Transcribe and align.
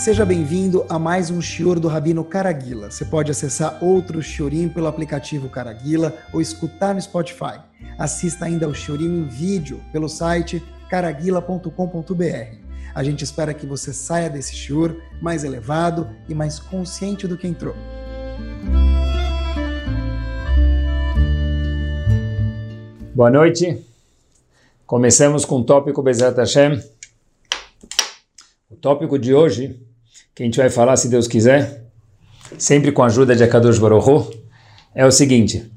Seja 0.00 0.24
bem-vindo 0.24 0.86
a 0.88 0.98
mais 0.98 1.30
um 1.30 1.42
Shior 1.42 1.78
do 1.78 1.86
Rabino 1.86 2.24
Caraguila. 2.24 2.90
Você 2.90 3.04
pode 3.04 3.30
acessar 3.30 3.84
outro 3.84 4.22
Shiorim 4.22 4.66
pelo 4.66 4.86
aplicativo 4.86 5.46
Caraguila 5.50 6.16
ou 6.32 6.40
escutar 6.40 6.94
no 6.94 7.02
Spotify. 7.02 7.60
Assista 7.98 8.46
ainda 8.46 8.64
ao 8.64 8.72
Shiorim 8.72 9.18
em 9.18 9.28
vídeo 9.28 9.78
pelo 9.92 10.08
site 10.08 10.64
caraguila.com.br. 10.88 12.56
A 12.94 13.04
gente 13.04 13.24
espera 13.24 13.52
que 13.52 13.66
você 13.66 13.92
saia 13.92 14.30
desse 14.30 14.56
Shior 14.56 14.96
mais 15.20 15.44
elevado 15.44 16.08
e 16.26 16.34
mais 16.34 16.58
consciente 16.58 17.28
do 17.28 17.36
que 17.36 17.46
entrou. 17.46 17.74
Boa 23.14 23.30
noite. 23.30 23.84
Começamos 24.86 25.44
com 25.44 25.56
o 25.56 25.64
tópico 25.64 26.02
Bezat 26.02 26.38
Hashem. 26.38 26.82
O 28.70 28.76
tópico 28.76 29.18
de 29.18 29.34
hoje, 29.34 29.89
que 30.40 30.44
a 30.44 30.46
gente 30.46 30.56
vai 30.56 30.70
falar, 30.70 30.96
se 30.96 31.10
Deus 31.10 31.28
quiser, 31.28 31.84
sempre 32.56 32.90
com 32.92 33.02
a 33.02 33.06
ajuda 33.06 33.36
de 33.36 33.44
Akadosh 33.44 33.78
Baruch 33.78 34.38
é 34.94 35.04
o 35.04 35.12
seguinte. 35.12 35.70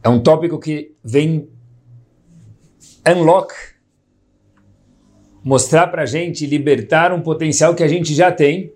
É 0.00 0.08
um 0.08 0.20
tópico 0.20 0.60
que 0.60 0.92
vem 1.02 1.48
unlock, 3.04 3.52
mostrar 5.42 5.88
para 5.88 6.02
a 6.02 6.06
gente, 6.06 6.46
libertar 6.46 7.12
um 7.12 7.20
potencial 7.20 7.74
que 7.74 7.82
a 7.82 7.88
gente 7.88 8.14
já 8.14 8.30
tem, 8.30 8.72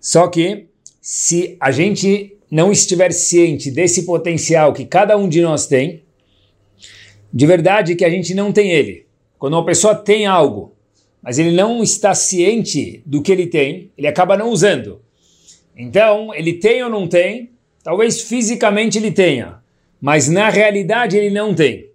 só 0.00 0.26
que 0.26 0.68
se 0.98 1.58
a 1.60 1.70
gente 1.70 2.38
não 2.50 2.72
estiver 2.72 3.12
ciente 3.12 3.70
desse 3.70 4.06
potencial 4.06 4.72
que 4.72 4.86
cada 4.86 5.18
um 5.18 5.28
de 5.28 5.42
nós 5.42 5.66
tem, 5.66 6.02
de 7.30 7.46
verdade 7.46 7.94
que 7.94 8.06
a 8.06 8.10
gente 8.10 8.32
não 8.32 8.52
tem 8.52 8.70
ele. 8.70 9.06
Quando 9.38 9.52
uma 9.52 9.66
pessoa 9.66 9.94
tem 9.94 10.24
algo, 10.24 10.74
mas 11.22 11.38
ele 11.38 11.52
não 11.52 11.82
está 11.82 12.14
ciente 12.14 13.02
do 13.06 13.22
que 13.22 13.30
ele 13.30 13.46
tem, 13.46 13.92
ele 13.96 14.06
acaba 14.06 14.36
não 14.36 14.50
usando. 14.50 15.00
Então, 15.76 16.34
ele 16.34 16.54
tem 16.54 16.82
ou 16.82 16.90
não 16.90 17.06
tem, 17.06 17.52
talvez 17.82 18.22
fisicamente 18.22 18.98
ele 18.98 19.12
tenha, 19.12 19.62
mas 20.00 20.28
na 20.28 20.48
realidade 20.48 21.16
ele 21.16 21.30
não 21.30 21.54
tem. 21.54 21.90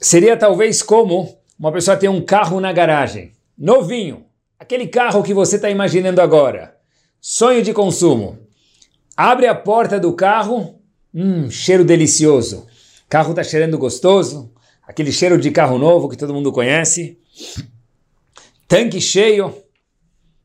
Seria 0.00 0.36
talvez 0.36 0.82
como 0.82 1.36
uma 1.58 1.72
pessoa 1.72 1.96
ter 1.96 2.08
um 2.08 2.22
carro 2.22 2.60
na 2.60 2.72
garagem, 2.72 3.32
novinho, 3.58 4.24
aquele 4.58 4.86
carro 4.86 5.22
que 5.22 5.34
você 5.34 5.56
está 5.56 5.68
imaginando 5.68 6.20
agora, 6.20 6.76
sonho 7.20 7.62
de 7.62 7.74
consumo. 7.74 8.38
Abre 9.16 9.46
a 9.46 9.54
porta 9.54 10.00
do 10.00 10.14
carro, 10.14 10.80
hum, 11.12 11.50
cheiro 11.50 11.84
delicioso 11.84 12.70
carro 13.10 13.30
está 13.30 13.42
cheirando 13.42 13.76
gostoso, 13.76 14.52
aquele 14.90 15.12
cheiro 15.12 15.38
de 15.38 15.52
carro 15.52 15.78
novo 15.78 16.08
que 16.08 16.16
todo 16.16 16.34
mundo 16.34 16.50
conhece, 16.50 17.16
tanque 18.66 19.00
cheio, 19.00 19.54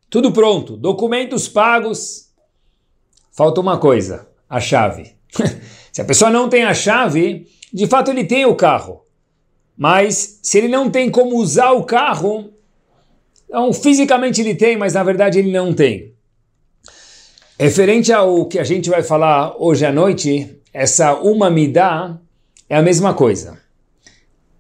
tudo 0.08 0.32
pronto, 0.32 0.78
documentos 0.78 1.48
pagos. 1.48 2.30
Falta 3.32 3.60
uma 3.60 3.80
coisa, 3.80 4.28
a 4.48 4.60
chave. 4.60 5.16
se 5.92 6.00
a 6.00 6.06
pessoa 6.06 6.30
não 6.30 6.48
tem 6.48 6.64
a 6.64 6.76
chave, 6.76 7.48
de 7.74 7.88
fato 7.88 8.12
ele 8.12 8.24
tem 8.24 8.46
o 8.46 8.56
carro. 8.56 9.04
Mas 9.76 10.40
se 10.44 10.60
ele 10.60 10.68
não 10.68 10.92
tem 10.92 11.10
como 11.10 11.38
usar 11.38 11.72
o 11.72 11.84
carro, 11.84 12.54
então 13.50 13.74
fisicamente 13.74 14.42
ele 14.42 14.54
tem, 14.54 14.78
mas 14.78 14.94
na 14.94 15.04
verdade 15.04 15.40
ele 15.40 15.52
não 15.52 15.74
tem. 15.74 16.14
Referente 17.60 18.14
ao 18.14 18.46
que 18.46 18.60
a 18.60 18.64
gente 18.64 18.92
vai 18.92 19.02
falar 19.02 19.56
hoje 19.58 19.88
à 19.88 19.92
noite, 19.92 20.62
essa 20.72 21.16
uma 21.16 21.50
dá 21.68 22.20
é 22.70 22.78
a 22.78 22.82
mesma 22.84 23.12
coisa. 23.14 23.65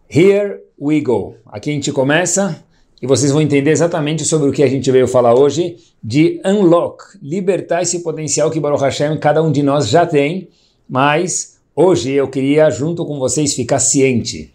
Here 0.08 0.61
we 0.80 1.02
go. 1.02 1.36
Aqui 1.48 1.72
a 1.72 1.73
gente 1.73 1.92
começa 1.92 2.64
e 3.02 3.08
vocês 3.08 3.31
vão 3.31 3.42
entender 3.42 3.72
exatamente 3.72 4.23
sobre 4.23 4.47
o 4.47 4.52
que 4.52 4.62
a 4.62 4.67
gente 4.67 4.89
veio 4.92 5.08
falar 5.08 5.34
hoje 5.34 5.78
de 6.03 6.39
unlock, 6.45 7.03
libertar 7.22 7.81
esse 7.81 8.00
potencial 8.03 8.52
que 8.52 8.59
Baruch 8.59 8.84
Hashem 8.84 9.18
cada 9.18 9.41
um 9.41 9.52
de 9.52 9.63
nós 9.63 9.90
já 9.90 10.06
tem, 10.06 10.50
mas 10.88 11.59
hoje 11.75 12.12
eu 12.12 12.28
queria 12.30 12.69
junto 12.69 13.03
com 13.03 13.18
vocês 13.18 13.56
ficar 13.56 13.80
ciente 13.80 14.53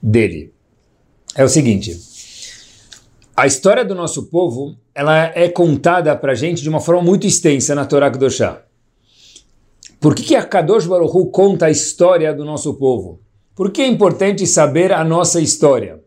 dele. 0.00 0.52
É 1.34 1.42
o 1.42 1.48
seguinte, 1.48 1.98
a 3.36 3.46
história 3.46 3.84
do 3.84 3.96
nosso 3.96 4.26
povo 4.26 4.76
ela 4.94 5.32
é 5.34 5.48
contada 5.48 6.14
para 6.16 6.32
a 6.32 6.36
gente 6.36 6.62
de 6.62 6.68
uma 6.68 6.80
forma 6.80 7.02
muito 7.02 7.26
extensa 7.26 7.74
na 7.74 7.84
Torá 7.84 8.10
Kedoshá. 8.10 8.62
Por 10.00 10.14
que, 10.14 10.22
que 10.22 10.36
a 10.36 10.44
Kadosh 10.44 10.86
Baruch 10.86 11.16
Hu 11.16 11.26
conta 11.26 11.66
a 11.66 11.70
história 11.70 12.32
do 12.32 12.44
nosso 12.44 12.74
povo? 12.74 13.20
Por 13.58 13.72
que 13.72 13.82
é 13.82 13.88
importante 13.88 14.46
saber 14.46 14.92
a 14.92 15.02
nossa 15.02 15.40
história? 15.40 15.98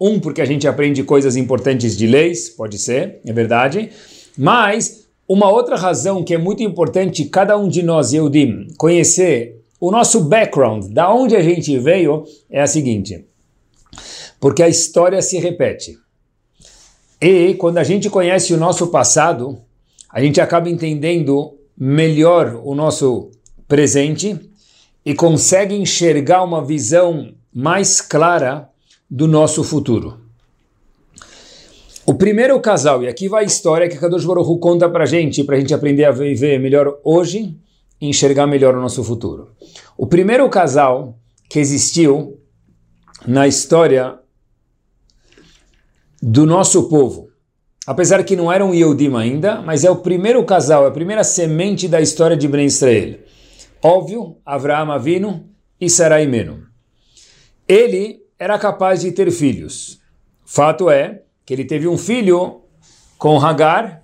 Um, 0.00 0.18
porque 0.18 0.40
a 0.40 0.44
gente 0.46 0.66
aprende 0.66 1.04
coisas 1.04 1.36
importantes 1.36 1.98
de 1.98 2.06
leis, 2.06 2.48
pode 2.48 2.78
ser, 2.78 3.20
é 3.26 3.30
verdade. 3.30 3.90
Mas 4.38 5.06
uma 5.28 5.50
outra 5.50 5.76
razão 5.76 6.24
que 6.24 6.32
é 6.32 6.38
muito 6.38 6.62
importante 6.62 7.26
cada 7.26 7.58
um 7.58 7.68
de 7.68 7.82
nós, 7.82 8.14
Eudim, 8.14 8.68
conhecer 8.78 9.62
o 9.78 9.90
nosso 9.90 10.18
background, 10.24 10.86
da 10.92 11.12
onde 11.12 11.36
a 11.36 11.42
gente 11.42 11.78
veio, 11.78 12.24
é 12.48 12.62
a 12.62 12.66
seguinte. 12.66 13.26
Porque 14.40 14.62
a 14.62 14.68
história 14.70 15.20
se 15.20 15.38
repete. 15.38 15.98
E 17.20 17.52
quando 17.56 17.76
a 17.76 17.84
gente 17.84 18.08
conhece 18.08 18.54
o 18.54 18.58
nosso 18.58 18.86
passado, 18.86 19.58
a 20.08 20.22
gente 20.22 20.40
acaba 20.40 20.70
entendendo 20.70 21.52
melhor 21.76 22.62
o 22.64 22.74
nosso 22.74 23.30
presente 23.68 24.53
e 25.04 25.14
consegue 25.14 25.74
enxergar 25.74 26.42
uma 26.42 26.64
visão 26.64 27.34
mais 27.52 28.00
clara 28.00 28.70
do 29.10 29.28
nosso 29.28 29.62
futuro. 29.62 30.18
O 32.06 32.14
primeiro 32.14 32.58
casal, 32.60 33.02
e 33.02 33.08
aqui 33.08 33.28
vai 33.28 33.44
a 33.44 33.46
história 33.46 33.88
que 33.88 33.96
Kadosh 33.96 34.24
Baruch 34.24 34.60
conta 34.60 34.88
para 34.88 35.06
gente, 35.06 35.42
para 35.42 35.56
a 35.56 35.60
gente 35.60 35.72
aprender 35.72 36.04
a 36.04 36.10
viver 36.10 36.58
melhor 36.58 36.98
hoje 37.02 37.56
e 38.00 38.08
enxergar 38.08 38.46
melhor 38.46 38.74
o 38.74 38.80
nosso 38.80 39.02
futuro. 39.02 39.52
O 39.96 40.06
primeiro 40.06 40.48
casal 40.50 41.18
que 41.48 41.58
existiu 41.58 42.38
na 43.26 43.46
história 43.46 44.18
do 46.20 46.44
nosso 46.44 46.88
povo, 46.88 47.28
apesar 47.86 48.22
que 48.24 48.36
não 48.36 48.52
eram 48.52 48.74
Yehudim 48.74 49.14
ainda, 49.16 49.62
mas 49.62 49.84
é 49.84 49.90
o 49.90 49.96
primeiro 49.96 50.44
casal, 50.44 50.84
é 50.84 50.88
a 50.88 50.90
primeira 50.90 51.24
semente 51.24 51.88
da 51.88 52.00
história 52.00 52.36
de 52.36 52.48
Ben 52.48 52.66
Israel. 52.66 53.18
Óbvio, 53.86 54.38
Avraham 54.46 54.90
Avinu 54.90 55.46
e 55.78 55.90
Sarai 55.90 56.26
Menu. 56.26 56.62
Ele 57.68 58.22
era 58.38 58.58
capaz 58.58 59.02
de 59.02 59.12
ter 59.12 59.30
filhos. 59.30 60.00
Fato 60.42 60.88
é 60.88 61.20
que 61.44 61.52
ele 61.52 61.66
teve 61.66 61.86
um 61.86 61.98
filho 61.98 62.62
com 63.18 63.38
Hagar 63.38 64.02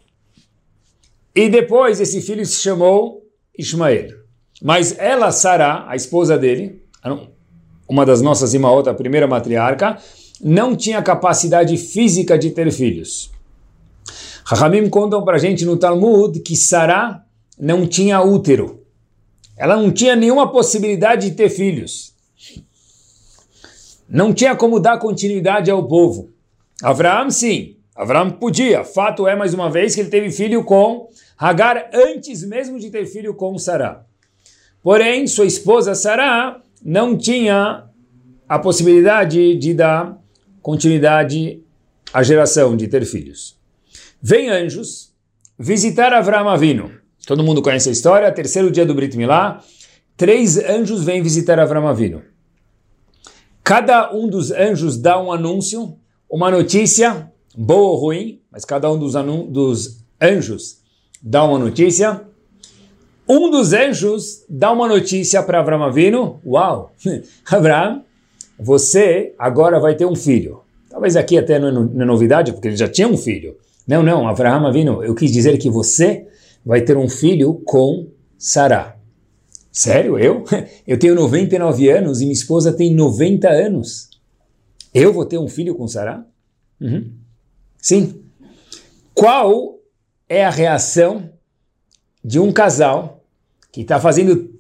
e 1.35 1.49
depois 1.49 1.99
esse 1.99 2.21
filho 2.21 2.45
se 2.45 2.61
chamou 2.61 3.27
Ismael. 3.57 4.19
Mas 4.63 4.99
ela, 4.99 5.33
Sara, 5.33 5.87
a 5.89 5.97
esposa 5.97 6.37
dele, 6.37 6.83
uma 7.89 8.05
das 8.05 8.21
nossas 8.21 8.53
irmãos, 8.53 8.87
a 8.87 8.93
primeira 8.93 9.27
matriarca, 9.27 9.97
não 10.43 10.77
tinha 10.77 11.03
capacidade 11.03 11.79
física 11.79 12.39
de 12.39 12.51
ter 12.51 12.71
filhos. 12.71 13.31
Rahamim 14.45 14.91
contam 14.91 15.25
para 15.25 15.39
gente 15.39 15.65
no 15.65 15.79
Talmud 15.79 16.39
que 16.41 16.55
Sara 16.55 17.25
não 17.59 17.87
tinha 17.87 18.21
útero. 18.21 18.80
Ela 19.60 19.76
não 19.76 19.93
tinha 19.93 20.16
nenhuma 20.16 20.50
possibilidade 20.50 21.28
de 21.28 21.37
ter 21.37 21.50
filhos. 21.50 22.15
Não 24.09 24.32
tinha 24.32 24.56
como 24.56 24.81
dar 24.81 24.98
continuidade 24.98 25.71
ao 25.71 25.87
povo. 25.87 26.31
Abraão, 26.82 27.31
sim. 27.31 27.76
Abraão 27.94 28.31
podia. 28.31 28.84
Fato 28.84 29.28
é, 29.28 29.37
mais 29.37 29.53
uma 29.53 29.71
vez, 29.71 29.94
que 29.94 30.00
ele 30.00 30.09
teve 30.09 30.31
filho 30.31 30.65
com 30.65 31.10
Hagar 31.37 31.91
antes 31.93 32.43
mesmo 32.43 32.78
de 32.78 32.88
ter 32.88 33.04
filho 33.04 33.34
com 33.34 33.59
Sará. 33.59 34.03
Porém, 34.82 35.26
sua 35.26 35.44
esposa 35.44 35.94
Sará 35.94 36.62
não 36.82 37.15
tinha 37.15 37.84
a 38.48 38.59
possibilidade 38.59 39.56
de 39.56 39.75
dar 39.75 40.19
continuidade 40.62 41.63
à 42.15 42.22
geração, 42.22 42.74
de 42.78 42.89
ter 42.89 43.04
filhos. 43.04 43.59
Vem 44.22 44.48
anjos 44.48 45.13
visitar 45.59 46.15
Avram 46.15 46.48
Avino. 46.48 47.00
Todo 47.30 47.44
mundo 47.44 47.62
conhece 47.62 47.88
a 47.88 47.92
história. 47.92 48.32
Terceiro 48.32 48.72
dia 48.72 48.84
do 48.84 48.92
Brit 48.92 49.16
Milá, 49.16 49.62
três 50.16 50.59
anjos 50.59 51.04
vêm 51.04 51.22
visitar 51.22 51.60
Avram 51.60 51.86
Avinu. 51.86 52.22
Cada 53.62 54.12
um 54.12 54.28
dos 54.28 54.50
anjos 54.50 54.98
dá 54.98 55.16
um 55.22 55.30
anúncio, 55.30 55.97
uma 56.28 56.50
notícia, 56.50 57.30
boa 57.56 57.92
ou 57.92 57.97
ruim, 57.98 58.41
mas 58.50 58.65
cada 58.65 58.91
um 58.91 58.98
dos, 58.98 59.12
dos 59.48 60.04
anjos 60.21 60.78
dá 61.22 61.44
uma 61.44 61.56
notícia. 61.56 62.21
Um 63.28 63.48
dos 63.48 63.72
anjos 63.72 64.44
dá 64.48 64.72
uma 64.72 64.88
notícia 64.88 65.41
para 65.41 65.60
Avram 65.60 65.84
Avinu. 65.84 66.41
Uau! 66.44 66.91
Avram, 67.48 68.03
você 68.59 69.36
agora 69.38 69.78
vai 69.78 69.94
ter 69.94 70.04
um 70.04 70.16
filho. 70.16 70.62
Talvez 70.88 71.15
aqui 71.15 71.38
até 71.38 71.60
não 71.60 71.68
é 71.68 72.04
novidade, 72.04 72.53
porque 72.53 72.66
ele 72.66 72.77
já 72.77 72.88
tinha 72.88 73.06
um 73.06 73.16
filho. 73.16 73.56
Não, 73.86 74.03
não, 74.03 74.27
Avraham 74.27 74.66
Avinu, 74.66 75.04
eu 75.04 75.15
quis 75.15 75.30
dizer 75.30 75.56
que 75.59 75.71
você 75.71 76.27
vai 76.65 76.83
ter 76.83 76.97
um 76.97 77.09
filho 77.09 77.54
com 77.65 78.09
Sará. 78.39 78.97
Sério? 79.72 80.18
Eu? 80.18 80.45
Eu 80.86 80.98
tenho 80.98 81.15
99 81.15 81.89
anos 81.89 82.21
e 82.21 82.24
minha 82.24 82.33
esposa 82.33 82.72
tem 82.72 82.95
90 82.95 83.48
anos. 83.48 84.10
Eu 84.92 85.12
vou 85.12 85.24
ter 85.24 85.39
um 85.39 85.48
filho 85.48 85.74
com 85.74 85.86
Sará? 85.86 86.24
Uhum. 86.80 87.12
Sim. 87.78 88.22
Qual 89.15 89.78
é 90.28 90.45
a 90.45 90.51
reação 90.51 91.30
de 92.22 92.39
um 92.39 92.53
casal 92.53 93.24
que 93.72 93.83
está 93.83 94.01
fazendo, 94.01 94.51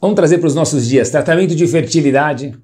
vamos 0.00 0.16
trazer 0.16 0.38
para 0.38 0.46
os 0.46 0.54
nossos 0.54 0.88
dias, 0.88 1.10
tratamento 1.10 1.54
de 1.54 1.66
fertilidade, 1.66 2.56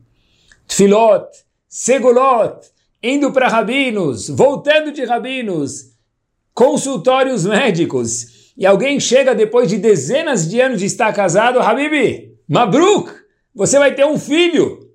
tfilot, 0.66 1.26
segulot, 1.68 2.60
indo 3.02 3.32
para 3.32 3.48
rabinos, 3.48 4.28
voltando 4.28 4.92
de 4.92 5.04
rabinos, 5.04 5.92
consultórios 6.54 7.44
médicos, 7.44 8.37
e 8.58 8.66
alguém 8.66 8.98
chega 8.98 9.36
depois 9.36 9.68
de 9.68 9.76
dezenas 9.76 10.48
de 10.50 10.60
anos 10.60 10.80
de 10.80 10.86
estar 10.86 11.12
casado, 11.12 11.60
Habibi, 11.60 12.36
Mabruk, 12.48 13.08
você 13.54 13.78
vai 13.78 13.94
ter 13.94 14.04
um 14.04 14.18
filho. 14.18 14.90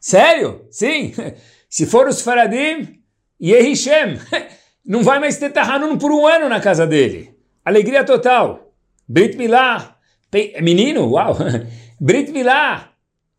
Sério? 0.00 0.66
Sim. 0.72 1.14
Se 1.70 1.86
for 1.86 2.08
os 2.08 2.20
Faradim, 2.20 3.00
Yehishem, 3.40 4.18
não 4.84 5.04
vai 5.04 5.20
mais 5.20 5.38
ter 5.38 5.50
Tahanun 5.50 5.96
por 5.96 6.10
um 6.10 6.26
ano 6.26 6.48
na 6.48 6.60
casa 6.60 6.84
dele. 6.84 7.32
Alegria 7.64 8.02
total. 8.02 8.74
Brit 9.06 9.36
Milá, 9.36 9.96
menino, 10.60 11.08
uau. 11.08 11.36
Brit 12.00 12.32
Milá, 12.32 12.90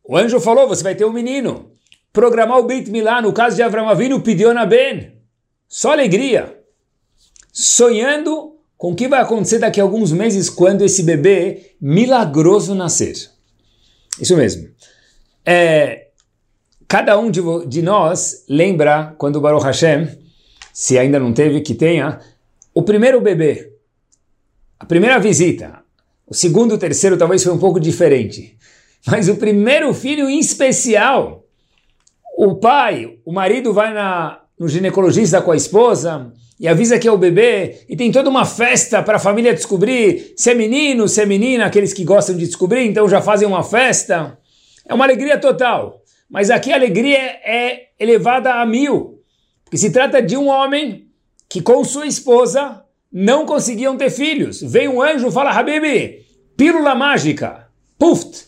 o 0.01 0.15
anjo 0.15 0.39
falou, 0.39 0.65
você 0.65 0.81
vai 0.81 0.95
ter 0.95 1.03
um 1.03 1.11
menino. 1.11 1.71
Programar 2.13 2.59
o 2.59 2.63
Brit 2.63 2.89
Milá, 2.89 3.21
no 3.21 3.33
caso 3.33 3.57
de 3.57 3.63
Avram 3.63 3.89
Avinu, 3.89 4.21
pediu 4.21 4.53
na 4.53 4.65
Ben. 4.65 5.11
Só 5.67 5.91
alegria. 5.91 6.64
Sonhando 7.57 8.57
com 8.77 8.91
o 8.91 8.95
que 8.95 9.07
vai 9.07 9.21
acontecer 9.21 9.59
daqui 9.59 9.79
a 9.79 9.83
alguns 9.83 10.11
meses 10.11 10.49
quando 10.49 10.81
esse 10.83 11.01
bebê 11.03 11.71
milagroso 11.79 12.75
nascer. 12.75 13.15
Isso 14.19 14.35
mesmo. 14.35 14.67
É, 15.45 16.07
cada 16.85 17.17
um 17.17 17.31
de, 17.31 17.39
de, 17.65 17.81
nós 17.81 18.43
lembra 18.49 19.15
quando 19.17 19.39
Baruch 19.39 19.63
Hashem, 19.63 20.09
se 20.73 20.99
ainda 20.99 21.17
não 21.17 21.31
teve, 21.31 21.61
que 21.61 21.73
tenha, 21.73 22.19
o 22.73 22.83
primeiro 22.83 23.21
bebê, 23.21 23.71
a 24.77 24.85
primeira 24.85 25.17
visita. 25.17 25.79
O 26.27 26.33
segundo, 26.33 26.75
o 26.75 26.77
terceiro 26.77 27.17
talvez 27.17 27.41
foi 27.41 27.53
um 27.53 27.57
pouco 27.57 27.79
diferente. 27.79 28.57
Mas 29.07 29.29
o 29.29 29.37
primeiro 29.37 29.93
filho 29.93 30.29
em 30.29 30.39
especial, 30.39 31.45
o 32.37 32.55
pai, 32.55 33.17
o 33.23 33.31
marido 33.31 33.71
vai 33.71 33.93
na, 33.93 34.41
no 34.59 34.67
ginecologista 34.67 35.41
com 35.41 35.53
a 35.53 35.55
esposa 35.55 36.33
e 36.59 36.67
avisa 36.67 36.97
que 36.97 37.07
é 37.07 37.11
o 37.11 37.17
bebê 37.17 37.85
e 37.89 37.95
tem 37.95 38.11
toda 38.11 38.29
uma 38.29 38.45
festa 38.45 39.03
para 39.03 39.17
a 39.17 39.19
família 39.19 39.53
descobrir 39.53 40.33
se 40.37 40.51
é 40.51 40.53
menino, 40.53 41.07
se 41.07 41.21
é 41.21 41.25
menina, 41.25 41.65
aqueles 41.65 41.93
que 41.93 42.03
gostam 42.05 42.35
de 42.35 42.45
descobrir, 42.45 42.85
então 42.85 43.09
já 43.09 43.21
fazem 43.21 43.47
uma 43.47 43.63
festa. 43.63 44.37
É 44.87 44.93
uma 44.93 45.03
alegria 45.03 45.37
total. 45.37 46.01
Mas 46.29 46.49
aqui 46.49 46.71
a 46.71 46.75
alegria 46.75 47.17
é 47.17 47.87
elevada 47.99 48.53
a 48.53 48.65
mil. 48.65 49.21
Porque 49.63 49.77
se 49.77 49.91
trata 49.91 50.21
de 50.21 50.37
um 50.37 50.47
homem 50.47 51.07
que 51.49 51.61
com 51.61 51.83
sua 51.83 52.05
esposa 52.05 52.83
não 53.11 53.45
conseguiam 53.45 53.97
ter 53.97 54.09
filhos. 54.09 54.61
Vem 54.61 54.87
um 54.87 55.01
anjo 55.01 55.27
e 55.27 55.31
fala, 55.31 55.51
Habibi, 55.51 56.25
pílula 56.55 56.95
mágica. 56.95 57.67
Puf! 57.97 58.45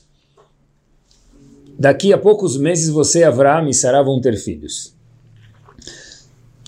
Daqui 1.79 2.11
a 2.11 2.17
poucos 2.17 2.57
meses 2.57 2.89
você, 2.89 3.23
Avraham 3.23 3.69
e 3.69 3.73
Sarah 3.73 4.01
vão 4.01 4.19
ter 4.19 4.35
filhos. 4.37 4.96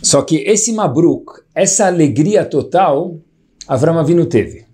Só 0.02 0.22
que 0.22 0.38
esse 0.38 0.72
Mabruk, 0.72 1.42
essa 1.54 1.88
alegria 1.88 2.46
total, 2.46 3.20
Avraham 3.68 4.00
Avinu 4.00 4.26
teve. 4.26 4.66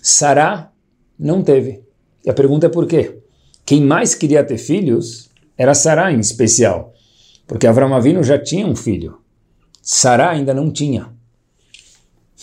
Sarah 0.00 0.72
não 1.18 1.42
teve. 1.42 1.82
E 2.24 2.30
a 2.30 2.34
pergunta 2.34 2.66
é 2.66 2.70
por 2.70 2.86
quê? 2.86 3.18
Quem 3.64 3.82
mais 3.82 4.14
queria 4.14 4.44
ter 4.44 4.58
filhos 4.58 5.30
era 5.56 5.74
Sarah 5.74 6.12
em 6.12 6.20
especial. 6.20 6.92
Porque 7.46 7.66
Avraham 7.66 7.94
Avinu 7.94 8.22
já 8.22 8.38
tinha 8.38 8.66
um 8.66 8.74
filho. 8.74 9.18
Sarah 9.82 10.30
ainda 10.30 10.54
não 10.54 10.70
tinha. 10.70 11.12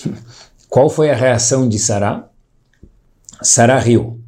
Qual 0.69 0.89
foi 0.89 1.09
a 1.09 1.15
reação 1.15 1.67
de 1.67 1.77
Sarah? 1.79 2.29
Sarah 3.41 3.79
riu. 3.79 4.21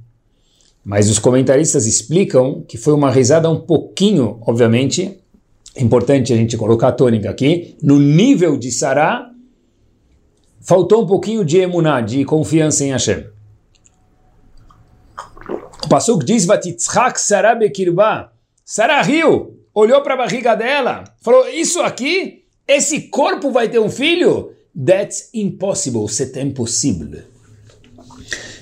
Mas 0.83 1.09
os 1.09 1.19
comentaristas 1.19 1.85
explicam 1.85 2.61
que 2.67 2.77
foi 2.77 2.93
uma 2.93 3.09
risada 3.09 3.49
um 3.49 3.61
pouquinho, 3.61 4.39
obviamente, 4.41 5.22
importante 5.77 6.33
a 6.33 6.35
gente 6.35 6.57
colocar 6.57 6.89
a 6.89 6.91
tônica 6.91 7.29
aqui, 7.29 7.77
no 7.81 7.99
nível 7.99 8.57
de 8.57 8.71
Sarah, 8.71 9.31
faltou 10.61 11.03
um 11.03 11.07
pouquinho 11.07 11.43
de 11.43 11.57
emuná, 11.57 12.01
de 12.01 12.23
confiança 12.25 12.83
em 12.83 12.91
Hashem. 12.91 13.25
O 15.83 15.89
Pasuk 15.89 16.25
diz, 16.25 16.45
Vatitzchak 16.45 17.19
Sarah 17.19 17.55
bekirba. 17.55 18.31
Sarah 18.63 19.01
riu, 19.01 19.59
olhou 19.73 20.01
para 20.01 20.13
a 20.13 20.17
barriga 20.17 20.55
dela, 20.55 21.03
falou, 21.21 21.47
isso 21.49 21.81
aqui, 21.81 22.45
esse 22.67 23.09
corpo 23.09 23.51
vai 23.51 23.67
ter 23.67 23.79
um 23.79 23.89
filho? 23.89 24.53
That's 24.73 25.29
impossible, 25.33 26.07
c'est 26.07 26.39
impossible. 26.41 27.23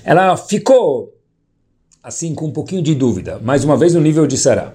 Ela 0.04 0.36
ficou 0.36 1.14
assim 2.02 2.34
com 2.34 2.46
um 2.46 2.52
pouquinho 2.52 2.82
de 2.82 2.94
dúvida, 2.94 3.38
mais 3.38 3.64
uma 3.64 3.76
vez 3.76 3.94
no 3.94 4.00
nível 4.00 4.26
de 4.26 4.36
Sarah. 4.36 4.74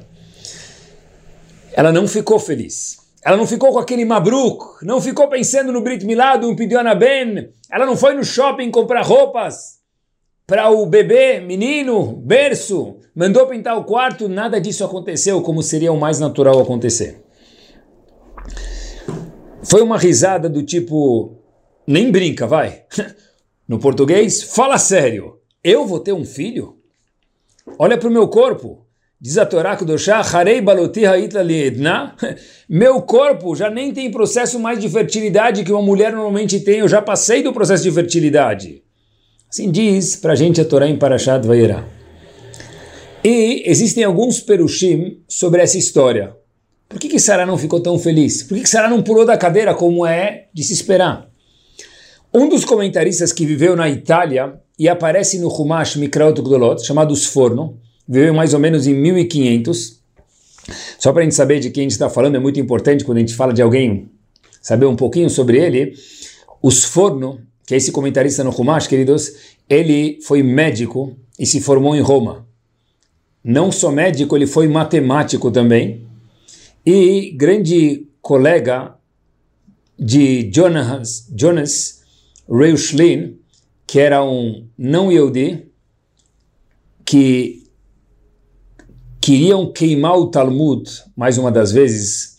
Ela 1.77 1.91
não 1.91 2.07
ficou 2.07 2.39
feliz. 2.39 2.97
Ela 3.23 3.37
não 3.37 3.45
ficou 3.45 3.71
com 3.71 3.77
aquele 3.77 4.03
mabruk, 4.03 4.83
não 4.83 4.99
ficou 4.99 5.27
pensando 5.27 5.71
no 5.71 5.79
Brit 5.79 6.03
Milá, 6.03 6.35
do 6.35 6.55
Pidyon 6.55 6.97
Ben. 6.97 7.51
Ela 7.69 7.85
não 7.85 7.95
foi 7.95 8.15
no 8.15 8.23
shopping 8.23 8.71
comprar 8.71 9.03
roupas 9.03 9.77
para 10.47 10.71
o 10.71 10.87
bebê, 10.87 11.39
menino, 11.39 12.13
berço, 12.13 12.97
mandou 13.15 13.45
pintar 13.45 13.77
o 13.77 13.83
quarto, 13.83 14.27
nada 14.27 14.59
disso 14.59 14.83
aconteceu 14.83 15.39
como 15.43 15.61
seria 15.61 15.91
o 15.91 15.99
mais 15.99 16.19
natural 16.19 16.59
acontecer. 16.59 17.23
Foi 19.61 19.83
uma 19.83 19.99
risada 19.99 20.49
do 20.49 20.63
tipo, 20.63 21.37
nem 21.85 22.11
brinca, 22.11 22.47
vai. 22.47 22.85
No 23.67 23.77
português, 23.79 24.41
fala 24.41 24.77
sério. 24.77 25.41
Eu 25.61 25.85
vou 25.85 25.99
ter 25.99 26.13
um 26.13 26.23
filho? 26.23 26.77
Olha 27.77 27.97
para 27.97 28.07
o 28.07 28.11
meu 28.11 28.29
corpo. 28.29 28.86
Diz 29.19 29.35
a 29.39 29.47
Torá 29.47 29.75
Kudoshá, 29.75 30.21
Harei 30.21 30.61
baloti 30.61 31.03
ha'itla 31.03 31.41
liedna. 31.41 32.15
Meu 32.69 33.01
corpo 33.01 33.55
já 33.55 33.67
nem 33.67 33.91
tem 33.91 34.11
processo 34.11 34.59
mais 34.59 34.79
de 34.79 34.87
fertilidade 34.87 35.63
que 35.63 35.71
uma 35.71 35.81
mulher 35.81 36.11
normalmente 36.13 36.59
tem. 36.59 36.79
Eu 36.79 36.87
já 36.87 37.01
passei 37.01 37.41
do 37.41 37.51
processo 37.51 37.81
de 37.81 37.91
fertilidade. 37.91 38.83
Assim 39.49 39.71
diz 39.71 40.15
para 40.15 40.33
a 40.33 40.35
gente 40.35 40.61
a 40.61 40.65
Torá 40.65 40.87
em 40.87 40.97
Parashat 40.97 41.47
Vayera. 41.47 41.83
E 43.23 43.63
existem 43.65 44.03
alguns 44.03 44.39
perushim 44.39 45.19
sobre 45.27 45.63
essa 45.63 45.79
história. 45.79 46.35
Por 46.87 46.99
que, 46.99 47.09
que 47.09 47.19
Sarah 47.19 47.45
não 47.45 47.57
ficou 47.57 47.79
tão 47.81 47.97
feliz? 47.97 48.43
Por 48.43 48.55
que, 48.55 48.63
que 48.63 48.69
Sarah 48.69 48.87
não 48.87 49.01
pulou 49.01 49.25
da 49.25 49.35
cadeira 49.35 49.73
como 49.73 50.05
é 50.05 50.45
de 50.53 50.63
se 50.63 50.73
esperar? 50.73 51.27
Um 52.31 52.47
dos 52.47 52.63
comentaristas 52.63 53.33
que 53.33 53.47
viveu 53.47 53.75
na 53.75 53.89
Itália 53.89 54.61
e 54.77 54.87
aparece 54.87 55.39
no 55.39 55.49
Humash 55.49 55.95
Mikraot 55.95 56.39
Gdolot, 56.39 56.85
chamado 56.85 57.15
Sforno, 57.15 57.79
viveu 58.07 58.33
mais 58.33 58.53
ou 58.53 58.59
menos 58.59 58.87
em 58.87 58.93
1500. 58.93 59.99
Só 60.99 61.11
para 61.11 61.21
a 61.21 61.23
gente 61.23 61.35
saber 61.35 61.59
de 61.59 61.69
quem 61.69 61.81
a 61.81 61.85
gente 61.85 61.91
está 61.91 62.09
falando, 62.09 62.35
é 62.35 62.39
muito 62.39 62.59
importante 62.59 63.03
quando 63.03 63.17
a 63.17 63.21
gente 63.21 63.35
fala 63.35 63.53
de 63.53 63.61
alguém, 63.61 64.09
saber 64.61 64.85
um 64.85 64.95
pouquinho 64.95 65.29
sobre 65.29 65.57
ele. 65.57 65.93
O 66.61 66.69
Sforno, 66.69 67.41
que 67.65 67.73
é 67.73 67.77
esse 67.77 67.91
comentarista 67.91 68.43
no 68.43 68.51
Humash, 68.51 68.87
queridos, 68.87 69.33
ele 69.69 70.19
foi 70.21 70.41
médico 70.41 71.17
e 71.37 71.45
se 71.45 71.61
formou 71.61 71.95
em 71.95 72.01
Roma. 72.01 72.47
Não 73.43 73.71
só 73.71 73.91
médico, 73.91 74.35
ele 74.35 74.47
foi 74.47 74.67
matemático 74.67 75.51
também. 75.51 76.05
E 76.85 77.31
grande 77.31 78.07
colega 78.21 78.95
de 79.97 80.49
Jonas, 80.53 81.31
Jonas 81.35 82.03
Reuchlin, 82.49 83.37
que 83.85 83.99
era 83.99 84.23
um 84.23 84.67
não 84.77 85.11
Yehudi, 85.11 85.65
que 87.05 87.66
queriam 89.27 89.69
queimar 89.69 90.17
o 90.17 90.27
Talmud, 90.27 90.89
mais 91.13 91.37
uma 91.37 91.51
das 91.51 91.69
vezes, 91.69 92.37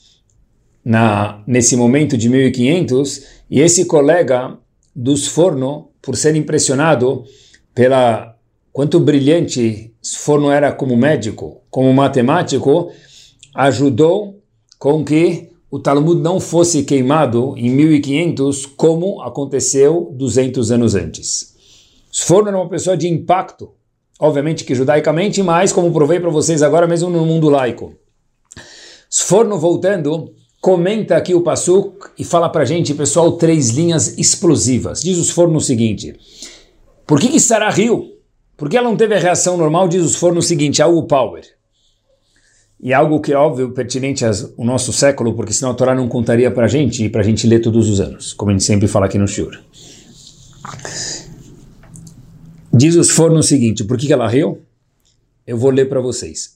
na, 0.82 1.44
nesse 1.46 1.76
momento 1.76 2.16
de 2.16 2.30
1500, 2.30 3.24
e 3.50 3.60
esse 3.60 3.84
colega 3.84 4.56
dos 4.96 5.26
Forno, 5.26 5.90
por 6.00 6.16
ser 6.16 6.34
impressionado 6.34 7.24
pela 7.74 8.34
quanto 8.72 8.98
brilhante 8.98 9.92
Forno 10.16 10.50
era 10.50 10.72
como 10.72 10.96
médico, 10.96 11.60
como 11.68 11.92
matemático, 11.92 12.90
ajudou 13.54 14.42
com 14.78 15.04
que 15.04 15.50
o 15.70 15.78
Talmud 15.78 16.18
não 16.22 16.40
fosse 16.40 16.84
queimado 16.84 17.52
em 17.58 17.68
1500 17.68 18.64
como 18.64 19.20
aconteceu 19.20 20.10
200 20.16 20.72
anos 20.72 20.94
antes. 20.94 21.54
Sforno 22.10 22.48
era 22.48 22.56
uma 22.56 22.70
pessoa 22.70 22.96
de 22.96 23.06
impacto, 23.06 23.72
obviamente 24.18 24.64
que 24.64 24.74
judaicamente, 24.74 25.42
mas 25.42 25.72
como 25.72 25.92
provei 25.92 26.18
para 26.18 26.30
vocês 26.30 26.62
agora 26.62 26.86
mesmo 26.86 27.08
no 27.08 27.24
mundo 27.24 27.48
laico. 27.48 27.94
Sforno 29.10 29.58
voltando, 29.58 30.34
comenta 30.60 31.16
aqui 31.16 31.34
o 31.34 31.40
Passuk 31.40 32.08
e 32.18 32.24
fala 32.24 32.48
para 32.48 32.64
gente, 32.64 32.92
pessoal, 32.94 33.32
três 33.32 33.70
linhas 33.70 34.18
explosivas. 34.18 35.00
Diz 35.00 35.16
o 35.18 35.24
Sforno 35.24 35.58
o 35.58 35.60
seguinte, 35.60 36.14
por 37.06 37.20
que 37.20 37.28
que 37.28 37.40
Sarah 37.40 37.70
riu? 37.70 38.16
Por 38.56 38.68
que 38.68 38.76
ela 38.76 38.88
não 38.88 38.96
teve 38.96 39.14
a 39.14 39.18
reação 39.18 39.56
normal? 39.56 39.88
Diz 39.88 40.02
o 40.02 40.08
Sforno 40.08 40.40
o 40.40 40.42
seguinte, 40.42 40.82
algo 40.82 41.04
power. 41.04 41.44
e 42.80 42.94
algo 42.94 43.20
que 43.20 43.32
é 43.32 43.36
óbvio, 43.36 43.72
pertinente 43.72 44.24
ao 44.24 44.32
nosso 44.58 44.92
século, 44.92 45.34
porque 45.34 45.52
senão 45.52 45.72
a 45.72 45.74
Torá 45.74 45.94
não 45.94 46.08
contaria 46.08 46.50
para 46.50 46.68
gente 46.68 47.04
e 47.04 47.08
para 47.08 47.22
gente 47.22 47.46
ler 47.46 47.60
todos 47.60 47.88
os 47.88 48.00
anos, 48.00 48.32
como 48.32 48.50
a 48.50 48.54
gente 48.54 48.64
sempre 48.64 48.86
fala 48.86 49.06
aqui 49.06 49.18
no 49.18 49.26
Shur. 49.26 49.58
Diz 52.72 52.96
os 52.96 53.10
fornos 53.10 53.46
o 53.46 53.48
seguinte, 53.48 53.84
por 53.84 53.96
que, 53.96 54.12
ela 54.12 54.28
riu? 54.28 54.62
Eu 55.46 55.56
vou 55.56 55.70
ler 55.70 55.88
para 55.88 56.00
vocês. 56.00 56.54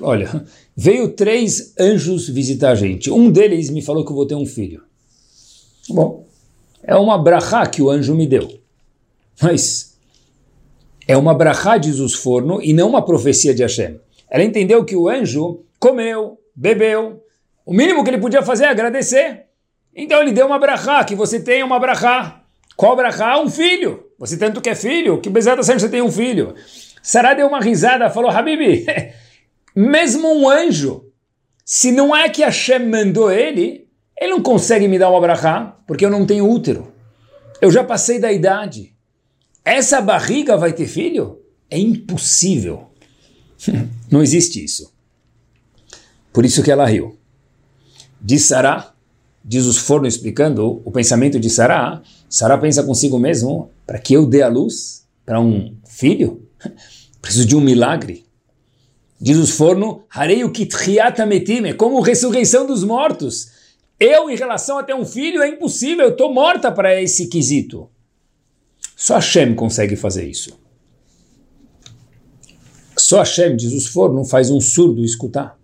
Olha, 0.00 0.44
veio 0.76 1.10
três 1.10 1.74
anjos 1.78 2.28
visitar 2.28 2.70
a 2.70 2.74
gente. 2.74 3.10
Um 3.10 3.30
deles 3.30 3.70
me 3.70 3.82
falou 3.82 4.04
que 4.04 4.10
eu 4.10 4.16
vou 4.16 4.26
ter 4.26 4.34
um 4.34 4.46
filho. 4.46 4.82
Bom, 5.88 6.26
é 6.82 6.94
uma 6.96 7.18
brachá 7.18 7.66
que 7.66 7.82
o 7.82 7.90
anjo 7.90 8.14
me 8.14 8.26
deu. 8.26 8.60
Mas 9.40 9.96
é 11.06 11.16
uma 11.16 11.34
brachá, 11.34 11.78
diz 11.78 11.98
os 11.98 12.14
forno, 12.14 12.60
e 12.62 12.72
não 12.72 12.88
uma 12.88 13.04
profecia 13.04 13.54
de 13.54 13.62
Hashem. 13.62 14.00
Ela 14.30 14.44
entendeu 14.44 14.84
que 14.84 14.96
o 14.96 15.08
anjo 15.08 15.64
comeu, 15.78 16.38
bebeu, 16.54 17.22
o 17.64 17.72
mínimo 17.72 18.02
que 18.04 18.10
ele 18.10 18.18
podia 18.18 18.42
fazer 18.42 18.64
é 18.64 18.68
agradecer. 18.68 19.45
Então 19.96 20.20
ele 20.20 20.30
deu 20.30 20.46
uma 20.46 20.58
brachá, 20.58 21.02
que 21.02 21.14
você 21.14 21.40
tenha 21.40 21.64
uma 21.64 21.80
brachá. 21.80 22.42
Qual 22.76 22.94
brachá? 22.94 23.40
Um 23.40 23.48
filho. 23.48 24.04
Você 24.18 24.36
tanto 24.36 24.60
quer 24.60 24.76
filho, 24.76 25.20
que 25.22 25.30
bezerra 25.30 25.62
você 25.62 25.88
tem 25.88 26.02
um 26.02 26.12
filho. 26.12 26.54
Sarah 27.02 27.32
deu 27.32 27.46
uma 27.46 27.60
risada, 27.60 28.10
falou, 28.10 28.30
Habibi, 28.30 28.84
mesmo 29.74 30.28
um 30.28 30.48
anjo, 30.48 31.10
se 31.64 31.90
não 31.90 32.14
é 32.14 32.28
que 32.28 32.42
Hashem 32.42 32.86
mandou 32.86 33.30
ele, 33.30 33.88
ele 34.20 34.32
não 34.32 34.42
consegue 34.42 34.86
me 34.86 34.98
dar 34.98 35.10
uma 35.10 35.20
brachá, 35.20 35.76
porque 35.86 36.04
eu 36.04 36.10
não 36.10 36.26
tenho 36.26 36.48
útero. 36.48 36.92
Eu 37.60 37.70
já 37.70 37.82
passei 37.82 38.18
da 38.18 38.30
idade. 38.30 38.94
Essa 39.64 40.00
barriga 40.00 40.56
vai 40.56 40.72
ter 40.72 40.86
filho? 40.86 41.40
É 41.70 41.78
impossível. 41.78 42.90
Não 44.10 44.22
existe 44.22 44.62
isso. 44.62 44.94
Por 46.32 46.44
isso 46.44 46.62
que 46.62 46.70
ela 46.70 46.86
riu. 46.86 47.18
Diz 48.20 48.44
Sará, 48.44 48.94
diz 49.46 49.64
os 49.64 49.78
fornos 49.78 50.14
explicando 50.14 50.82
o 50.84 50.90
pensamento 50.90 51.38
de 51.38 51.48
Sará, 51.48 52.02
Sará 52.28 52.58
pensa 52.58 52.82
consigo 52.82 53.16
mesmo, 53.16 53.70
para 53.86 54.00
que 54.00 54.12
eu 54.12 54.26
dê 54.26 54.42
a 54.42 54.48
luz 54.48 55.06
para 55.24 55.40
um 55.40 55.76
filho? 55.88 56.42
Preciso 57.22 57.46
de 57.46 57.54
um 57.56 57.60
milagre. 57.60 58.26
Diz 59.20 59.38
os 59.38 59.50
fornos, 59.50 60.00
harei 60.10 60.44
o 60.44 60.52
é 61.68 61.72
como 61.72 62.00
ressurreição 62.00 62.66
dos 62.66 62.82
mortos. 62.82 63.48
Eu, 63.98 64.28
em 64.28 64.36
relação 64.36 64.78
a 64.78 64.82
ter 64.82 64.94
um 64.94 65.06
filho, 65.06 65.40
é 65.40 65.48
impossível, 65.48 66.06
eu 66.06 66.10
estou 66.10 66.34
morta 66.34 66.70
para 66.70 67.00
esse 67.00 67.28
quesito. 67.28 67.88
Só 68.94 69.14
Hashem 69.14 69.54
consegue 69.54 69.96
fazer 69.96 70.28
isso. 70.28 70.58
Só 72.96 73.18
Hashem, 73.20 73.56
diz 73.56 73.72
os 73.72 73.94
não 73.94 74.24
faz 74.24 74.50
um 74.50 74.60
surdo 74.60 75.04
escutar. 75.04 75.58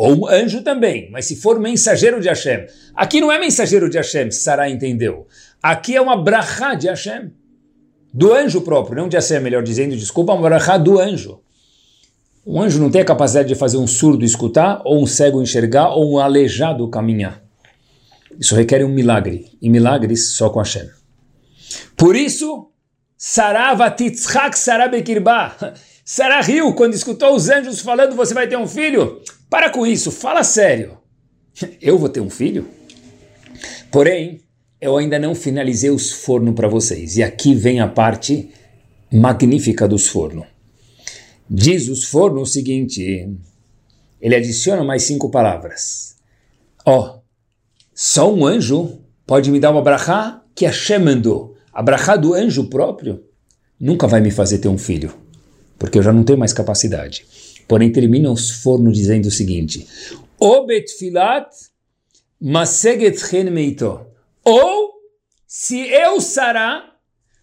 Ou 0.00 0.20
um 0.20 0.26
anjo 0.26 0.62
também, 0.62 1.10
mas 1.12 1.26
se 1.26 1.36
for 1.36 1.60
mensageiro 1.60 2.22
de 2.22 2.28
Hashem. 2.28 2.64
Aqui 2.94 3.20
não 3.20 3.30
é 3.30 3.38
mensageiro 3.38 3.90
de 3.90 3.98
Hashem, 3.98 4.30
Sarah 4.30 4.70
entendeu. 4.70 5.26
Aqui 5.62 5.94
é 5.94 6.00
uma 6.00 6.16
brachá 6.16 6.72
de 6.72 6.88
Hashem. 6.88 7.30
Do 8.10 8.32
anjo 8.32 8.62
próprio, 8.62 8.96
não 8.96 9.10
de 9.10 9.16
Hashem, 9.16 9.40
melhor 9.40 9.62
dizendo, 9.62 9.94
desculpa, 9.94 10.32
uma 10.32 10.48
brachá 10.48 10.78
do 10.78 10.98
anjo. 10.98 11.42
Um 12.46 12.62
anjo 12.62 12.80
não 12.80 12.90
tem 12.90 13.02
a 13.02 13.04
capacidade 13.04 13.48
de 13.48 13.54
fazer 13.54 13.76
um 13.76 13.86
surdo 13.86 14.24
escutar, 14.24 14.80
ou 14.86 15.02
um 15.02 15.06
cego 15.06 15.42
enxergar, 15.42 15.90
ou 15.90 16.14
um 16.14 16.18
aleijado 16.18 16.88
caminhar. 16.88 17.42
Isso 18.38 18.56
requer 18.56 18.82
um 18.82 18.88
milagre, 18.88 19.50
e 19.60 19.68
milagres 19.68 20.34
só 20.34 20.48
com 20.48 20.60
Hashem. 20.60 20.88
Por 21.94 22.16
isso, 22.16 22.70
Sarava 23.18 23.94
Sarabekirba. 24.54 25.74
Sarah 26.06 26.40
riu 26.40 26.72
quando 26.72 26.94
escutou 26.94 27.34
os 27.34 27.50
anjos 27.50 27.80
falando: 27.80 28.16
Você 28.16 28.32
vai 28.32 28.48
ter 28.48 28.56
um 28.56 28.66
filho? 28.66 29.20
Para 29.50 29.68
com 29.70 29.86
isso, 29.86 30.10
fala 30.10 30.42
sério. 30.42 30.96
Eu 31.82 31.98
vou 31.98 32.08
ter 32.08 32.20
um 32.20 32.30
filho? 32.30 32.66
Porém, 33.90 34.40
eu 34.80 34.96
ainda 34.96 35.18
não 35.18 35.34
finalizei 35.34 35.90
os 35.90 36.10
fornos 36.10 36.54
para 36.54 36.68
vocês. 36.68 37.16
E 37.16 37.22
aqui 37.22 37.54
vem 37.54 37.80
a 37.80 37.88
parte 37.88 38.50
magnífica 39.12 39.86
dos 39.86 40.06
fornos. 40.06 40.46
Diz 41.50 41.88
os 41.88 42.04
fornos 42.04 42.48
o 42.48 42.52
seguinte: 42.52 43.28
ele 44.20 44.36
adiciona 44.36 44.84
mais 44.84 45.02
cinco 45.02 45.28
palavras. 45.28 46.16
Ó, 46.86 47.00
oh, 47.00 47.20
só 47.92 48.32
um 48.32 48.46
anjo 48.46 49.00
pode 49.26 49.50
me 49.50 49.60
dar 49.60 49.72
uma 49.72 49.82
brachá 49.82 50.42
que 50.54 50.64
Hashem 50.64 51.00
mandou 51.00 51.50
a 51.72 51.82
brachá 51.82 52.16
do 52.16 52.34
anjo 52.34 52.64
próprio 52.64 53.22
nunca 53.78 54.06
vai 54.06 54.20
me 54.20 54.30
fazer 54.30 54.58
ter 54.58 54.68
um 54.68 54.76
filho, 54.76 55.14
porque 55.78 55.98
eu 55.98 56.02
já 56.02 56.12
não 56.12 56.24
tenho 56.24 56.38
mais 56.38 56.52
capacidade. 56.52 57.24
Porém, 57.70 57.92
termina 57.92 58.28
os 58.32 58.50
fornos 58.50 58.98
dizendo 58.98 59.26
o 59.26 59.30
seguinte: 59.30 59.86
O 60.40 60.66
betfilat 60.66 61.48
maseget 62.40 63.22
meito. 63.44 64.06
Ou, 64.44 64.90
se 65.46 65.78
eu, 65.78 66.20
Sará, 66.20 66.96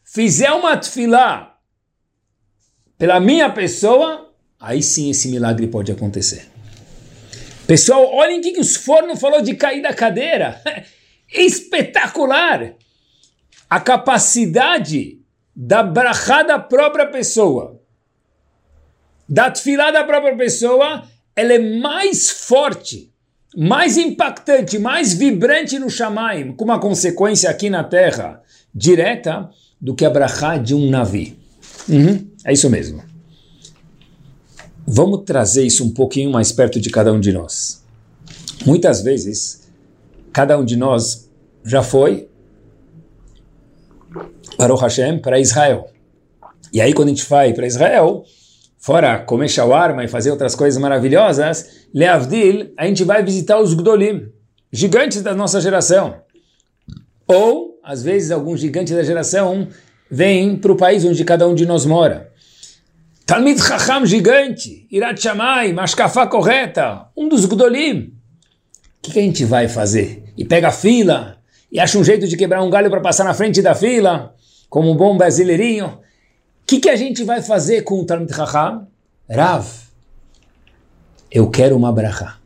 fizer 0.03 0.51
uma 0.51 0.75
tefilá 0.75 1.57
pela 2.98 3.22
minha 3.22 3.50
pessoa, 3.50 4.34
aí 4.60 4.84
sim 4.84 5.10
esse 5.10 5.29
milagre 5.29 5.67
pode 5.67 5.93
acontecer. 5.93 6.50
Pessoal, 7.65 8.13
olhem 8.13 8.39
o 8.39 8.41
que, 8.41 8.51
que 8.51 8.60
os 8.60 8.75
fornos 8.75 9.22
falou 9.22 9.41
de 9.41 9.55
cair 9.55 9.81
da 9.81 9.93
cadeira. 9.93 10.62
Espetacular! 11.34 12.75
a 13.69 13.79
capacidade 13.79 15.22
da 15.55 15.84
brachá 15.84 16.43
da 16.43 16.60
própria 16.60 17.07
pessoa, 17.07 17.76
da 19.27 19.51
tefilá 19.51 19.91
da 19.91 20.03
própria 20.03 20.36
pessoa, 20.36 21.03
ela 21.36 21.53
é 21.53 21.60
mais 21.79 22.29
forte, 22.29 23.12
mais 23.55 23.98
impactante, 23.98 24.79
mais 24.79 25.13
vibrante 25.13 25.77
no 25.79 25.89
Shamaim, 25.89 26.53
com 26.53 26.63
uma 26.63 26.79
consequência 26.79 27.50
aqui 27.50 27.69
na 27.69 27.84
Terra 27.84 28.41
direta, 28.74 29.50
do 29.79 29.93
que 29.93 30.05
a 30.05 30.10
brachá 30.10 30.57
de 30.57 30.74
um 30.74 30.89
navi. 30.89 31.38
Uhum, 31.88 32.27
é 32.43 32.53
isso 32.53 32.69
mesmo. 32.69 33.03
Vamos 34.86 35.24
trazer 35.25 35.65
isso 35.65 35.84
um 35.84 35.93
pouquinho 35.93 36.31
mais 36.31 36.51
perto 36.51 36.79
de 36.79 36.89
cada 36.89 37.12
um 37.12 37.19
de 37.19 37.31
nós. 37.31 37.84
Muitas 38.65 39.01
vezes, 39.01 39.67
cada 40.31 40.57
um 40.57 40.65
de 40.65 40.75
nós 40.75 41.29
já 41.63 41.84
foi 41.84 42.29
Baruch 44.57 44.81
Hashem, 44.81 45.19
para 45.19 45.39
Israel. 45.39 45.91
E 46.74 46.81
aí, 46.81 46.93
quando 46.93 47.10
a 47.10 47.12
gente 47.12 47.25
vai 47.25 47.53
para 47.53 47.67
Israel, 47.67 48.25
fora 48.77 49.19
comer 49.19 49.50
shawarma 49.50 50.03
e 50.03 50.07
fazer 50.07 50.31
outras 50.31 50.55
coisas 50.55 50.79
maravilhosas, 50.79 51.88
Leavdil, 51.93 52.74
a 52.77 52.86
gente 52.86 53.03
vai 53.03 53.24
visitar 53.24 53.60
os 53.60 53.74
Gdolim, 53.74 54.29
gigantes 54.72 55.22
da 55.22 55.34
nossa 55.34 55.60
geração. 55.60 56.15
Ou, 57.27 57.79
às 57.84 58.03
vezes, 58.03 58.31
alguns 58.31 58.60
gigantes 58.60 58.96
da 58.96 59.03
geração 59.03 59.67
vêm 60.10 60.55
para 60.55 60.72
o 60.72 60.77
país 60.77 61.03
onde 61.03 61.24
cada 61.25 61.48
um 61.48 61.55
de 61.55 61.65
nós 61.65 61.86
mora. 61.86 62.31
Talmid 63.25 63.62
Chacham 63.62 64.05
gigante, 64.05 64.88
Irat 64.89 65.22
Shammai, 65.22 65.74
Mashkafá 65.74 66.27
correta, 66.27 67.07
um 67.15 67.27
dos 67.27 67.46
Gdolim. 67.46 68.13
O 69.00 69.01
que, 69.01 69.12
que 69.12 69.19
a 69.19 69.22
gente 69.22 69.43
vai 69.43 69.67
fazer? 69.67 70.34
E 70.38 70.46
pega 70.46 70.69
a 70.69 70.72
fila, 70.72 71.38
e 71.69 71.79
acha 71.79 71.98
um 71.98 72.03
jeito 72.03 72.25
de 72.27 72.38
quebrar 72.38 72.63
um 72.63 72.69
galho 72.69 72.89
para 72.89 73.01
passar 73.01 73.25
na 73.25 73.34
frente 73.34 73.62
da 73.62 73.75
fila, 73.75 74.34
como 74.69 74.89
um 74.89 74.96
bom 74.96 75.17
brasileirinho. 75.17 76.00
Que, 76.67 76.81
que 76.81 76.89
a 76.89 76.97
gente 76.97 77.24
vai 77.24 77.41
fazer 77.41 77.83
com 77.83 78.01
o 78.01 78.05
Talmud 78.05 78.36
Chacham? 78.36 78.86
Rav, 79.29 79.65
eu 81.31 81.50
quero 81.50 81.77
uma 81.77 81.93
brachá. 81.93 82.39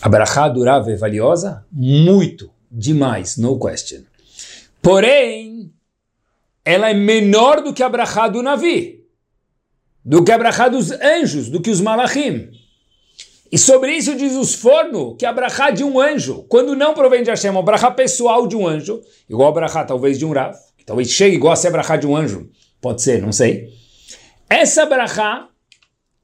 A 0.00 0.08
brachá 0.08 0.48
do 0.48 0.64
Rav 0.64 0.88
é 0.88 0.96
valiosa? 0.96 1.66
Muito, 1.70 2.50
demais, 2.70 3.36
no 3.36 3.60
question. 3.60 4.04
Porém, 4.80 5.70
ela 6.64 6.88
é 6.88 6.94
menor 6.94 7.62
do 7.62 7.74
que 7.74 7.82
a 7.82 7.90
brachá 7.90 8.26
do 8.26 8.42
Navi, 8.42 9.04
do 10.02 10.24
que 10.24 10.32
a 10.32 10.38
brachá 10.38 10.68
dos 10.68 10.90
anjos, 10.92 11.50
do 11.50 11.60
que 11.60 11.68
os 11.68 11.82
malachim. 11.82 12.48
E 13.52 13.58
sobre 13.58 13.92
isso 13.92 14.16
diz 14.16 14.32
os 14.32 14.54
forno 14.54 15.14
que 15.16 15.26
a 15.26 15.32
brachá 15.32 15.70
de 15.70 15.84
um 15.84 16.00
anjo, 16.00 16.44
quando 16.48 16.74
não 16.74 16.94
provém 16.94 17.22
de 17.22 17.28
Hashem, 17.28 17.54
a 17.54 17.60
brachá 17.60 17.90
pessoal 17.90 18.46
de 18.46 18.56
um 18.56 18.66
anjo, 18.66 19.02
igual 19.28 19.50
a 19.50 19.52
brachá 19.52 19.84
talvez 19.84 20.18
de 20.18 20.24
um 20.24 20.32
Rav, 20.32 20.56
talvez 20.86 21.10
chegue 21.10 21.36
igual 21.36 21.52
a 21.52 21.56
ser 21.56 21.70
brachá 21.70 21.96
de 21.96 22.06
um 22.06 22.16
anjo, 22.16 22.48
pode 22.80 23.02
ser, 23.02 23.20
não 23.20 23.32
sei. 23.32 23.68
Essa 24.48 24.86
brachá 24.86 25.48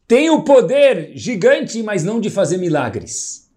tem 0.06 0.30
o 0.30 0.44
poder 0.44 1.10
gigante, 1.14 1.82
mas 1.82 2.04
não 2.04 2.20
de 2.20 2.30
fazer 2.30 2.56
milagres. 2.56 3.50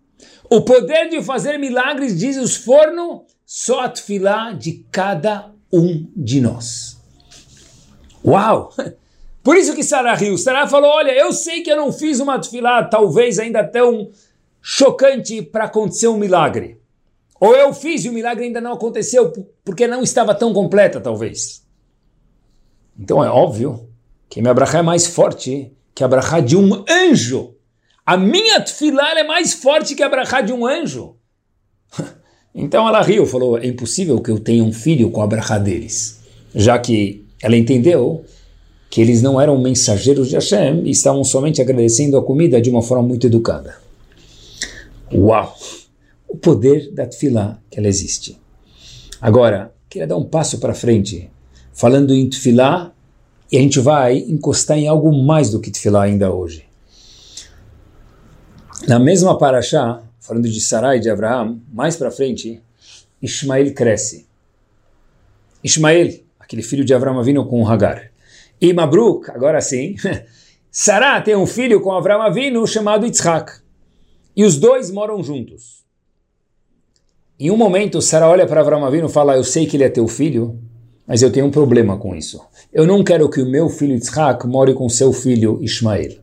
O 0.49 0.61
poder 0.61 1.09
de 1.09 1.21
fazer 1.21 1.57
milagres, 1.57 2.17
diz 2.17 2.37
os 2.37 2.55
forno, 2.55 3.25
só 3.45 3.81
a 3.81 3.89
tefilá 3.89 4.51
de 4.51 4.85
cada 4.91 5.51
um 5.71 6.09
de 6.15 6.41
nós. 6.41 6.97
Uau! 8.23 8.73
Por 9.43 9.55
isso 9.55 9.75
que 9.75 9.83
Sarah 9.83 10.15
riu. 10.15 10.37
Sarah 10.39 10.67
falou: 10.67 10.89
Olha, 10.89 11.11
eu 11.11 11.31
sei 11.31 11.61
que 11.61 11.71
eu 11.71 11.75
não 11.75 11.93
fiz 11.93 12.19
uma 12.19 12.39
tefilá, 12.39 12.83
talvez 12.83 13.37
ainda 13.37 13.63
tão 13.63 14.09
chocante 14.59 15.43
para 15.43 15.65
acontecer 15.65 16.07
um 16.07 16.17
milagre. 16.17 16.79
Ou 17.39 17.55
eu 17.55 17.73
fiz 17.73 18.05
e 18.05 18.09
o 18.09 18.13
milagre 18.13 18.45
ainda 18.45 18.61
não 18.61 18.73
aconteceu 18.73 19.31
porque 19.63 19.87
não 19.87 20.01
estava 20.01 20.33
tão 20.33 20.53
completa, 20.53 21.01
talvez. 21.01 21.63
Então 22.97 23.23
é 23.23 23.29
óbvio 23.29 23.89
que 24.29 24.41
minha 24.41 24.53
brachá 24.53 24.79
é 24.79 24.81
mais 24.81 25.05
forte 25.05 25.71
que 25.93 26.03
a 26.03 26.07
brachá 26.07 26.39
de 26.39 26.55
um 26.55 26.83
anjo. 26.89 27.55
A 28.05 28.15
minha 28.15 28.61
tefilá 28.61 29.17
é 29.19 29.23
mais 29.23 29.53
forte 29.53 29.95
que 29.95 30.03
a 30.03 30.09
brachá 30.09 30.41
de 30.41 30.53
um 30.53 30.65
anjo. 30.65 31.15
Então 32.57 32.87
ela 32.87 33.01
riu, 33.01 33.25
falou, 33.25 33.57
é 33.57 33.67
impossível 33.67 34.21
que 34.21 34.31
eu 34.31 34.39
tenha 34.39 34.63
um 34.63 34.71
filho 34.71 35.11
com 35.11 35.21
a 35.21 35.27
brachá 35.27 35.57
deles. 35.57 36.21
Já 36.55 36.79
que 36.79 37.27
ela 37.43 37.57
entendeu 37.57 38.23
que 38.89 39.01
eles 39.01 39.21
não 39.21 39.41
eram 39.41 39.57
mensageiros 39.57 40.29
de 40.29 40.35
Hashem 40.35 40.83
e 40.85 40.91
estavam 40.91 41.21
somente 41.25 41.61
agradecendo 41.61 42.17
a 42.17 42.23
comida 42.23 42.61
de 42.61 42.69
uma 42.69 42.81
forma 42.81 43.05
muito 43.05 43.27
educada. 43.27 43.75
Uau! 45.13 45.53
O 46.35 46.37
poder 46.37 46.91
da 46.91 47.05
tefilá 47.05 47.57
que 47.71 47.79
ela 47.79 47.87
existe. 47.87 48.37
Agora, 49.21 49.73
queria 49.89 50.05
dar 50.05 50.17
um 50.17 50.25
passo 50.25 50.59
para 50.59 50.73
frente, 50.73 51.31
falando 51.71 52.13
em 52.13 52.29
tefilá, 52.29 52.93
e 53.49 53.57
a 53.57 53.61
gente 53.61 53.79
vai 53.79 54.17
encostar 54.17 54.77
em 54.77 54.85
algo 54.85 55.13
mais 55.13 55.49
do 55.49 55.61
que 55.61 55.71
tefilá 55.71 56.03
ainda 56.03 56.33
hoje. 56.33 56.65
Na 58.85 58.99
mesma 58.99 59.37
paraxá, 59.37 60.03
falando 60.19 60.49
de 60.49 60.59
Sarai 60.59 60.97
e 60.97 60.99
de 60.99 61.09
Abraham, 61.09 61.61
mais 61.71 61.95
para 61.95 62.11
frente, 62.11 62.61
Ismael 63.21 63.73
cresce. 63.73 64.27
Ismael, 65.63 66.19
aquele 66.37 66.63
filho 66.63 66.83
de 66.83 66.93
Abraham 66.93 67.23
vindo 67.23 67.45
com 67.45 67.65
Hagar. 67.65 68.11
E 68.59 68.73
Mabruk, 68.73 69.31
agora 69.31 69.61
sim, 69.61 69.95
Sarah 70.69 71.21
tem 71.21 71.37
um 71.37 71.47
filho 71.47 71.79
com 71.79 71.93
Abraham 71.93 72.23
Avinu 72.23 72.67
chamado 72.67 73.05
Yitzhak. 73.05 73.53
E 74.35 74.43
os 74.43 74.57
dois 74.57 74.91
moram 74.91 75.23
juntos. 75.23 75.84
Em 77.37 77.51
um 77.51 77.57
momento, 77.57 78.01
Sarah 78.01 78.29
olha 78.29 78.47
para 78.47 78.61
Abraham 78.61 78.85
Avinu 78.85 79.07
e 79.07 79.11
fala, 79.11 79.35
eu 79.35 79.43
sei 79.43 79.65
que 79.65 79.75
ele 79.75 79.83
é 79.83 79.89
teu 79.89 80.07
filho, 80.07 80.57
mas 81.05 81.21
eu 81.21 81.29
tenho 81.29 81.45
um 81.45 81.51
problema 81.51 81.97
com 81.97 82.15
isso. 82.15 82.41
Eu 82.71 82.87
não 82.87 83.03
quero 83.03 83.29
que 83.29 83.41
o 83.41 83.45
meu 83.45 83.67
filho 83.67 83.93
Yitzhak 83.93 84.47
more 84.47 84.73
com 84.73 84.87
seu 84.87 85.11
filho 85.11 85.59
Ismael. 85.61 86.13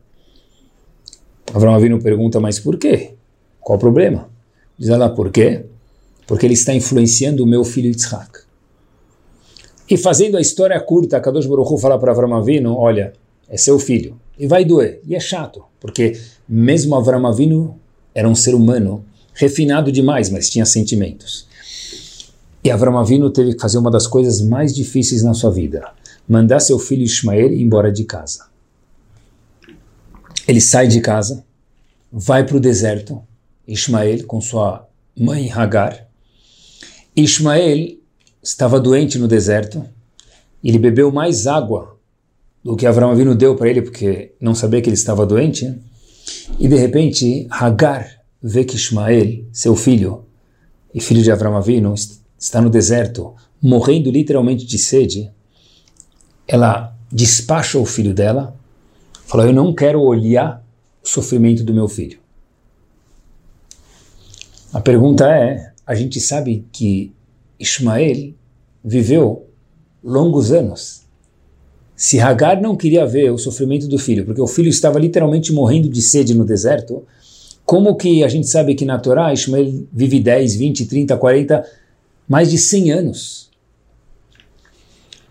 Abraham 1.53 1.75
Avinu 1.75 2.01
pergunta, 2.01 2.39
mas 2.39 2.59
por 2.59 2.77
quê? 2.77 3.13
Qual 3.59 3.77
o 3.77 3.79
problema? 3.79 4.27
Diz 4.75 4.89
ela, 4.89 5.07
por 5.07 5.29
quê? 5.29 5.65
Porque 6.25 6.47
ele 6.47 6.55
está 6.55 6.73
influenciando 6.73 7.43
o 7.43 7.47
meu 7.47 7.63
filho 7.63 7.89
Yitzhak. 7.89 8.39
E 9.87 9.95
fazendo 9.95 10.35
a 10.35 10.41
história 10.41 10.79
curta, 10.79 11.19
Kadosh 11.19 11.45
Baruch 11.45 11.71
Hu 11.71 11.77
fala 11.77 11.99
para 11.99 12.11
Avraham 12.11 12.33
Avinu, 12.33 12.75
olha, 12.75 13.13
é 13.47 13.55
seu 13.55 13.77
filho. 13.77 14.19
E 14.39 14.47
vai 14.47 14.65
doer. 14.65 14.99
E 15.05 15.15
é 15.15 15.19
chato, 15.19 15.63
porque 15.79 16.19
mesmo 16.49 16.95
Avraham 16.95 17.27
Avinu 17.27 17.79
era 18.15 18.27
um 18.27 18.33
ser 18.33 18.55
humano 18.55 19.05
refinado 19.33 19.91
demais, 19.91 20.29
mas 20.29 20.49
tinha 20.49 20.65
sentimentos. 20.65 21.47
E 22.63 22.71
Avraham 22.71 22.97
Avinu 22.97 23.29
teve 23.29 23.53
que 23.55 23.61
fazer 23.61 23.77
uma 23.77 23.91
das 23.91 24.07
coisas 24.07 24.41
mais 24.41 24.73
difíceis 24.73 25.21
na 25.23 25.33
sua 25.33 25.51
vida, 25.51 25.91
mandar 26.27 26.59
seu 26.59 26.79
filho 26.79 27.03
Ismael 27.03 27.51
embora 27.53 27.91
de 27.91 28.05
casa. 28.05 28.45
Ele 30.47 30.61
sai 30.61 30.87
de 30.87 31.01
casa, 31.01 31.43
vai 32.11 32.45
para 32.45 32.55
o 32.55 32.59
deserto, 32.59 33.21
Ismael 33.67 34.25
com 34.25 34.39
sua 34.39 34.87
mãe 35.17 35.51
Hagar. 35.51 36.07
Ismael 37.15 37.97
estava 38.41 38.79
doente 38.79 39.17
no 39.17 39.27
deserto, 39.27 39.85
ele 40.63 40.79
bebeu 40.79 41.11
mais 41.11 41.47
água 41.47 41.97
do 42.63 42.77
que 42.77 42.85
Avram 42.85 43.11
Avinu 43.11 43.35
deu 43.35 43.55
para 43.55 43.69
ele, 43.69 43.81
porque 43.81 44.33
não 44.39 44.55
sabia 44.55 44.81
que 44.81 44.87
ele 44.87 44.95
estava 44.95 45.25
doente. 45.25 45.73
E 46.57 46.67
de 46.67 46.75
repente, 46.77 47.45
Hagar 47.49 48.22
vê 48.43 48.65
que 48.65 48.75
Ismael, 48.75 49.45
seu 49.53 49.73
filho, 49.73 50.25
e 50.93 50.99
filho 50.99 51.23
de 51.23 51.31
Avram 51.31 51.55
Avinu, 51.55 51.95
está 52.37 52.61
no 52.61 52.69
deserto, 52.69 53.33
morrendo 53.61 54.11
literalmente 54.11 54.65
de 54.65 54.77
sede. 54.77 55.31
Ela 56.45 56.93
despacha 57.09 57.79
o 57.79 57.85
filho 57.85 58.13
dela, 58.13 58.55
fala: 59.25 59.45
Eu 59.45 59.53
não 59.53 59.73
quero 59.73 60.01
olhar 60.01 60.61
o 61.01 61.07
sofrimento 61.07 61.63
do 61.63 61.73
meu 61.73 61.87
filho. 61.87 62.19
A 64.73 64.81
pergunta 64.81 65.25
é: 65.25 65.71
a 65.85 65.95
gente 65.95 66.19
sabe 66.19 66.65
que 66.71 67.13
Ismael 67.57 68.33
viveu 68.83 69.47
longos 70.03 70.51
anos. 70.51 71.03
Se 71.95 72.19
Hagar 72.19 72.59
não 72.59 72.75
queria 72.75 73.05
ver 73.05 73.31
o 73.31 73.37
sofrimento 73.37 73.87
do 73.87 73.97
filho, 73.97 74.25
porque 74.25 74.41
o 74.41 74.47
filho 74.47 74.67
estava 74.67 74.99
literalmente 74.99 75.53
morrendo 75.53 75.87
de 75.87 76.01
sede 76.01 76.33
no 76.33 76.43
deserto, 76.43 77.05
como 77.65 77.95
que 77.95 78.23
a 78.23 78.27
gente 78.27 78.47
sabe 78.47 78.75
que 78.75 78.85
na 78.85 78.99
Torá 78.99 79.33
Ismael 79.33 79.87
vive 79.91 80.19
10, 80.19 80.55
20, 80.55 80.85
30, 80.85 81.17
40, 81.17 81.63
mais 82.27 82.51
de 82.51 82.57
100 82.57 82.91
anos? 82.91 83.51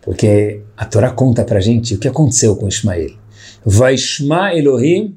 Porque 0.01 0.62
a 0.77 0.85
Torá 0.85 1.11
conta 1.11 1.45
para 1.45 1.61
gente 1.61 1.95
o 1.95 1.99
que 1.99 2.09
aconteceu 2.09 2.57
com 2.57 2.66
Ismael. 2.66 3.16
Vaishma 3.64 4.55
Elohim 4.55 5.16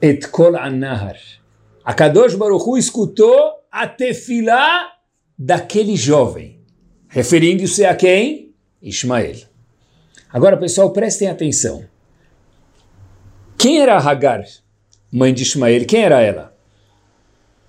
et 0.00 0.28
kol 0.28 0.56
anahar. 0.56 1.16
A 1.84 1.94
Kadosh 1.94 2.34
Baruch 2.34 2.64
Hu 2.64 2.76
escutou 2.76 3.54
a 3.72 3.86
tefilá 3.86 4.92
daquele 5.36 5.96
jovem, 5.96 6.60
referindo-se 7.08 7.84
a 7.84 7.94
quem? 7.94 8.54
Ismael. 8.80 9.36
Agora, 10.30 10.56
pessoal, 10.56 10.90
prestem 10.92 11.28
atenção. 11.28 11.84
Quem 13.56 13.80
era 13.80 13.98
Hagar, 13.98 14.44
mãe 15.10 15.32
de 15.32 15.42
Ismael? 15.42 15.86
Quem 15.86 16.02
era 16.02 16.20
ela? 16.20 16.56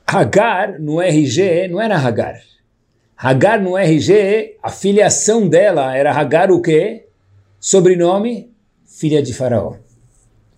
Hagar, 0.06 0.80
no 0.80 1.02
RG, 1.02 1.68
não 1.68 1.82
era 1.82 1.98
Hagar. 1.98 2.40
Hagar, 3.16 3.62
no 3.62 3.78
RG, 3.78 4.58
a 4.64 4.70
filiação 4.70 5.48
dela 5.48 5.96
era 5.96 6.12
Hagar 6.12 6.52
o 6.52 6.62
quê? 6.62 7.08
Sobrenome? 7.60 8.52
Filha 8.86 9.22
de 9.22 9.34
Faraó. 9.34 9.76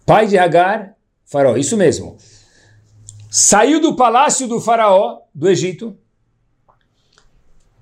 Pai 0.05 0.27
de 0.27 0.37
Hagar, 0.37 0.95
Faraó. 1.25 1.57
Isso 1.57 1.75
mesmo 1.75 2.17
saiu 3.31 3.79
do 3.79 3.95
palácio 3.95 4.45
do 4.45 4.59
faraó 4.59 5.21
do 5.33 5.49
Egito. 5.49 5.97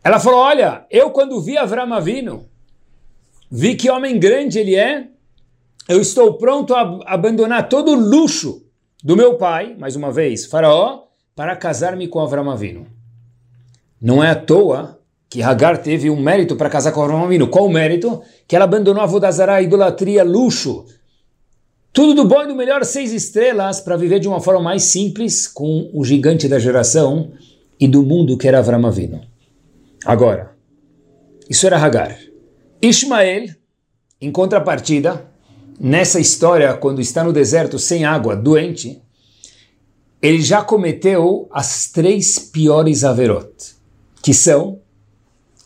Ela 0.03 0.19
falou: 0.19 0.39
Olha, 0.39 0.85
eu 0.91 1.09
quando 1.09 1.41
vi 1.41 1.57
Avram 1.57 1.91
Avino, 1.91 2.47
vi 3.49 3.75
que 3.75 3.89
homem 3.89 4.19
grande 4.19 4.59
ele 4.59 4.75
é, 4.75 5.07
eu 5.87 5.99
estou 5.99 6.35
pronto 6.35 6.75
a 6.75 7.01
abandonar 7.07 7.67
todo 7.67 7.91
o 7.91 7.95
luxo 7.95 8.63
do 9.03 9.15
meu 9.15 9.35
pai, 9.35 9.75
mais 9.77 9.95
uma 9.95 10.11
vez, 10.11 10.45
Faraó, 10.45 11.03
para 11.35 11.55
casar-me 11.55 12.07
com 12.07 12.19
Avram 12.19 12.49
Avino. 12.49 12.85
Não 14.01 14.23
é 14.23 14.31
à 14.31 14.35
toa 14.35 14.99
que 15.29 15.41
Hagar 15.41 15.77
teve 15.77 16.09
um 16.09 16.19
mérito 16.19 16.55
para 16.55 16.69
casar 16.69 16.91
com 16.91 17.01
Avram 17.01 17.23
Avino. 17.23 17.47
Qual 17.47 17.65
o 17.65 17.71
mérito? 17.71 18.21
Que 18.47 18.55
ela 18.55 18.65
abandonou 18.65 19.01
a 19.01 19.05
Vodazara, 19.05 19.55
a 19.55 19.61
idolatria, 19.61 20.23
luxo, 20.23 20.85
tudo 21.93 22.13
do 22.13 22.25
bom 22.25 22.43
e 22.43 22.47
do 22.47 22.55
melhor, 22.55 22.83
seis 22.83 23.13
estrelas, 23.13 23.79
para 23.79 23.97
viver 23.97 24.19
de 24.19 24.27
uma 24.27 24.41
forma 24.41 24.61
mais 24.61 24.83
simples 24.83 25.47
com 25.47 25.89
o 25.93 26.03
gigante 26.03 26.47
da 26.47 26.59
geração 26.59 27.31
e 27.79 27.87
do 27.87 28.03
mundo 28.03 28.37
que 28.37 28.47
era 28.47 28.59
Avram 28.59 28.85
Avinu. 28.85 29.21
Agora, 30.05 30.55
isso 31.49 31.65
era 31.65 31.77
Hagar. 31.77 32.17
Ismael, 32.81 33.47
em 34.19 34.31
contrapartida, 34.31 35.28
nessa 35.79 36.19
história, 36.19 36.73
quando 36.73 36.99
está 36.99 37.23
no 37.23 37.31
deserto 37.31 37.79
sem 37.79 38.03
água, 38.03 38.35
doente, 38.35 39.01
ele 40.21 40.41
já 40.41 40.61
cometeu 40.63 41.47
as 41.51 41.89
três 41.89 42.37
piores 42.37 43.03
averot, 43.03 43.49
que 44.21 44.33
são 44.33 44.79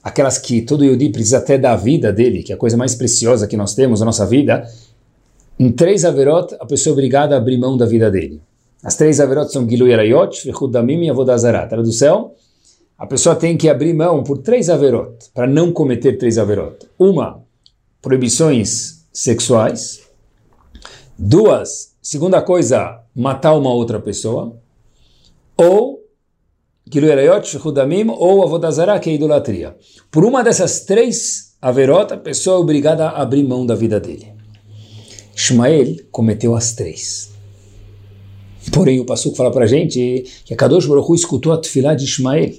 aquelas 0.03 0.37
que 0.37 0.61
todo 0.61 0.83
Yodi 0.83 1.09
precisa 1.09 1.37
até 1.37 1.57
da 1.57 1.75
vida 1.75 2.11
dele, 2.11 2.43
que 2.43 2.51
é 2.51 2.55
a 2.55 2.59
coisa 2.59 2.77
mais 2.77 2.93
preciosa 2.93 3.47
que 3.47 3.57
nós 3.57 3.73
temos 3.73 4.01
na 4.01 4.05
nossa 4.05 4.25
vida, 4.25 4.67
em 5.59 5.71
três 5.71 6.03
averot, 6.03 6.55
a 6.59 6.65
pessoa 6.65 6.91
é 6.91 6.93
obrigada 6.93 7.35
a 7.35 7.37
abrir 7.37 7.57
mão 7.57 7.77
da 7.77 7.85
vida 7.85 8.11
dele. 8.11 8.41
As 8.83 8.95
três 8.95 9.19
averot 9.19 9.51
são 9.51 9.67
Gilui 9.67 9.93
Arayot, 9.93 10.45
Vechudamim 10.45 11.05
e 11.05 11.09
Avodazara. 11.09 11.65
Tradução, 11.67 12.33
a 12.97 13.05
pessoa 13.05 13.35
tem 13.35 13.55
que 13.55 13.69
abrir 13.69 13.93
mão 13.93 14.23
por 14.23 14.39
três 14.39 14.69
averot, 14.69 15.29
para 15.33 15.47
não 15.47 15.71
cometer 15.71 16.17
três 16.17 16.37
averot. 16.37 16.85
Uma, 16.99 17.41
proibições 18.01 19.05
sexuais. 19.13 20.02
Duas, 21.17 21.95
segunda 22.01 22.41
coisa, 22.41 23.01
matar 23.15 23.53
uma 23.53 23.71
outra 23.71 23.99
pessoa. 23.99 24.57
Ou 25.55 26.03
Gilui 26.91 27.11
Arayot, 27.11 27.51
Vechudamim 27.51 28.07
ou 28.09 28.43
Avodazara, 28.43 28.99
que 28.99 29.09
é 29.09 29.13
idolatria. 29.13 29.75
Por 30.11 30.25
uma 30.25 30.43
dessas 30.43 30.81
três 30.81 31.55
averot, 31.61 32.13
a 32.13 32.17
pessoa 32.17 32.57
é 32.57 32.59
obrigada 32.59 33.05
a 33.05 33.21
abrir 33.21 33.43
mão 33.43 33.65
da 33.65 33.75
vida 33.75 33.99
dele. 33.99 34.33
Ismael 35.35 35.97
cometeu 36.11 36.55
as 36.55 36.73
três. 36.73 37.31
Porém, 38.71 38.99
o 38.99 39.05
Passuco 39.05 39.35
fala 39.35 39.51
para 39.51 39.67
gente 39.67 40.23
que 40.45 40.53
a 40.53 40.57
Kadosh 40.57 40.85
Baruch 40.85 41.11
Hu 41.11 41.15
escutou 41.15 41.51
a 41.51 41.57
tefilá 41.57 41.95
de 41.95 42.05
Ismael. 42.05 42.53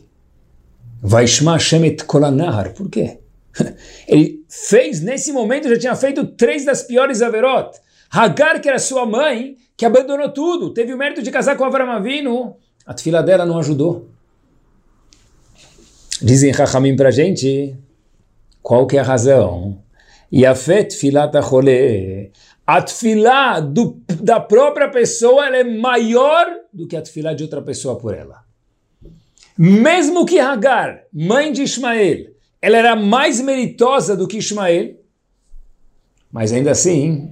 Vaishma 1.03 1.53
Hashem 1.53 1.85
et 1.85 2.05
kolanahar. 2.05 2.73
Por 2.73 2.89
quê? 2.89 3.19
Ele 4.09 4.43
fez, 4.49 5.01
nesse 5.01 5.33
momento, 5.33 5.69
já 5.69 5.79
tinha 5.79 5.97
feito 5.97 6.25
três 6.27 6.65
das 6.65 6.83
piores 6.83 7.21
averot. 7.21 7.79
Hagar, 8.15 8.61
que 8.61 8.69
era 8.69 8.79
sua 8.79 9.05
mãe, 9.05 9.57
que 9.77 9.85
abandonou 9.85 10.29
tudo, 10.29 10.73
teve 10.73 10.95
o 10.95 10.97
mérito 10.97 11.21
de 11.21 11.33
casar 11.33 11.57
com 11.57 11.65
Avram 11.65 11.91
Avinu, 11.91 12.57
a 12.87 12.95
tefilá 12.95 13.21
dela 13.23 13.45
não 13.45 13.59
ajudou. 13.59 14.09
Dizem 16.23 16.55
Chachamim 16.55 16.95
para 16.95 17.09
a 17.09 17.11
gente, 17.11 17.77
qual 18.63 18.87
que 18.87 18.97
é 18.97 19.01
a 19.01 19.03
razão? 19.03 19.83
Yafet 20.33 20.95
filat 20.95 21.35
achole. 21.35 22.31
A 22.65 22.81
tefilá 22.81 23.59
da 24.23 24.39
própria 24.39 24.89
pessoa 24.89 25.49
é 25.49 25.65
maior 25.65 26.47
do 26.73 26.87
que 26.87 26.97
a 26.97 27.03
tefilá 27.03 27.35
de 27.35 27.43
outra 27.43 27.61
pessoa 27.63 27.97
por 27.99 28.15
ela. 28.15 28.45
Mesmo 29.59 30.25
que 30.25 30.39
Hagar, 30.39 31.03
mãe 31.13 31.53
de 31.53 31.63
Ismael, 31.63 32.29
ela 32.63 32.77
era 32.77 32.95
mais 32.95 33.41
meritosa 33.41 34.17
do 34.17 34.29
que 34.29 34.39
Ismael, 34.39 34.95
mas 36.31 36.53
ainda 36.53 36.71
assim, 36.71 37.31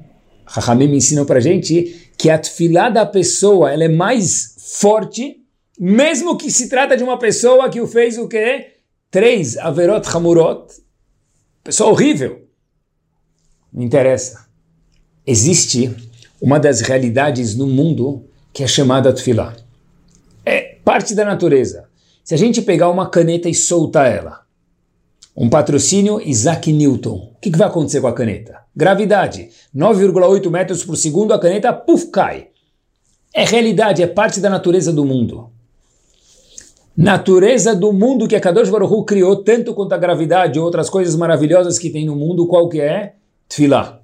Rahamim 0.53 0.95
ensinam 0.95 1.25
para 1.25 1.41
gente 1.41 2.11
que 2.19 2.29
a 2.29 2.39
tefilá 2.39 2.91
da 2.91 3.07
pessoa 3.07 3.73
ela 3.73 3.85
é 3.85 3.89
mais 3.89 4.55
forte, 4.59 5.43
mesmo 5.79 6.37
que 6.37 6.51
se 6.51 6.69
trata 6.69 6.95
de 6.95 7.03
uma 7.03 7.19
pessoa 7.19 7.71
que 7.71 7.81
o 7.81 7.87
fez 7.87 8.19
o 8.19 8.29
quê? 8.29 8.75
Três 9.11 9.57
averot 9.57 10.07
hamurot, 10.09 10.75
pessoa 11.65 11.91
horrível. 11.91 12.47
Não 13.73 13.83
interessa. 13.83 14.47
Existe 15.27 15.95
uma 16.41 16.61
das 16.61 16.83
realidades 16.83 17.57
no 17.57 17.67
mundo 17.67 18.29
que 18.53 18.63
é 18.63 18.67
chamada 18.67 19.13
tefilá. 19.13 19.57
É 20.45 20.77
parte 20.85 21.15
da 21.15 21.25
natureza. 21.25 21.89
Se 22.23 22.35
a 22.35 22.37
gente 22.37 22.61
pegar 22.61 22.91
uma 22.91 23.09
caneta 23.09 23.49
e 23.49 23.55
soltar 23.55 24.13
ela, 24.13 24.42
um 25.37 25.49
patrocínio 25.49 26.21
Isaac 26.21 26.73
Newton, 26.73 27.33
o 27.35 27.41
que, 27.41 27.51
que 27.51 27.59
vai 27.59 27.69
acontecer 27.69 28.01
com 28.01 28.07
a 28.07 28.13
caneta? 28.13 28.61
Gravidade, 28.75 29.49
9,8 29.75 30.51
metros 30.51 30.85
por 30.85 30.97
segundo, 30.97 31.33
a 31.33 31.39
caneta, 31.39 31.73
puf, 31.73 32.07
cai. 32.07 32.49
É 33.35 33.45
realidade, 33.45 34.03
é 34.03 34.07
parte 34.07 34.41
da 34.41 34.51
natureza 34.51 34.93
do 34.93 35.05
mundo. 35.05 35.51
Natureza 36.95 37.75
do 37.75 37.91
mundo 37.93 38.29
que 38.29 38.37
a 38.37 38.41
Kadosh 38.41 38.69
Baruch 38.69 39.07
criou, 39.07 39.37
tanto 39.37 39.73
quanto 39.75 39.95
a 39.95 39.99
gravidade 39.99 40.59
e 40.59 40.61
outras 40.61 40.91
coisas 40.91 41.17
maravilhosas 41.17 41.79
que 41.79 41.89
tem 41.89 42.05
no 42.05 42.15
mundo, 42.15 42.47
qual 42.47 42.69
que 42.69 42.81
é? 42.81 43.15
Tfilá. 43.49 44.01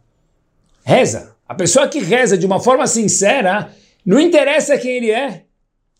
Reza. 0.82 1.36
A 1.46 1.54
pessoa 1.54 1.88
que 1.88 1.98
reza 1.98 2.36
de 2.36 2.46
uma 2.46 2.60
forma 2.60 2.86
sincera, 2.86 3.70
não 4.04 4.18
interessa 4.18 4.78
quem 4.78 4.96
ele 4.96 5.10
é. 5.10 5.44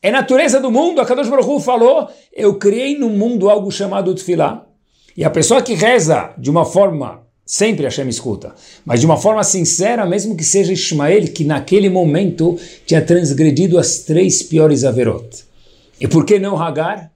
É 0.00 0.10
natureza 0.10 0.60
do 0.60 0.70
mundo. 0.70 1.00
A 1.00 1.04
Kadosh 1.04 1.28
Baruch 1.28 1.62
falou, 1.62 2.08
eu 2.32 2.58
criei 2.58 2.98
no 2.98 3.10
mundo 3.10 3.50
algo 3.50 3.70
chamado 3.70 4.14
Tfilá. 4.14 4.67
E 5.18 5.24
a 5.24 5.30
pessoa 5.30 5.60
que 5.60 5.74
reza 5.74 6.32
de 6.38 6.48
uma 6.48 6.64
forma 6.64 7.26
Sempre 7.44 7.84
Hashem 7.84 8.06
escuta. 8.08 8.54
Mas 8.84 9.00
de 9.00 9.06
uma 9.06 9.16
forma 9.16 9.42
sincera, 9.42 10.04
mesmo 10.04 10.36
que 10.36 10.44
seja 10.44 10.70
Ismael, 10.70 11.32
que 11.32 11.44
naquele 11.44 11.88
momento 11.88 12.58
tinha 12.84 13.02
transgredido 13.02 13.78
as 13.78 14.00
três 14.00 14.42
piores 14.42 14.84
averot. 14.84 15.44
E 15.98 16.06
por 16.06 16.26
que 16.26 16.38
não 16.38 16.60
Hagar? 16.60 17.10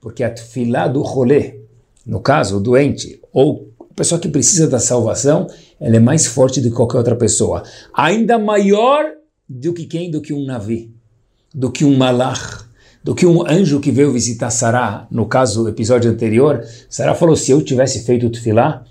Porque 0.00 0.24
a 0.24 0.30
tefilá 0.30 0.88
do 0.88 1.02
rolê, 1.02 1.60
no 2.04 2.18
caso, 2.18 2.56
o 2.56 2.60
doente, 2.60 3.20
ou 3.32 3.70
a 3.80 3.94
pessoa 3.94 4.20
que 4.20 4.28
precisa 4.28 4.66
da 4.66 4.80
salvação, 4.80 5.46
ela 5.80 5.96
é 5.96 6.00
mais 6.00 6.26
forte 6.26 6.60
do 6.60 6.68
que 6.68 6.74
qualquer 6.74 6.98
outra 6.98 7.14
pessoa. 7.14 7.62
Ainda 7.94 8.40
maior 8.40 9.04
do 9.48 9.72
que 9.72 9.86
quem? 9.86 10.10
Do 10.10 10.20
que 10.20 10.32
um 10.32 10.44
navi, 10.44 10.90
do 11.54 11.70
que 11.70 11.84
um 11.84 11.96
malach, 11.96 12.66
do 13.06 13.14
que 13.14 13.24
um 13.24 13.48
anjo 13.48 13.78
que 13.78 13.92
veio 13.92 14.12
visitar 14.12 14.50
Sará. 14.50 15.06
No 15.12 15.26
caso, 15.26 15.62
do 15.62 15.68
episódio 15.68 16.10
anterior, 16.10 16.66
Sará 16.90 17.14
falou, 17.14 17.36
se 17.36 17.52
eu 17.52 17.62
tivesse 17.62 18.04
feito 18.04 18.26
o 18.26 18.30
tefilá, 18.30 18.84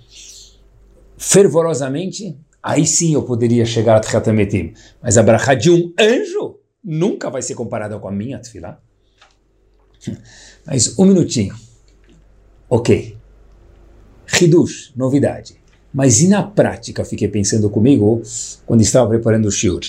fervorosamente, 1.18 2.40
aí 2.64 2.88
sim 2.88 3.14
eu 3.14 3.24
poderia 3.24 3.66
chegar 3.66 3.98
a 3.98 4.00
Tchatametim. 4.00 4.74
Mas 5.04 5.18
a 5.18 5.22
brachá 5.22 5.54
de 5.54 5.70
um 5.70 5.92
anjo 6.00 6.60
nunca 6.82 7.30
vai 7.30 7.42
ser 7.42 7.56
comparada 7.56 8.00
com 8.00 8.08
a 8.08 8.12
minha 8.12 8.40
tefilá. 8.40 8.80
Mas 10.66 10.98
um 10.98 11.04
minutinho. 11.04 11.54
Ok. 12.70 13.18
Hidush, 14.42 14.94
novidade. 14.96 15.58
Mas 15.94 16.22
e 16.22 16.30
na 16.30 16.42
prática, 16.42 17.04
fiquei 17.04 17.28
pensando 17.28 17.70
comigo 17.70 18.22
quando 18.66 18.80
estava 18.80 19.10
preparando 19.10 19.48
o 19.48 19.52
shiur. 19.52 19.82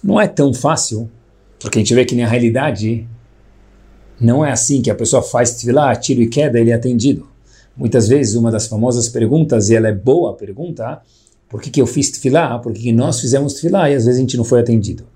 Não 0.00 0.20
é 0.20 0.28
tão 0.28 0.54
fácil, 0.54 1.10
porque 1.58 1.78
a 1.78 1.82
gente 1.82 1.92
vê 1.92 2.04
que 2.04 2.14
na 2.14 2.28
realidade 2.28 3.08
não 4.20 4.44
é 4.44 4.50
assim 4.50 4.82
que 4.82 4.90
a 4.90 4.94
pessoa 4.94 5.22
faz 5.22 5.52
tefilá, 5.52 5.94
tiro 5.94 6.20
e 6.20 6.28
queda, 6.28 6.58
ele 6.58 6.70
é 6.70 6.74
atendido. 6.74 7.28
Muitas 7.76 8.08
vezes, 8.08 8.34
uma 8.34 8.50
das 8.50 8.66
famosas 8.66 9.08
perguntas, 9.08 9.70
e 9.70 9.76
ela 9.76 9.88
é 9.88 9.94
boa 9.94 10.32
a 10.32 10.34
pergunta, 10.34 11.00
por 11.48 11.62
que, 11.62 11.70
que 11.70 11.80
eu 11.80 11.86
fiz 11.86 12.10
tefilá? 12.10 12.58
Por 12.58 12.72
que, 12.72 12.80
que 12.80 12.92
nós 12.92 13.20
fizemos 13.20 13.54
tefilá? 13.54 13.88
E 13.88 13.94
às 13.94 14.04
vezes 14.04 14.18
a 14.18 14.20
gente 14.20 14.36
não 14.36 14.44
foi 14.44 14.60
atendido. 14.60 15.06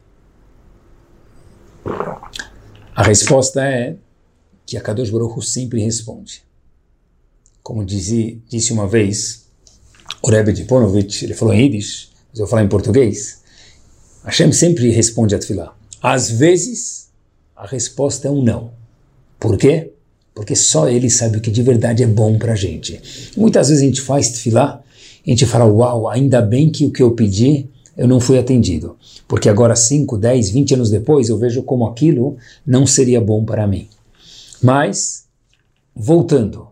A 2.95 3.03
resposta 3.03 3.65
é 3.65 3.97
que 4.65 4.77
a 4.77 4.81
Kadosh 4.81 5.11
Baruch 5.11 5.45
sempre 5.45 5.83
responde. 5.83 6.43
Como 7.63 7.85
disse, 7.85 8.41
disse 8.49 8.73
uma 8.73 8.87
vez 8.87 9.47
o 10.23 10.31
Rebbe 10.31 10.53
de 10.53 10.65
Ponovitch, 10.65 11.23
ele 11.23 11.35
falou 11.35 11.53
em 11.53 11.65
Yiddish, 11.65 12.11
mas 12.31 12.39
eu 12.39 12.47
vou 12.47 12.51
falar 12.51 12.63
em 12.63 12.69
português, 12.69 13.43
Hashem 14.25 14.53
sempre 14.53 14.91
responde 14.91 15.35
a 15.35 15.39
tefilá. 15.39 15.77
Às 16.01 16.31
vezes, 16.31 17.11
a 17.57 17.67
resposta 17.67 18.29
é 18.29 18.31
um 18.31 18.43
não. 18.43 18.73
Por 19.43 19.59
quê? 19.59 19.93
porque 20.35 20.57
só 20.57 20.89
ele 20.89 21.11
sabe 21.11 21.39
o 21.39 21.41
que 21.41 21.51
de 21.51 21.63
verdade 21.63 22.03
é 22.03 22.07
bom 22.07 22.39
para 22.39 22.53
a 22.53 22.57
gente. 22.57 23.01
Muitas 23.37 23.69
vezes 23.69 23.83
a 23.83 23.87
gente 23.87 24.01
faz 24.01 24.31
tefilá, 24.31 24.83
a 25.27 25.31
gente 25.31 25.47
fala, 25.47 25.67
uau, 25.67 26.09
ainda 26.09 26.41
bem 26.41 26.71
que 26.71 26.85
o 26.85 26.91
que 26.91 27.03
eu 27.03 27.13
pedi 27.13 27.69
eu 27.97 28.09
não 28.09 28.19
fui 28.19 28.39
atendido, 28.39 28.97
porque 29.29 29.51
agora 29.51 29.77
5, 29.77 30.17
10, 30.17 30.51
20 30.51 30.75
anos 30.75 30.91
depois 30.91 31.29
eu 31.29 31.37
vejo 31.37 31.63
como 31.63 31.87
aquilo 31.87 32.39
não 32.67 32.87
seria 32.87 33.21
bom 33.21 33.45
para 33.45 33.67
mim. 33.67 33.87
Mas, 34.63 35.27
voltando, 35.95 36.69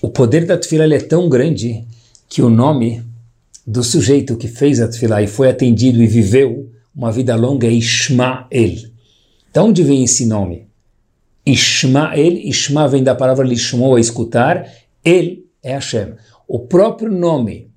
o 0.00 0.08
poder 0.08 0.46
da 0.46 0.56
tefilá 0.56 0.84
é 0.84 1.00
tão 1.00 1.28
grande 1.28 1.84
que 2.28 2.40
o 2.40 2.48
nome 2.48 3.02
do 3.66 3.82
sujeito 3.82 4.36
que 4.36 4.46
fez 4.46 4.80
a 4.80 4.86
tefilá 4.86 5.20
e 5.20 5.26
foi 5.26 5.50
atendido 5.50 6.00
e 6.00 6.06
viveu 6.06 6.70
uma 6.94 7.10
vida 7.10 7.34
longa 7.34 7.66
é 7.66 7.72
Ishmael. 7.72 8.46
De 9.52 9.60
onde 9.60 9.82
vem 9.82 10.04
esse 10.04 10.24
nome? 10.24 10.67
Ishmael, 11.48 12.34
Ishma 12.44 12.86
vem 12.86 13.02
da 13.02 13.14
palavra 13.14 13.46
lishmo, 13.46 13.98
escutar, 13.98 14.70
ele 15.02 15.46
é 15.62 15.72
Hashem. 15.72 16.14
O 16.46 16.60
próprio 16.60 17.10
nome 17.10 17.70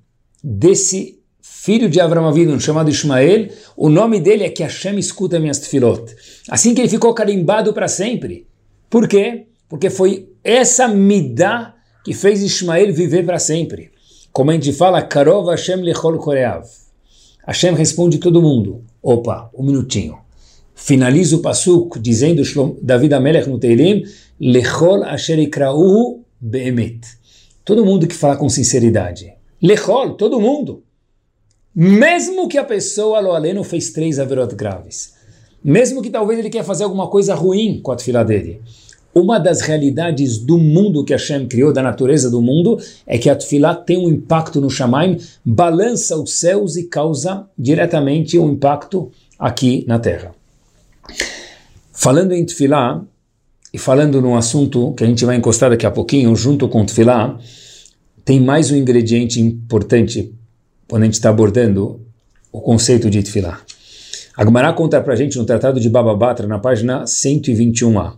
desse 0.44 1.20
filho 1.40 1.88
de 1.88 1.98
Avram 1.98 2.28
Avinu, 2.28 2.60
chamado 2.60 2.90
Ishmael, 2.90 3.48
o 3.74 3.88
nome 3.88 4.20
dele 4.20 4.44
é 4.44 4.50
que 4.50 4.62
Hashem 4.62 4.98
escuta 4.98 5.40
minhas 5.40 5.58
tefilot. 5.58 6.14
Assim 6.50 6.74
que 6.74 6.82
ele 6.82 6.88
ficou 6.88 7.14
carimbado 7.14 7.72
para 7.72 7.88
sempre. 7.88 8.46
Por 8.90 9.08
quê? 9.08 9.46
Porque 9.68 9.88
foi 9.88 10.28
essa 10.44 10.86
midá 10.86 11.74
que 12.04 12.12
fez 12.12 12.42
Ishmael 12.42 12.92
viver 12.92 13.24
para 13.24 13.38
sempre. 13.38 13.90
Como 14.32 14.50
a 14.50 14.54
gente 14.54 14.72
fala, 14.72 15.00
Karov 15.00 15.48
Hashem 15.48 15.80
lechol 15.80 16.18
koreav. 16.18 16.66
Hashem 17.46 17.74
responde 17.74 18.18
todo 18.18 18.42
mundo. 18.42 18.84
Opa, 19.02 19.50
um 19.54 19.64
minutinho 19.64 20.21
finaliza 20.74 21.36
o 21.36 21.40
pasuk 21.40 21.98
dizendo 21.98 22.42
David 22.82 23.14
Amelech 23.14 23.48
no 23.48 23.58
Teilim, 23.58 24.04
Lechol 24.40 25.04
asher 25.04 25.38
ikrauhu 25.38 26.24
be'emet. 26.40 27.06
Todo 27.64 27.84
mundo 27.84 28.08
que 28.08 28.14
fala 28.14 28.36
com 28.36 28.48
sinceridade. 28.48 29.32
Lechol, 29.62 30.14
todo 30.14 30.40
mundo. 30.40 30.82
Mesmo 31.74 32.48
que 32.48 32.58
a 32.58 32.64
pessoa, 32.64 33.20
lo 33.20 33.32
aleno, 33.32 33.62
fez 33.62 33.92
três 33.92 34.18
averot 34.18 34.54
graves. 34.54 35.14
Mesmo 35.64 36.02
que 36.02 36.10
talvez 36.10 36.38
ele 36.38 36.50
quer 36.50 36.64
fazer 36.64 36.84
alguma 36.84 37.08
coisa 37.08 37.34
ruim 37.34 37.80
com 37.80 37.92
a 37.92 37.98
fila 37.98 38.24
dele. 38.24 38.60
Uma 39.14 39.38
das 39.38 39.60
realidades 39.60 40.38
do 40.38 40.58
mundo 40.58 41.04
que 41.04 41.12
Hashem 41.12 41.46
criou, 41.46 41.72
da 41.72 41.82
natureza 41.82 42.30
do 42.30 42.42
mundo, 42.42 42.80
é 43.06 43.16
que 43.18 43.30
a 43.30 43.36
tefilá 43.36 43.74
tem 43.74 43.98
um 43.98 44.08
impacto 44.08 44.60
no 44.60 44.68
Shamaim, 44.68 45.18
balança 45.44 46.16
os 46.16 46.34
céus 46.34 46.76
e 46.76 46.88
causa 46.88 47.46
diretamente 47.56 48.38
um 48.38 48.50
impacto 48.50 49.10
aqui 49.38 49.84
na 49.86 49.98
terra. 49.98 50.34
Falando 51.92 52.32
em 52.32 52.44
Tfilá, 52.44 53.04
e 53.72 53.78
falando 53.78 54.20
num 54.20 54.36
assunto 54.36 54.92
que 54.94 55.02
a 55.02 55.06
gente 55.06 55.24
vai 55.24 55.36
encostar 55.36 55.70
daqui 55.70 55.86
a 55.86 55.90
pouquinho, 55.90 56.34
junto 56.36 56.68
com 56.68 56.84
Tfilá, 56.84 57.38
tem 58.24 58.40
mais 58.40 58.70
um 58.70 58.76
ingrediente 58.76 59.40
importante 59.40 60.34
quando 60.86 61.02
a 61.02 61.04
gente 61.06 61.14
está 61.14 61.30
abordando 61.30 62.00
o 62.52 62.60
conceito 62.60 63.08
de 63.08 63.22
Tfilá. 63.22 63.60
A 64.36 64.44
Gemara 64.44 64.72
conta 64.72 65.00
para 65.00 65.14
a 65.14 65.16
gente 65.16 65.38
no 65.38 65.44
Tratado 65.44 65.80
de 65.80 65.88
Baba 65.88 66.14
Batra, 66.14 66.46
na 66.46 66.58
página 66.58 67.04
121a, 67.04 68.14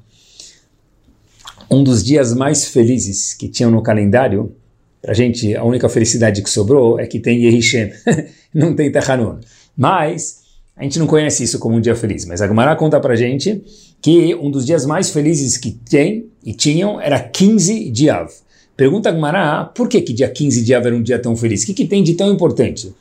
um 1.71 1.83
dos 1.83 2.05
dias 2.05 2.35
mais 2.35 2.67
felizes 2.67 3.33
que 3.35 3.49
tinham 3.49 3.71
no 3.71 3.83
calendário, 3.83 4.55
para 5.01 5.13
a 5.13 5.15
gente, 5.15 5.55
a 5.55 5.63
única 5.65 5.89
felicidade 5.89 6.43
que 6.43 6.49
sobrou 6.49 6.99
é 6.99 7.07
que 7.07 7.21
tem 7.21 7.45
Yehishem, 7.45 7.93
não 8.55 8.75
tem 8.75 8.91
Tachanun. 8.91 9.41
Mas 9.77 10.44
a 10.77 10.83
gente 10.83 10.99
não 10.99 11.07
conhece 11.07 11.45
isso 11.45 11.59
como 11.59 11.77
um 11.77 11.81
dia 11.81 11.95
feliz, 11.95 12.25
mas 12.25 12.43
a 12.43 12.49
Gemara 12.49 12.75
conta 12.75 12.99
pra 12.99 13.15
gente 13.15 13.63
que 14.03 14.35
um 14.35 14.51
dos 14.51 14.67
dias 14.67 14.85
mais 14.85 15.11
felizes 15.11 15.57
que 15.57 15.71
tem 15.71 16.29
e 16.45 16.53
tinham 16.53 17.01
era 17.01 17.21
15 17.21 17.91
de 17.91 18.11
Av. 18.11 18.31
Pergunta 18.77 19.09
a 19.09 19.13
Gemara, 19.13 19.65
por 19.67 19.89
que, 19.89 20.01
que 20.03 20.13
dia 20.13 20.29
15 20.29 20.65
de 20.65 20.75
Av 20.75 20.85
era 20.85 20.97
um 20.97 21.03
dia 21.03 21.19
tão 21.19 21.37
feliz? 21.37 21.63
O 21.63 21.67
que, 21.67 21.75
que 21.75 21.87
tem 21.87 22.03
de 22.03 22.15
tão 22.15 22.31
importante? 22.33 22.93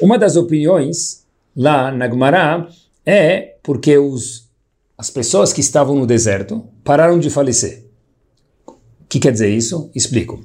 Uma 0.00 0.18
das 0.18 0.34
opiniões 0.34 1.24
lá 1.56 1.92
na 1.92 2.08
Gemara 2.08 2.68
é 3.06 3.54
porque 3.62 3.96
os, 3.96 4.48
as 4.98 5.08
pessoas 5.08 5.52
que 5.52 5.60
estavam 5.60 5.94
no 5.94 6.06
deserto 6.06 6.64
pararam 6.82 7.20
de 7.20 7.30
falecer. 7.30 7.84
O 8.66 8.74
que 9.08 9.20
quer 9.20 9.30
dizer 9.30 9.48
isso? 9.48 9.90
Explico. 9.94 10.44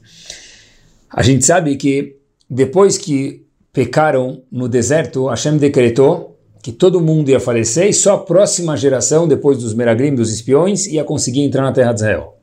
A 1.10 1.24
gente 1.24 1.44
sabe 1.44 1.76
que 1.76 2.18
depois 2.48 3.00
que 3.00 3.46
pecaram 3.74 4.44
no 4.52 4.70
deserto, 4.70 5.28
Hashem 5.28 5.58
decretou 5.58 6.37
que 6.62 6.72
todo 6.72 7.02
mundo 7.02 7.30
ia 7.30 7.40
falecer 7.40 7.88
e 7.88 7.94
só 7.94 8.16
a 8.16 8.18
próxima 8.20 8.76
geração, 8.76 9.28
depois 9.28 9.58
dos 9.58 9.74
Meraglim, 9.74 10.16
dos 10.16 10.32
espiões, 10.32 10.88
ia 10.88 11.04
conseguir 11.04 11.42
entrar 11.42 11.64
na 11.64 11.72
terra 11.72 11.94
de 11.94 12.00
Israel. 12.00 12.36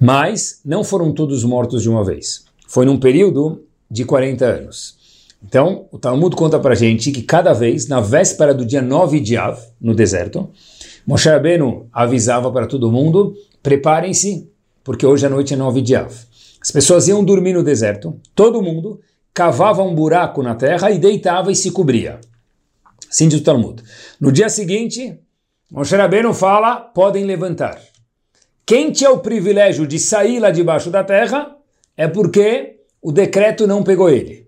Mas 0.00 0.60
não 0.64 0.84
foram 0.84 1.12
todos 1.12 1.42
mortos 1.44 1.82
de 1.82 1.90
uma 1.90 2.04
vez. 2.04 2.44
Foi 2.68 2.84
num 2.84 2.98
período 2.98 3.64
de 3.90 4.04
40 4.04 4.44
anos. 4.44 4.96
Então, 5.42 5.86
o 5.90 5.98
Talmud 5.98 6.34
conta 6.34 6.58
para 6.58 6.74
gente 6.74 7.12
que 7.12 7.22
cada 7.22 7.52
vez, 7.52 7.88
na 7.88 8.00
véspera 8.00 8.52
do 8.52 8.64
dia 8.64 8.82
9 8.82 9.20
de 9.20 9.36
Av, 9.36 9.58
no 9.80 9.94
deserto, 9.94 10.50
Moshe 11.06 11.28
Rabbeinu 11.28 11.86
avisava 11.92 12.50
para 12.50 12.66
todo 12.66 12.90
mundo, 12.90 13.34
preparem-se, 13.62 14.48
porque 14.82 15.06
hoje 15.06 15.26
à 15.26 15.28
noite 15.30 15.54
é 15.54 15.56
9 15.56 15.80
de 15.80 15.94
Av. 15.94 16.12
As 16.60 16.70
pessoas 16.70 17.06
iam 17.06 17.24
dormir 17.24 17.52
no 17.52 17.62
deserto, 17.62 18.16
todo 18.34 18.60
mundo 18.60 19.00
cavava 19.38 19.84
um 19.84 19.94
buraco 19.94 20.42
na 20.42 20.56
terra 20.56 20.90
e 20.90 20.98
deitava 20.98 21.52
e 21.52 21.54
se 21.54 21.70
cobria. 21.70 22.20
Assim 23.08 23.28
diz 23.28 23.38
o 23.38 23.44
Talmud. 23.44 23.80
No 24.20 24.32
dia 24.32 24.48
seguinte, 24.48 25.16
Moshe 25.70 25.94
Rabbeinu 25.94 26.34
fala, 26.34 26.80
podem 26.80 27.22
levantar. 27.24 27.80
Quem 28.66 28.90
tinha 28.90 29.12
o 29.12 29.20
privilégio 29.20 29.86
de 29.86 29.96
sair 29.96 30.40
lá 30.40 30.50
debaixo 30.50 30.90
da 30.90 31.04
terra 31.04 31.56
é 31.96 32.08
porque 32.08 32.80
o 33.00 33.12
decreto 33.12 33.64
não 33.64 33.84
pegou 33.84 34.10
ele. 34.10 34.44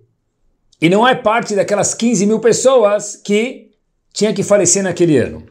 E 0.82 0.88
não 0.88 1.06
é 1.06 1.14
parte 1.14 1.54
daquelas 1.54 1.94
15 1.94 2.26
mil 2.26 2.40
pessoas 2.40 3.14
que 3.14 3.70
tinha 4.12 4.34
que 4.34 4.42
falecer 4.42 4.82
naquele 4.82 5.16
ano. 5.18 5.46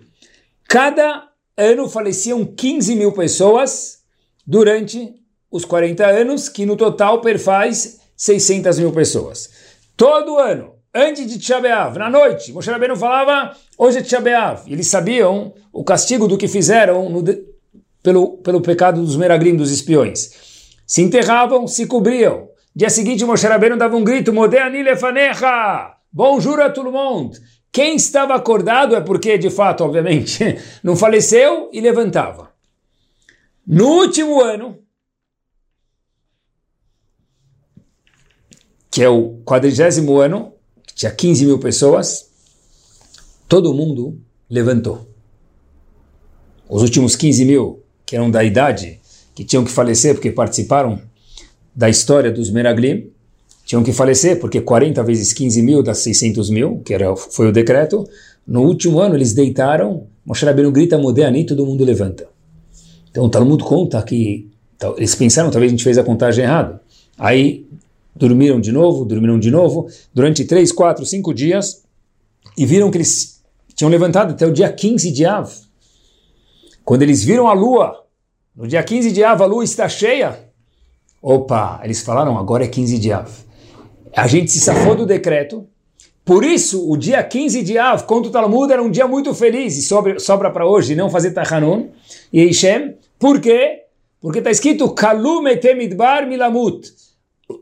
Cada 0.67 1.29
ano 1.55 1.87
faleciam 1.87 2.43
15 2.43 2.93
mil 2.93 3.13
pessoas 3.13 3.99
durante 4.45 5.15
os 5.49 5.63
40 5.63 6.05
anos, 6.05 6.49
que 6.49 6.65
no 6.65 6.75
total 6.75 7.21
perfaz 7.21 7.98
600 8.19 8.77
mil 8.79 8.91
pessoas. 8.91 9.49
Todo 9.95 10.37
ano, 10.37 10.73
antes 10.93 11.25
de 11.25 11.39
Tchabeav, 11.39 11.97
na 11.97 12.09
noite, 12.09 12.51
Moshe 12.51 12.69
Rabbeinu 12.69 12.97
falava, 12.97 13.55
hoje 13.77 13.99
é 13.99 14.01
Tchabeav. 14.01 14.63
Eles 14.67 14.87
sabiam 14.87 15.53
o 15.71 15.85
castigo 15.85 16.27
do 16.27 16.37
que 16.37 16.49
fizeram 16.49 17.09
no, 17.09 17.23
pelo, 18.03 18.37
pelo 18.39 18.59
pecado 18.59 19.01
dos 19.01 19.15
meragrim, 19.15 19.55
dos 19.55 19.71
espiões. 19.71 20.31
Se 20.85 21.01
enterravam, 21.01 21.65
se 21.65 21.87
cobriam. 21.87 22.49
Dia 22.75 22.89
seguinte, 22.89 23.23
Moshe 23.23 23.47
Rabbeinu 23.47 23.77
dava 23.77 23.95
um 23.95 24.03
grito, 24.03 24.33
Modeani 24.33 24.83
lefanecha! 24.83 25.95
Bonjour 26.11 26.59
a 26.59 26.69
tout 26.69 26.83
le 26.83 26.91
monde! 26.91 27.39
Quem 27.71 27.95
estava 27.95 28.35
acordado 28.35 28.97
é 28.97 29.01
porque, 29.01 29.37
de 29.37 29.49
fato, 29.49 29.85
obviamente, 29.85 30.57
não 30.83 30.97
faleceu 30.97 31.69
e 31.71 31.79
levantava. 31.79 32.51
No 33.65 33.87
último 33.87 34.41
ano, 34.41 34.77
que 38.99 39.03
é 39.03 39.07
o 39.07 39.39
quadrigésimo 39.45 40.19
ano, 40.19 40.51
que 40.85 40.93
tinha 40.93 41.09
15 41.09 41.45
mil 41.45 41.57
pessoas, 41.57 42.25
todo 43.47 43.73
mundo 43.73 44.19
levantou. 44.49 45.07
Os 46.67 46.81
últimos 46.81 47.15
15 47.15 47.45
mil 47.45 47.81
que 48.05 48.17
eram 48.17 48.29
da 48.29 48.43
idade, 48.43 48.99
que 49.33 49.45
tinham 49.45 49.63
que 49.63 49.71
falecer 49.71 50.15
porque 50.15 50.33
participaram 50.33 51.01
da 51.73 51.89
história 51.89 52.29
dos 52.29 52.51
Meraglim, 52.51 53.09
tinham 53.65 53.83
que 53.83 53.93
falecer 53.93 54.37
porque 54.37 54.59
40 54.59 55.01
vezes 55.03 55.31
15 55.31 55.61
mil 55.61 55.81
das 55.81 55.99
600 55.99 56.49
mil, 56.49 56.81
que 56.83 56.93
era, 56.93 57.15
foi 57.15 57.47
o 57.47 57.53
decreto, 57.53 58.05
no 58.45 58.63
último 58.63 58.99
ano 58.99 59.15
eles 59.15 59.33
deitaram, 59.33 60.07
Moshe 60.25 60.45
Rabbeinu 60.45 60.73
grita 60.73 60.97
Modeani, 60.97 61.45
todo 61.45 61.65
mundo 61.65 61.85
levanta. 61.85 62.27
Então 63.09 63.23
o 63.23 63.29
Talmud 63.29 63.63
conta 63.63 64.03
que 64.03 64.49
eles 64.97 65.15
pensaram, 65.15 65.49
talvez 65.49 65.69
a 65.69 65.73
gente 65.73 65.85
fez 65.85 65.97
a 65.97 66.03
contagem 66.03 66.43
errada. 66.43 66.81
Aí 67.17 67.65
dormiram 68.15 68.59
de 68.59 68.71
novo, 68.71 69.05
dormiram 69.05 69.39
de 69.39 69.51
novo, 69.51 69.87
durante 70.13 70.45
3, 70.45 70.71
4, 70.71 71.05
5 71.05 71.33
dias, 71.33 71.83
e 72.57 72.65
viram 72.65 72.91
que 72.91 72.97
eles 72.97 73.41
tinham 73.75 73.89
levantado 73.89 74.31
até 74.31 74.45
o 74.45 74.51
dia 74.51 74.71
15 74.71 75.11
de 75.11 75.25
Av. 75.25 75.49
Quando 76.83 77.03
eles 77.03 77.23
viram 77.23 77.47
a 77.47 77.53
lua, 77.53 78.03
no 78.55 78.67
dia 78.67 78.83
15 78.83 79.11
de 79.11 79.23
Av, 79.23 79.41
a 79.41 79.45
lua 79.45 79.63
está 79.63 79.87
cheia. 79.87 80.37
Opa, 81.21 81.79
eles 81.83 82.01
falaram, 82.01 82.37
agora 82.37 82.65
é 82.65 82.67
15 82.67 82.97
de 82.97 83.13
Av. 83.13 83.29
A 84.15 84.27
gente 84.27 84.51
se 84.51 84.59
safou 84.59 84.95
do 84.95 85.05
decreto. 85.05 85.67
Por 86.25 86.43
isso, 86.43 86.89
o 86.89 86.97
dia 86.97 87.23
15 87.23 87.63
de 87.63 87.77
Av, 87.77 88.03
contra 88.03 88.29
o 88.29 88.31
Talmud, 88.31 88.71
era 88.71 88.83
um 88.83 88.91
dia 88.91 89.07
muito 89.07 89.33
feliz 89.33 89.77
e 89.77 89.81
sobra, 90.19 90.51
para 90.51 90.67
hoje 90.67 90.95
não 90.95 91.09
fazer 91.09 91.31
Tachanun 91.31 91.89
e 92.31 92.43
Ishem. 92.43 92.95
Por 93.17 93.39
quê? 93.39 93.83
Porque 94.21 94.39
está 94.39 94.51
escrito 94.51 94.89
Kalum 94.93 95.47
etemidbar 95.47 96.27
milamut. 96.27 96.91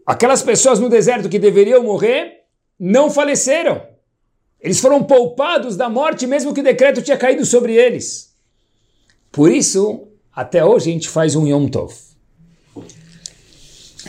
Aquelas 0.06 0.42
pessoas 0.42 0.80
no 0.80 0.90
deserto 0.90 1.30
que 1.30 1.40
deveriam 1.40 1.84
morrer 1.84 2.44
não 2.80 3.10
faleceram. 3.10 3.82
Eles 4.60 4.80
foram 4.80 5.04
poupados 5.04 5.78
da 5.78 5.90
morte, 5.90 6.26
mesmo 6.26 6.54
que 6.54 6.62
o 6.62 6.64
decreto 6.64 7.02
tinha 7.02 7.18
caído 7.18 7.46
sobre 7.46 7.76
eles. 7.76 8.34
Por 9.32 9.52
isso, 9.52 10.08
até 10.34 10.64
hoje 10.64 10.90
a 10.90 10.94
gente 10.94 11.10
faz 11.10 11.36
um 11.36 11.48
Yom 11.48 11.68
Tov. 11.68 11.94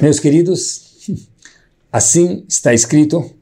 Meus 0.00 0.20
queridos, 0.20 1.08
assim 1.92 2.44
está 2.48 2.72
escrito 2.72 3.34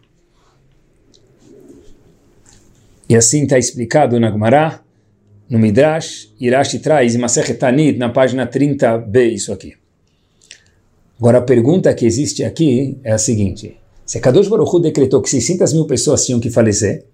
e 3.09 3.15
assim 3.15 3.45
está 3.45 3.59
explicado 3.59 4.19
na 4.19 4.31
Gemara, 4.31 4.81
no 5.49 5.59
Midrash, 5.59 6.33
Irashi 6.41 6.81
traz 6.81 7.15
em 7.15 7.19
Masechet 7.19 7.59
na 7.97 8.09
página 8.09 8.47
30b, 8.47 9.33
isso 9.33 9.53
aqui. 9.53 9.77
Agora 11.19 11.39
a 11.39 11.43
pergunta 11.43 11.95
que 11.95 12.05
existe 12.05 12.45
aqui 12.45 12.99
é 13.03 13.13
a 13.13 13.19
seguinte, 13.19 13.77
se 14.05 14.21
Kadosh 14.21 14.49
Baruch 14.49 14.71
Hu 14.75 14.81
decretou 14.81 15.23
que 15.23 15.31
600 15.31 15.73
mil 15.73 15.87
pessoas 15.87 16.27
tinham 16.27 16.39
que 16.39 16.51
falecer, 16.51 17.07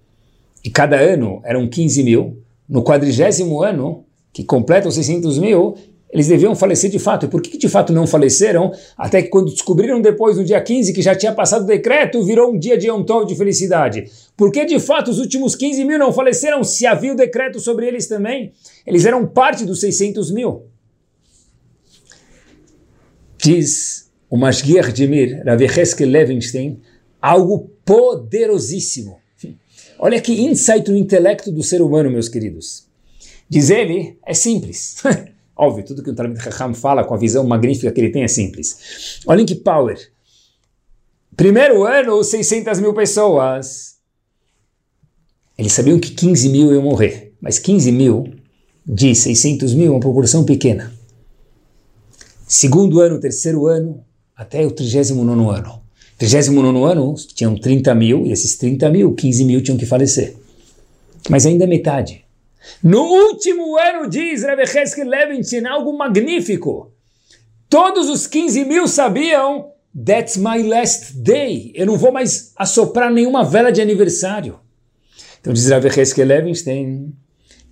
e 0.63 0.69
cada 0.69 0.97
ano 0.97 1.41
eram 1.43 1.67
15 1.67 2.03
mil, 2.03 2.37
no 2.67 2.83
quadrigésimo 2.83 3.63
ano, 3.63 4.03
que 4.33 4.43
completam 4.43 4.91
600 4.91 5.37
mil, 5.37 5.75
eles 6.11 6.27
deviam 6.27 6.55
falecer 6.55 6.91
de 6.91 6.99
fato. 6.99 7.25
E 7.25 7.29
por 7.29 7.41
que 7.41 7.57
de 7.57 7.67
fato 7.67 7.91
não 7.91 8.05
faleceram? 8.05 8.71
Até 8.95 9.21
que 9.21 9.29
quando 9.29 9.51
descobriram 9.51 9.99
depois, 9.99 10.37
no 10.37 10.43
dia 10.43 10.61
15, 10.61 10.93
que 10.93 11.01
já 11.01 11.15
tinha 11.15 11.31
passado 11.31 11.63
o 11.63 11.67
decreto, 11.67 12.23
virou 12.23 12.53
um 12.53 12.59
dia 12.59 12.77
de 12.77 12.87
Yom 12.87 13.03
de 13.25 13.35
felicidade. 13.35 14.05
Por 14.37 14.51
que 14.51 14.63
de 14.63 14.79
fato 14.79 15.09
os 15.09 15.17
últimos 15.17 15.55
15 15.55 15.83
mil 15.85 15.97
não 15.97 16.13
faleceram 16.13 16.63
se 16.63 16.85
havia 16.85 17.13
o 17.13 17.15
decreto 17.15 17.59
sobre 17.59 17.87
eles 17.87 18.07
também? 18.07 18.51
Eles 18.85 19.05
eram 19.05 19.25
parte 19.25 19.65
dos 19.65 19.79
600 19.79 20.31
mil. 20.31 20.72
Diz 23.43 24.09
o 24.29 24.37
Mashgiach 24.37 24.93
Demir, 24.93 25.43
Rav 25.45 25.61
Heskel 25.61 26.09
Levenstein, 26.09 26.79
algo 27.21 27.69
poderosíssimo. 27.83 29.19
Olha 29.99 30.21
que 30.21 30.31
insight 30.41 30.89
no 30.89 30.97
intelecto 30.97 31.51
do 31.51 31.61
ser 31.61 31.81
humano, 31.81 32.09
meus 32.09 32.29
queridos. 32.29 32.87
Diz 33.49 33.69
ele, 33.69 34.17
é 34.25 34.33
simples. 34.33 34.95
Óbvio, 35.55 35.83
tudo 35.83 36.01
que 36.01 36.09
o 36.09 36.15
Talmud 36.15 36.41
Chacham 36.41 36.73
fala 36.73 37.03
com 37.03 37.13
a 37.13 37.17
visão 37.17 37.45
magnífica 37.45 37.91
que 37.91 37.99
ele 37.99 38.11
tem 38.11 38.23
é 38.23 38.29
simples. 38.29 39.19
Olhem 39.27 39.45
que 39.45 39.55
power. 39.55 39.99
Primeiro 41.35 41.83
ano, 41.83 42.23
600 42.23 42.79
mil 42.79 42.93
pessoas. 42.93 43.97
Eles 45.57 45.73
sabiam 45.73 45.99
que 45.99 46.11
15 46.11 46.47
mil 46.47 46.73
iam 46.73 46.81
morrer, 46.81 47.33
mas 47.41 47.59
15 47.59 47.91
mil 47.91 48.33
de 48.85 49.13
600 49.13 49.73
mil 49.73 49.87
é 49.87 49.91
uma 49.91 49.99
proporção 49.99 50.45
pequena. 50.45 51.02
Segundo 52.47 52.99
ano, 52.99 53.19
terceiro 53.19 53.67
ano, 53.67 54.03
até 54.35 54.65
o 54.65 54.71
39 54.71 55.57
ano. 55.57 55.81
39 56.17 56.91
ano 56.91 57.15
tinham 57.33 57.55
30 57.55 57.95
mil, 57.95 58.25
e 58.25 58.31
esses 58.31 58.57
30 58.57 58.89
mil, 58.89 59.13
15 59.13 59.45
mil 59.45 59.61
tinham 59.61 59.77
que 59.77 59.85
falecer. 59.85 60.35
Mas 61.29 61.45
ainda 61.45 61.63
é 61.63 61.67
metade. 61.67 62.23
No 62.81 63.01
último 63.01 63.77
ano, 63.77 64.09
diz 64.09 64.43
Rebbe 64.43 64.63
Heskel 64.63 65.07
Levinson, 65.07 65.67
algo 65.67 65.97
magnífico. 65.97 66.91
Todos 67.69 68.09
os 68.09 68.27
15 68.27 68.65
mil 68.65 68.87
sabiam, 68.87 69.71
that's 70.05 70.37
my 70.37 70.61
last 70.63 71.13
day. 71.17 71.71
Eu 71.75 71.87
não 71.87 71.97
vou 71.97 72.11
mais 72.11 72.53
assoprar 72.55 73.11
nenhuma 73.11 73.43
vela 73.43 73.71
de 73.71 73.81
aniversário. 73.81 74.59
Então 75.41 75.51
diz 75.51 75.67
Rebbe 75.67 75.87
Heskel 75.87 76.25
Levinstein, 76.25 77.13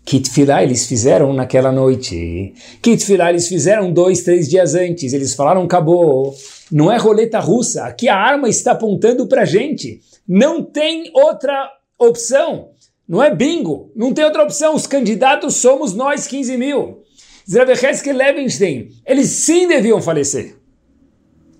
Kitfilá 0.03 0.63
eles 0.63 0.87
fizeram 0.87 1.31
naquela 1.33 1.71
noite. 1.71 2.53
Kitfilá 2.81 3.29
eles 3.29 3.47
fizeram 3.47 3.91
dois, 3.91 4.23
três 4.23 4.49
dias 4.49 4.75
antes. 4.75 5.13
Eles 5.13 5.33
falaram, 5.33 5.63
acabou. 5.63 6.35
Não 6.71 6.91
é 6.91 6.97
roleta 6.97 7.39
russa. 7.39 7.85
Aqui 7.85 8.09
a 8.09 8.15
arma 8.15 8.49
está 8.49 8.71
apontando 8.71 9.27
para 9.27 9.45
gente. 9.45 10.01
Não 10.27 10.63
tem 10.63 11.11
outra 11.13 11.69
opção. 11.99 12.71
Não 13.07 13.21
é 13.21 13.33
bingo. 13.33 13.91
Não 13.95 14.13
tem 14.13 14.25
outra 14.25 14.43
opção. 14.43 14.75
Os 14.75 14.87
candidatos 14.87 15.55
somos 15.55 15.93
nós, 15.93 16.27
15 16.27 16.57
mil. 16.57 17.01
Zravecheski 17.49 18.13
Levenstein, 18.13 18.89
eles 19.05 19.27
sim 19.27 19.67
deviam 19.67 20.01
falecer. 20.01 20.55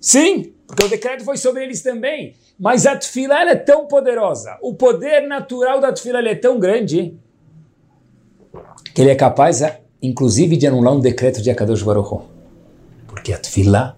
Sim, 0.00 0.52
porque 0.66 0.84
o 0.84 0.88
decreto 0.88 1.24
foi 1.24 1.36
sobre 1.36 1.64
eles 1.64 1.82
também. 1.82 2.34
Mas 2.58 2.86
a 2.86 2.96
tefila 2.96 3.42
é 3.42 3.54
tão 3.54 3.86
poderosa, 3.86 4.56
o 4.62 4.74
poder 4.74 5.26
natural 5.26 5.80
da 5.80 5.92
tefila 5.92 6.20
é 6.20 6.34
tão 6.34 6.58
grande, 6.58 7.16
que 8.94 9.00
ele 9.00 9.10
é 9.10 9.14
capaz, 9.14 9.62
inclusive, 10.02 10.56
de 10.56 10.66
anular 10.66 10.94
um 10.94 11.00
decreto 11.00 11.40
de 11.40 11.50
Akadosh 11.50 11.82
Baruch. 11.82 12.24
Porque 13.06 13.32
a 13.32 13.38
tefila 13.38 13.96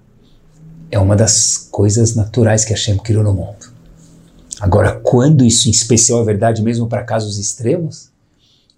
é 0.91 0.99
uma 0.99 1.17
das 1.17 1.57
coisas 1.71 2.15
naturais 2.15 2.65
que 2.65 2.73
Hashem 2.73 2.99
criou 2.99 3.25
no 3.25 3.33
mundo. 3.33 3.73
Agora, 4.61 5.01
quando 5.03 5.45
isso 5.45 5.69
em 5.69 5.73
especial 5.73 6.21
é 6.21 6.25
verdade 6.25 6.63
mesmo 6.63 6.87
para 6.87 7.03
casos 7.03 7.39
extremos, 7.39 8.11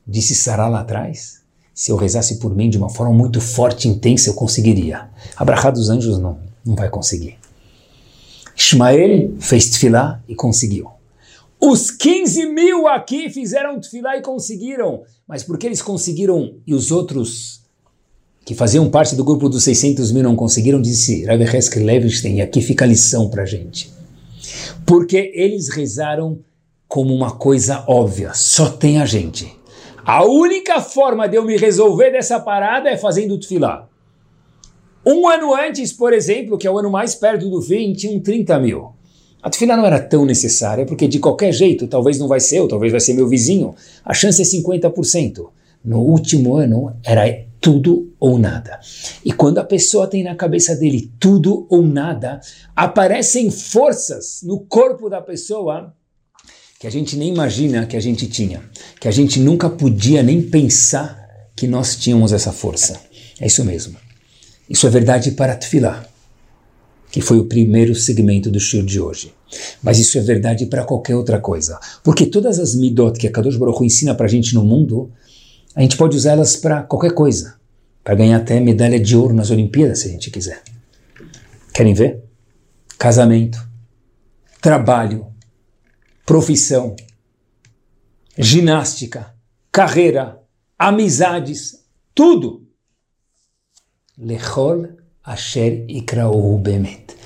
disse 0.06 0.34
Sarah 0.34 0.68
lá 0.68 0.80
atrás, 0.80 1.42
se 1.74 1.90
eu 1.90 1.96
rezasse 1.96 2.38
por 2.38 2.54
mim 2.54 2.70
de 2.70 2.78
uma 2.78 2.88
forma 2.88 3.12
muito 3.12 3.40
forte 3.40 3.86
e 3.86 3.90
intensa, 3.90 4.30
eu 4.30 4.34
conseguiria. 4.34 5.10
Abrahá 5.36 5.70
dos 5.70 5.90
anjos 5.90 6.18
não, 6.18 6.38
não 6.64 6.74
vai 6.74 6.88
conseguir. 6.88 7.38
Ismael 8.56 9.34
fez 9.38 9.68
tefilá 9.68 10.22
e 10.26 10.34
conseguiu. 10.34 10.95
Os 11.60 11.90
15 11.90 12.46
mil 12.46 12.86
aqui 12.86 13.30
fizeram 13.30 13.80
tefilá 13.80 14.16
e 14.16 14.22
conseguiram. 14.22 15.02
Mas 15.26 15.42
por 15.42 15.58
que 15.58 15.66
eles 15.66 15.82
conseguiram 15.82 16.56
e 16.66 16.74
os 16.74 16.90
outros 16.90 17.62
que 18.44 18.54
faziam 18.54 18.88
parte 18.88 19.16
do 19.16 19.24
grupo 19.24 19.48
dos 19.48 19.64
600 19.64 20.12
mil 20.12 20.22
não 20.22 20.36
conseguiram? 20.36 20.80
Disse 20.80 21.24
Rabbi 21.24 21.44
Heskel 21.44 21.84
Levinstein, 21.84 22.36
e 22.36 22.42
aqui 22.42 22.60
fica 22.60 22.84
a 22.84 22.88
lição 22.88 23.28
para 23.28 23.44
gente. 23.44 23.92
Porque 24.86 25.32
eles 25.34 25.68
rezaram 25.68 26.38
como 26.86 27.12
uma 27.12 27.32
coisa 27.32 27.84
óbvia, 27.88 28.32
só 28.34 28.70
tem 28.70 29.00
a 29.00 29.06
gente. 29.06 29.52
A 30.04 30.24
única 30.24 30.80
forma 30.80 31.28
de 31.28 31.36
eu 31.36 31.44
me 31.44 31.56
resolver 31.56 32.12
dessa 32.12 32.38
parada 32.38 32.88
é 32.88 32.96
fazendo 32.96 33.38
tefilá. 33.40 33.88
Um 35.04 35.26
ano 35.28 35.54
antes, 35.54 35.92
por 35.92 36.12
exemplo, 36.12 36.56
que 36.56 36.66
é 36.66 36.70
o 36.70 36.78
ano 36.78 36.90
mais 36.90 37.14
perto 37.14 37.48
do 37.50 37.60
fim, 37.60 37.92
tinham 37.92 38.20
30 38.20 38.58
mil. 38.60 38.95
A 39.46 39.48
tefilá 39.48 39.76
não 39.76 39.86
era 39.86 40.00
tão 40.00 40.26
necessária, 40.26 40.84
porque 40.84 41.06
de 41.06 41.20
qualquer 41.20 41.52
jeito, 41.52 41.86
talvez 41.86 42.18
não 42.18 42.26
vai 42.26 42.40
ser 42.40 42.58
eu, 42.58 42.66
talvez 42.66 42.90
vai 42.90 43.00
ser 43.00 43.14
meu 43.14 43.28
vizinho, 43.28 43.76
a 44.04 44.12
chance 44.12 44.42
é 44.42 44.44
50%. 44.44 45.50
No 45.84 46.00
último 46.00 46.56
ano, 46.56 46.96
era 47.04 47.22
tudo 47.60 48.12
ou 48.18 48.40
nada. 48.40 48.80
E 49.24 49.30
quando 49.30 49.58
a 49.58 49.64
pessoa 49.64 50.08
tem 50.08 50.24
na 50.24 50.34
cabeça 50.34 50.74
dele 50.74 51.12
tudo 51.20 51.64
ou 51.70 51.80
nada, 51.80 52.40
aparecem 52.74 53.48
forças 53.48 54.40
no 54.42 54.58
corpo 54.58 55.08
da 55.08 55.22
pessoa 55.22 55.94
que 56.80 56.88
a 56.88 56.90
gente 56.90 57.16
nem 57.16 57.28
imagina 57.28 57.86
que 57.86 57.96
a 57.96 58.00
gente 58.00 58.26
tinha, 58.26 58.68
que 59.00 59.06
a 59.06 59.12
gente 59.12 59.38
nunca 59.38 59.70
podia 59.70 60.24
nem 60.24 60.42
pensar 60.42 61.24
que 61.54 61.68
nós 61.68 61.94
tínhamos 61.94 62.32
essa 62.32 62.50
força. 62.50 63.00
É 63.40 63.46
isso 63.46 63.64
mesmo. 63.64 63.96
Isso 64.68 64.88
é 64.88 64.90
verdade 64.90 65.30
para 65.30 65.54
Tfilá, 65.54 66.04
que 67.16 67.22
foi 67.22 67.38
o 67.38 67.46
primeiro 67.46 67.94
segmento 67.94 68.50
do 68.50 68.60
show 68.60 68.82
de 68.82 69.00
hoje. 69.00 69.32
Mas 69.82 69.98
isso 69.98 70.18
é 70.18 70.20
verdade 70.20 70.66
para 70.66 70.84
qualquer 70.84 71.16
outra 71.16 71.40
coisa. 71.40 71.80
Porque 72.04 72.26
todas 72.26 72.58
as 72.58 72.74
midot 72.74 73.18
que 73.18 73.26
a 73.26 73.32
Kadosh 73.32 73.56
Baruch 73.56 73.82
ensina 73.82 74.14
para 74.14 74.26
a 74.26 74.28
gente 74.28 74.54
no 74.54 74.62
mundo, 74.62 75.10
a 75.74 75.80
gente 75.80 75.96
pode 75.96 76.14
usá-las 76.14 76.56
para 76.56 76.82
qualquer 76.82 77.14
coisa. 77.14 77.54
Para 78.04 78.16
ganhar 78.16 78.36
até 78.36 78.60
medalha 78.60 79.00
de 79.00 79.16
ouro 79.16 79.32
nas 79.32 79.48
Olimpíadas, 79.48 80.00
se 80.00 80.08
a 80.08 80.10
gente 80.10 80.30
quiser. 80.30 80.62
Querem 81.72 81.94
ver? 81.94 82.22
Casamento, 82.98 83.66
trabalho, 84.60 85.26
profissão, 86.26 86.94
ginástica, 88.36 89.34
carreira, 89.72 90.38
amizades, 90.78 91.82
tudo. 92.14 92.68
Lechol 94.18 94.95
asher 95.26 95.84
ikra'uhu 95.88 96.56
bemet. 96.58 97.16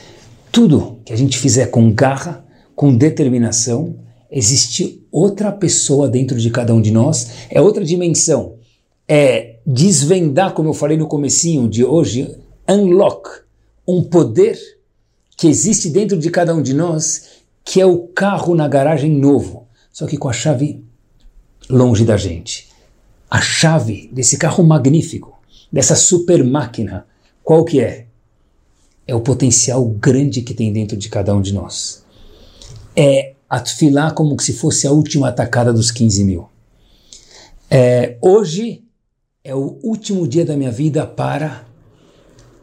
Tudo 0.51 0.99
que 1.05 1.13
a 1.13 1.17
gente 1.17 1.39
fizer 1.39 1.67
com 1.67 1.93
garra, 1.93 2.43
com 2.75 2.97
determinação, 2.97 3.95
existe 4.31 5.07
outra 5.13 5.53
pessoa 5.53 6.09
dentro 6.09 6.39
de 6.39 6.51
cada 6.51 6.75
um 6.75 6.81
de 6.81 6.91
nós, 6.91 7.31
é 7.51 7.61
outra 7.61 7.85
dimensão. 7.85 8.55
É 9.07 9.57
desvendar, 9.67 10.55
como 10.55 10.71
eu 10.71 10.75
falei 10.75 10.97
no 10.97 11.07
comecinho 11.07 11.69
de 11.69 11.85
hoje, 11.85 12.35
unlock, 12.67 13.29
um 13.87 14.03
poder 14.03 14.59
que 15.37 15.47
existe 15.47 15.91
dentro 15.91 16.17
de 16.17 16.31
cada 16.31 16.55
um 16.55 16.63
de 16.63 16.73
nós 16.73 17.41
que 17.65 17.81
é 17.81 17.87
o 17.87 18.09
carro 18.09 18.55
na 18.55 18.67
garagem 18.67 19.11
novo, 19.11 19.69
só 19.93 20.07
que 20.07 20.17
com 20.17 20.29
a 20.29 20.33
chave 20.33 20.83
longe 21.69 22.05
da 22.05 22.17
gente. 22.17 22.69
A 23.31 23.41
chave 23.41 24.11
desse 24.13 24.39
carro 24.39 24.65
magnífico, 24.65 25.39
dessa 25.71 25.95
super 25.95 26.43
máquina, 26.43 27.07
qual 27.43 27.65
que 27.65 27.81
é? 27.81 28.07
É 29.07 29.15
o 29.15 29.21
potencial 29.21 29.85
grande 29.87 30.43
que 30.43 30.55
tem 30.55 30.73
dentro 30.73 30.97
de 30.97 31.09
cada 31.09 31.35
um 31.35 31.41
de 31.41 31.53
nós. 31.53 32.05
É 32.95 33.35
atfilar 33.49 34.15
como 34.15 34.39
se 34.41 34.53
fosse 34.53 34.87
a 34.87 34.93
última 34.93 35.29
atacada 35.29 35.73
dos 35.73 35.91
15 35.91 36.25
mil. 36.25 36.49
É, 37.69 38.17
hoje 38.21 38.85
é 39.43 39.55
o 39.55 39.79
último 39.83 40.27
dia 40.29 40.45
da 40.45 40.57
minha 40.57 40.71
vida 40.71 41.07
para. 41.07 41.65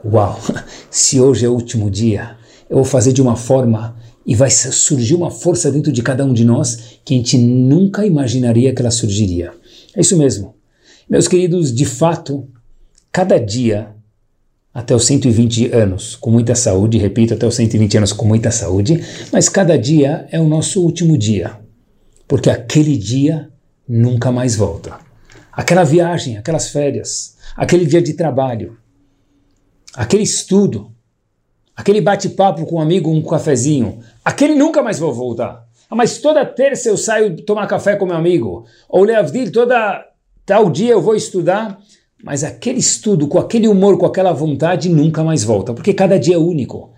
Uau! 0.04 0.40
Se 0.92 1.20
hoje 1.20 1.46
é 1.46 1.50
o 1.50 1.54
último 1.54 1.90
dia, 1.90 2.38
eu 2.70 2.76
vou 2.78 2.86
fazer 2.86 3.14
de 3.14 3.22
uma 3.22 3.36
forma 3.36 3.98
e 4.26 4.36
vai 4.36 4.52
surgir 4.52 5.16
uma 5.16 5.32
força 5.32 5.72
dentro 5.72 5.92
de 5.92 6.04
cada 6.04 6.26
um 6.26 6.34
de 6.34 6.44
nós 6.44 7.00
que 7.04 7.14
a 7.14 7.18
gente 7.18 7.38
nunca 7.38 8.06
imaginaria 8.06 8.74
que 8.76 8.82
ela 8.82 8.92
surgiria. 8.92 9.54
É 9.96 10.02
isso 10.02 10.18
mesmo. 10.18 10.56
Meus 11.10 11.28
queridos, 11.28 11.74
de 11.74 11.86
fato, 11.86 12.46
cada 13.12 13.40
dia, 13.40 13.96
até 14.78 14.96
os 14.96 15.08
120 15.08 15.74
anos 15.74 16.16
com 16.16 16.30
muita 16.30 16.54
saúde, 16.54 17.00
repito, 17.00 17.34
até 17.34 17.48
os 17.48 17.56
120 17.56 17.98
anos 17.98 18.14
com 18.14 18.28
muita 18.28 18.52
saúde, 18.52 19.04
mas 19.34 19.50
cada 19.50 19.76
dia 19.76 20.28
é 20.30 20.40
o 20.40 20.48
nosso 20.48 20.84
último 20.84 21.18
dia, 21.18 21.58
porque 22.28 22.48
aquele 22.48 22.96
dia 22.96 23.50
nunca 23.90 24.32
mais 24.32 24.56
volta. 24.56 25.00
Aquela 25.52 25.84
viagem, 25.84 26.38
aquelas 26.38 26.70
férias, 26.70 27.38
aquele 27.56 27.88
dia 27.88 28.04
de 28.04 28.14
trabalho, 28.14 28.78
aquele 29.96 30.22
estudo, 30.22 30.92
aquele 31.76 32.00
bate-papo 32.00 32.64
com 32.68 32.76
um 32.76 32.80
amigo, 32.80 33.10
um 33.10 33.24
cafezinho, 33.24 33.98
aquele 34.24 34.54
nunca 34.54 34.84
mais 34.84 35.00
vou 35.00 35.12
voltar. 35.12 35.66
Mas 35.90 36.20
toda 36.20 36.46
terça 36.46 36.88
eu 36.88 36.98
saio 36.98 37.36
tomar 37.38 37.66
café 37.66 37.96
com 37.96 38.06
meu 38.06 38.16
amigo. 38.16 38.68
Ou 38.88 39.04
Leavdil, 39.06 39.52
toda 39.52 40.06
tal 40.46 40.70
dia 40.70 40.92
eu 40.92 41.02
vou 41.02 41.16
estudar. 41.16 41.80
Mas 42.24 42.44
aquele 42.44 42.80
estudo, 42.80 43.28
com 43.28 43.38
aquele 43.38 43.68
humor, 43.68 43.98
com 43.98 44.06
aquela 44.06 44.34
vontade, 44.34 44.90
nunca 44.90 45.24
mais 45.24 45.44
volta, 45.44 45.74
porque 45.74 45.94
cada 45.94 46.18
dia 46.18 46.36
é 46.36 46.38
único. 46.38 46.92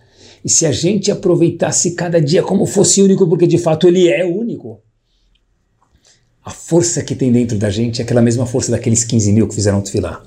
E 0.44 0.50
se 0.50 0.66
a 0.66 0.72
gente 0.72 1.12
aproveitasse 1.12 1.92
cada 1.92 2.22
dia 2.22 2.42
como 2.42 2.66
fosse 2.66 3.02
único, 3.02 3.28
porque 3.28 3.46
de 3.46 3.58
fato 3.58 3.88
ele 3.88 4.08
é 4.08 4.26
único, 4.26 4.80
a 6.44 6.52
força 6.52 7.04
que 7.04 7.14
tem 7.14 7.32
dentro 7.32 7.58
da 7.58 7.70
gente 7.70 8.02
é 8.02 8.04
aquela 8.04 8.22
mesma 8.22 8.46
força 8.46 8.72
daqueles 8.72 9.04
15 9.04 9.34
mil 9.34 9.48
que 9.48 9.56
fizeram 9.56 9.82
tefilá. 9.82 10.24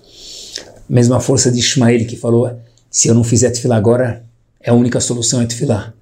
Mesma 0.89 1.21
força 1.21 1.51
de 1.51 1.59
Ismael 1.59 2.07
que 2.07 2.17
falou: 2.17 2.55
se 2.91 3.09
eu 3.09 3.15
não 3.15 3.25
fizer 3.25 3.51
tefilá 3.51 3.77
agora, 3.77 4.25
é 4.61 4.71
a 4.71 4.75
única 4.75 5.01
solução 5.01 5.41
é 5.41 5.47
Tefilá. 5.47 5.93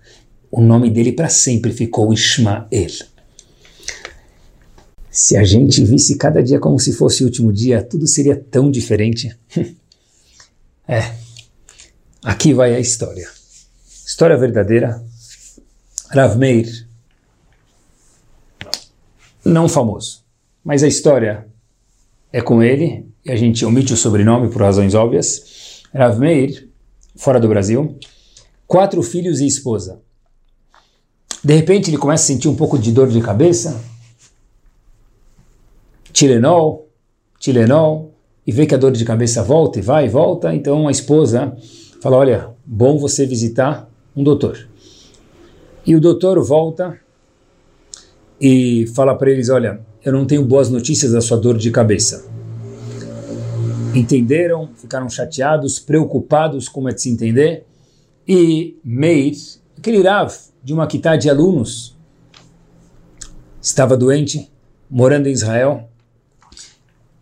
O 0.50 0.61
nome 0.61 0.90
dele 0.90 1.12
para 1.12 1.31
sempre 1.31 1.72
ficou 1.72 2.12
Ismael. 2.12 2.66
Se 5.10 5.36
a 5.36 5.42
gente 5.42 5.84
visse 5.84 6.16
cada 6.16 6.42
dia 6.42 6.60
como 6.60 6.78
se 6.78 6.92
fosse 6.92 7.22
o 7.22 7.26
último 7.26 7.52
dia, 7.52 7.82
tudo 7.82 8.06
seria 8.06 8.36
tão 8.36 8.70
diferente. 8.70 9.36
é. 10.86 11.14
Aqui 12.22 12.54
vai 12.54 12.74
a 12.74 12.80
história. 12.80 13.28
História 14.06 14.36
verdadeira. 14.36 15.02
Rav 16.10 16.36
Meir, 16.36 16.88
não 19.44 19.68
famoso, 19.68 20.24
mas 20.64 20.82
a 20.82 20.88
história 20.88 21.46
é 22.32 22.40
com 22.40 22.62
ele, 22.62 23.06
e 23.24 23.30
a 23.30 23.36
gente 23.36 23.64
omite 23.64 23.92
o 23.92 23.96
sobrenome 23.96 24.50
por 24.50 24.62
razões 24.62 24.94
óbvias. 24.94 25.84
Rav 25.94 26.18
Meir, 26.18 26.68
fora 27.16 27.38
do 27.38 27.48
Brasil, 27.48 27.96
quatro 28.66 29.02
filhos 29.02 29.40
e 29.40 29.46
esposa. 29.46 30.00
De 31.42 31.54
repente 31.54 31.90
ele 31.90 31.96
começa 31.96 32.24
a 32.24 32.26
sentir 32.26 32.48
um 32.48 32.56
pouco 32.56 32.78
de 32.78 32.90
dor 32.92 33.08
de 33.08 33.20
cabeça, 33.20 33.80
Tilenol, 36.20 36.87
Tilenol, 37.38 38.12
e 38.46 38.52
vê 38.52 38.66
que 38.66 38.74
a 38.74 38.76
dor 38.76 38.92
de 38.92 39.06
cabeça 39.06 39.42
volta 39.42 39.78
e 39.78 39.82
vai 39.82 40.05
e 40.05 40.09
volta, 40.11 40.55
então 40.55 40.86
a 40.86 40.90
esposa 40.90 41.57
fala, 42.03 42.18
olha, 42.18 42.51
bom 42.62 42.99
você 42.99 43.24
visitar 43.24 43.88
um 44.14 44.22
doutor. 44.22 44.68
E 45.86 45.97
o 45.97 46.01
doutor 46.01 46.38
volta 46.44 47.01
e 48.38 48.86
fala 48.94 49.14
para 49.14 49.30
eles, 49.30 49.49
olha, 49.49 49.80
eu 50.05 50.12
não 50.12 50.26
tenho 50.26 50.44
boas 50.44 50.68
notícias 50.68 51.12
da 51.12 51.22
sua 51.22 51.38
dor 51.38 51.57
de 51.57 51.70
cabeça. 51.70 52.28
Entenderam, 53.94 54.68
ficaram 54.74 55.09
chateados, 55.09 55.78
preocupados, 55.78 56.68
como 56.68 56.90
é 56.90 56.92
de 56.92 57.01
se 57.01 57.09
entender, 57.09 57.64
e 58.28 58.78
Meir, 58.84 59.38
aquele 59.78 60.03
Rav 60.03 60.34
de 60.62 60.74
uma 60.74 60.86
quitá 60.86 61.16
de 61.16 61.30
alunos, 61.30 61.97
estava 63.62 63.97
doente, 63.97 64.53
morando 64.90 65.26
em 65.26 65.32
Israel, 65.32 65.89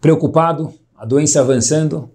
preocupado, 0.01 0.72
a 0.96 1.05
doença 1.05 1.40
avançando, 1.40 2.11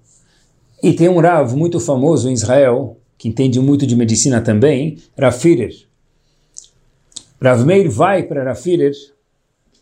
e 0.81 0.93
tem 0.93 1.07
um 1.07 1.19
Rav 1.19 1.55
muito 1.55 1.79
famoso 1.79 2.29
em 2.29 2.33
Israel, 2.33 2.97
que 3.17 3.29
entende 3.29 3.59
muito 3.59 3.87
de 3.87 3.95
medicina 3.95 4.41
também, 4.41 4.97
Rav 5.17 5.37
Firer. 5.37 5.73
Rav 7.41 7.63
Meir 7.65 7.89
vai 7.89 8.23
para 8.23 8.43
Rav 8.43 8.59
Firer, 8.59 8.93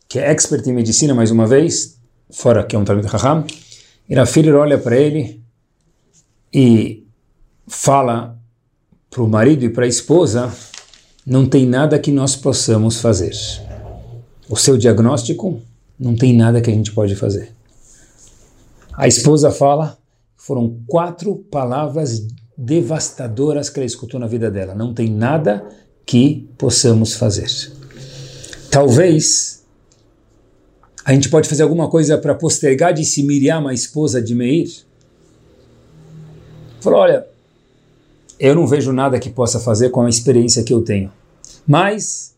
que 0.07 0.19
é 0.19 0.29
expert 0.29 0.67
em 0.67 0.73
medicina 0.73 1.13
mais 1.15 1.31
uma 1.31 1.47
vez, 1.47 1.97
fora 2.29 2.63
que 2.63 2.75
é 2.75 2.79
um 2.79 2.83
Talmud 2.83 3.07
Raham, 3.07 3.45
e 4.07 4.13
Rav 4.13 4.29
Firer 4.29 4.55
olha 4.55 4.77
para 4.77 4.95
ele 4.95 5.41
e 6.53 7.03
fala 7.67 8.37
para 9.09 9.23
o 9.23 9.27
marido 9.27 9.65
e 9.65 9.69
para 9.69 9.85
a 9.85 9.87
esposa, 9.87 10.53
não 11.25 11.45
tem 11.45 11.65
nada 11.65 11.97
que 11.99 12.11
nós 12.11 12.35
possamos 12.35 12.99
fazer. 12.99 13.33
O 14.49 14.55
seu 14.55 14.77
diagnóstico, 14.77 15.61
não 15.99 16.15
tem 16.15 16.35
nada 16.35 16.61
que 16.61 16.69
a 16.69 16.73
gente 16.73 16.91
pode 16.91 17.15
fazer. 17.15 17.53
A 19.01 19.07
esposa 19.07 19.49
fala, 19.49 19.97
foram 20.37 20.77
quatro 20.85 21.35
palavras 21.35 22.23
devastadoras 22.55 23.67
que 23.67 23.79
ela 23.79 23.85
escutou 23.87 24.19
na 24.19 24.27
vida 24.27 24.51
dela. 24.51 24.75
Não 24.75 24.93
tem 24.93 25.09
nada 25.09 25.67
que 26.05 26.47
possamos 26.55 27.15
fazer. 27.15 27.49
Talvez 28.69 29.65
a 31.03 31.15
gente 31.15 31.29
pode 31.29 31.49
fazer 31.49 31.63
alguma 31.63 31.89
coisa 31.89 32.15
para 32.15 32.35
postergar 32.35 32.93
de 32.93 33.03
se 33.03 33.23
Miriam, 33.23 33.67
a 33.67 33.73
esposa 33.73 34.21
de 34.21 34.35
Meir? 34.35 34.69
Falou, 36.79 36.99
olha, 36.99 37.25
eu 38.39 38.53
não 38.53 38.67
vejo 38.67 38.93
nada 38.93 39.19
que 39.19 39.31
possa 39.31 39.59
fazer 39.59 39.89
com 39.89 40.03
a 40.03 40.09
experiência 40.09 40.63
que 40.63 40.75
eu 40.75 40.83
tenho. 40.83 41.11
Mas 41.65 42.35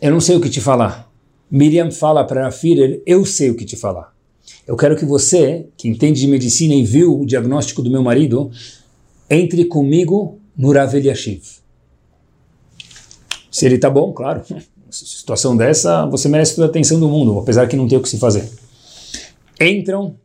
eu 0.00 0.12
não 0.12 0.20
sei 0.20 0.36
o 0.36 0.40
que 0.40 0.48
te 0.48 0.60
falar. 0.60 1.10
Miriam 1.50 1.90
fala 1.90 2.22
para 2.24 2.46
a 2.46 2.52
filha, 2.52 3.02
eu 3.04 3.26
sei 3.26 3.50
o 3.50 3.56
que 3.56 3.64
te 3.64 3.76
falar. 3.76 4.14
Eu 4.66 4.76
quero 4.76 4.96
que 4.96 5.04
você, 5.04 5.68
que 5.76 5.88
entende 5.88 6.20
de 6.20 6.26
medicina 6.26 6.74
e 6.74 6.84
viu 6.84 7.20
o 7.20 7.26
diagnóstico 7.26 7.82
do 7.82 7.90
meu 7.90 8.02
marido, 8.02 8.50
entre 9.30 9.64
comigo 9.64 10.40
no 10.56 10.72
Rav 10.72 10.94
Eliashiv. 10.94 11.42
Se 13.50 13.64
ele 13.64 13.76
está 13.76 13.88
bom, 13.88 14.12
claro. 14.12 14.42
Situação 14.90 15.56
dessa, 15.56 16.06
você 16.06 16.28
merece 16.28 16.54
toda 16.54 16.66
a 16.66 16.70
atenção 16.70 16.98
do 16.98 17.08
mundo, 17.08 17.38
apesar 17.38 17.66
que 17.68 17.76
não 17.76 17.88
tem 17.88 17.98
o 17.98 18.02
que 18.02 18.08
se 18.08 18.18
fazer. 18.18 18.48
Entram 19.60 20.18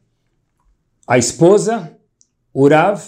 a 1.08 1.18
esposa, 1.18 1.92
o 2.54 2.68
Rav, 2.68 3.02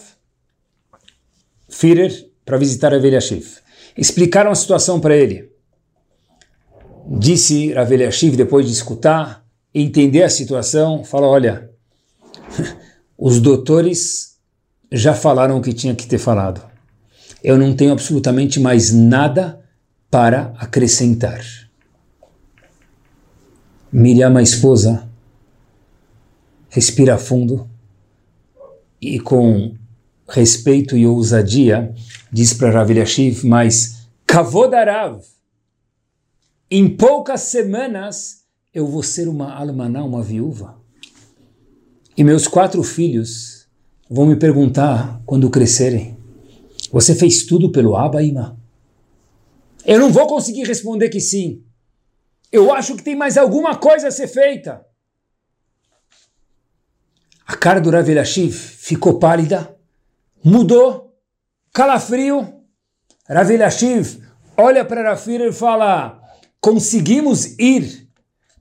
Führer, 1.70 2.30
para 2.46 2.58
visitar 2.58 2.92
Rav 2.92 3.06
Eliashiv. 3.06 3.58
Explicaram 3.98 4.52
a 4.52 4.56
situação 4.56 5.00
para 5.00 5.16
ele. 5.16 5.52
Disse 7.08 7.74
Rav 7.74 7.92
Eliashiv, 7.92 8.36
depois 8.36 8.66
de 8.66 8.72
escutar, 8.72 9.43
entender 9.74 10.24
a 10.24 10.30
situação, 10.30 11.04
fala, 11.04 11.28
olha, 11.28 11.70
os 13.18 13.40
doutores 13.40 14.38
já 14.92 15.14
falaram 15.14 15.58
o 15.58 15.62
que 15.62 15.74
tinha 15.74 15.96
que 15.96 16.06
ter 16.06 16.18
falado. 16.18 16.62
Eu 17.44 17.58
não 17.58 17.76
tenho 17.76 17.92
absolutamente 17.92 18.60
mais 18.60 18.94
nada 18.94 19.60
para 20.10 20.54
acrescentar. 20.58 21.42
Miriam, 23.92 24.38
a 24.38 24.42
esposa, 24.42 25.10
respira 26.70 27.18
fundo 27.18 27.70
e 29.02 29.20
com 29.20 29.76
respeito 30.28 30.96
e 30.96 31.06
ousadia 31.06 31.94
diz 32.32 32.54
para 32.54 32.72
Rav 32.72 32.90
mas 33.44 34.08
Kavodarav, 34.26 35.22
em 36.72 36.88
poucas 36.90 37.42
semanas 37.42 38.43
eu 38.74 38.88
vou 38.88 39.04
ser 39.04 39.28
uma 39.28 39.54
almaná, 39.54 40.04
uma 40.04 40.24
viúva. 40.24 40.82
E 42.18 42.24
meus 42.24 42.48
quatro 42.48 42.82
filhos 42.84 43.68
vão 44.10 44.26
me 44.26 44.36
perguntar 44.36 45.22
quando 45.26 45.50
crescerem: 45.50 46.18
Você 46.92 47.14
fez 47.14 47.46
tudo 47.46 47.72
pelo 47.72 47.96
Abaima? 47.96 48.58
Eu 49.86 50.00
não 50.00 50.12
vou 50.12 50.26
conseguir 50.28 50.64
responder 50.64 51.10
que 51.10 51.20
sim. 51.20 51.64
Eu 52.52 52.74
acho 52.74 52.96
que 52.96 53.04
tem 53.04 53.16
mais 53.16 53.38
alguma 53.38 53.76
coisa 53.76 54.08
a 54.08 54.12
ser 54.12 54.28
feita. 54.28 54.86
A 57.46 57.56
cara 57.56 57.82
do 57.82 57.90
Rav 57.90 58.10
Elashiv 58.10 58.54
ficou 58.54 59.20
pálida, 59.20 59.76
mudou, 60.44 61.14
calafrio. 61.74 62.62
Rav 63.28 63.52
Elashiv 63.52 64.20
olha 64.56 64.86
para 64.86 65.10
Rafir 65.10 65.42
e 65.42 65.52
fala: 65.52 66.22
Conseguimos 66.62 67.58
ir 67.60 68.03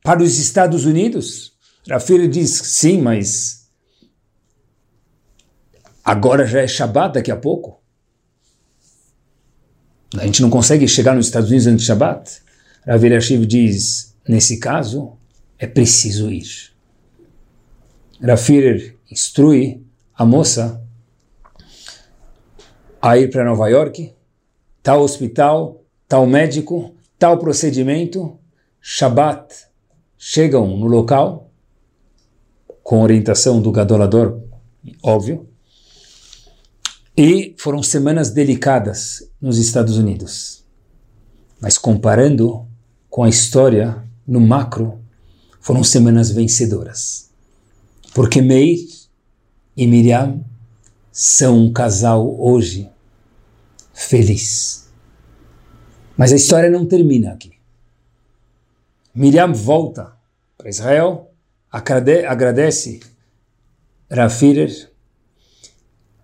para 0.02 0.22
os 0.22 0.38
Estados 0.38 0.84
Unidos? 0.84 1.52
Rafir 1.88 2.28
diz 2.28 2.50
sim, 2.50 3.00
mas 3.00 3.68
agora 6.04 6.46
já 6.46 6.60
é 6.60 6.66
Shabat 6.66 7.14
daqui 7.14 7.30
a 7.30 7.36
pouco. 7.36 7.80
A 10.18 10.26
gente 10.26 10.42
não 10.42 10.50
consegue 10.50 10.86
chegar 10.86 11.14
nos 11.14 11.26
Estados 11.26 11.48
Unidos 11.48 11.66
antes 11.66 11.80
de 11.82 11.86
Shabat. 11.86 12.42
Rav 12.86 13.04
Eliashiv 13.04 13.46
diz, 13.46 14.14
nesse 14.28 14.58
caso, 14.58 15.16
é 15.58 15.66
preciso 15.66 16.30
ir. 16.30 16.72
Rafir 18.20 18.98
instrui 19.10 19.84
a 20.14 20.24
moça 20.24 20.80
a 23.00 23.18
ir 23.18 23.30
para 23.30 23.44
Nova 23.44 23.68
York, 23.68 24.14
tal 24.82 25.02
hospital, 25.02 25.82
tal 26.06 26.26
médico, 26.26 26.94
tal 27.18 27.38
procedimento, 27.38 28.38
Shabat 28.80 29.71
chegam 30.24 30.76
no 30.76 30.86
local, 30.86 31.50
com 32.80 33.02
orientação 33.02 33.60
do 33.60 33.72
gadolador, 33.72 34.40
óbvio, 35.02 35.48
e 37.16 37.56
foram 37.58 37.82
semanas 37.82 38.30
delicadas 38.30 39.28
nos 39.40 39.58
Estados 39.58 39.96
Unidos. 39.96 40.64
Mas 41.60 41.76
comparando 41.76 42.64
com 43.10 43.24
a 43.24 43.28
história 43.28 44.00
no 44.24 44.40
macro, 44.40 45.00
foram 45.60 45.82
semanas 45.82 46.30
vencedoras. 46.30 47.28
Porque 48.14 48.40
Meir 48.40 48.78
e 49.76 49.88
Miriam 49.88 50.40
são 51.10 51.58
um 51.58 51.72
casal 51.72 52.40
hoje 52.40 52.88
feliz. 53.92 54.88
Mas 56.16 56.32
a 56.32 56.36
história 56.36 56.70
não 56.70 56.86
termina 56.86 57.32
aqui. 57.32 57.51
Miriam 59.14 59.52
volta 59.52 60.12
para 60.56 60.70
Israel, 60.70 61.30
agradece 61.70 63.00
Rafirer, 64.10 64.90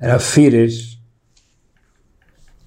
Rafirer 0.00 0.70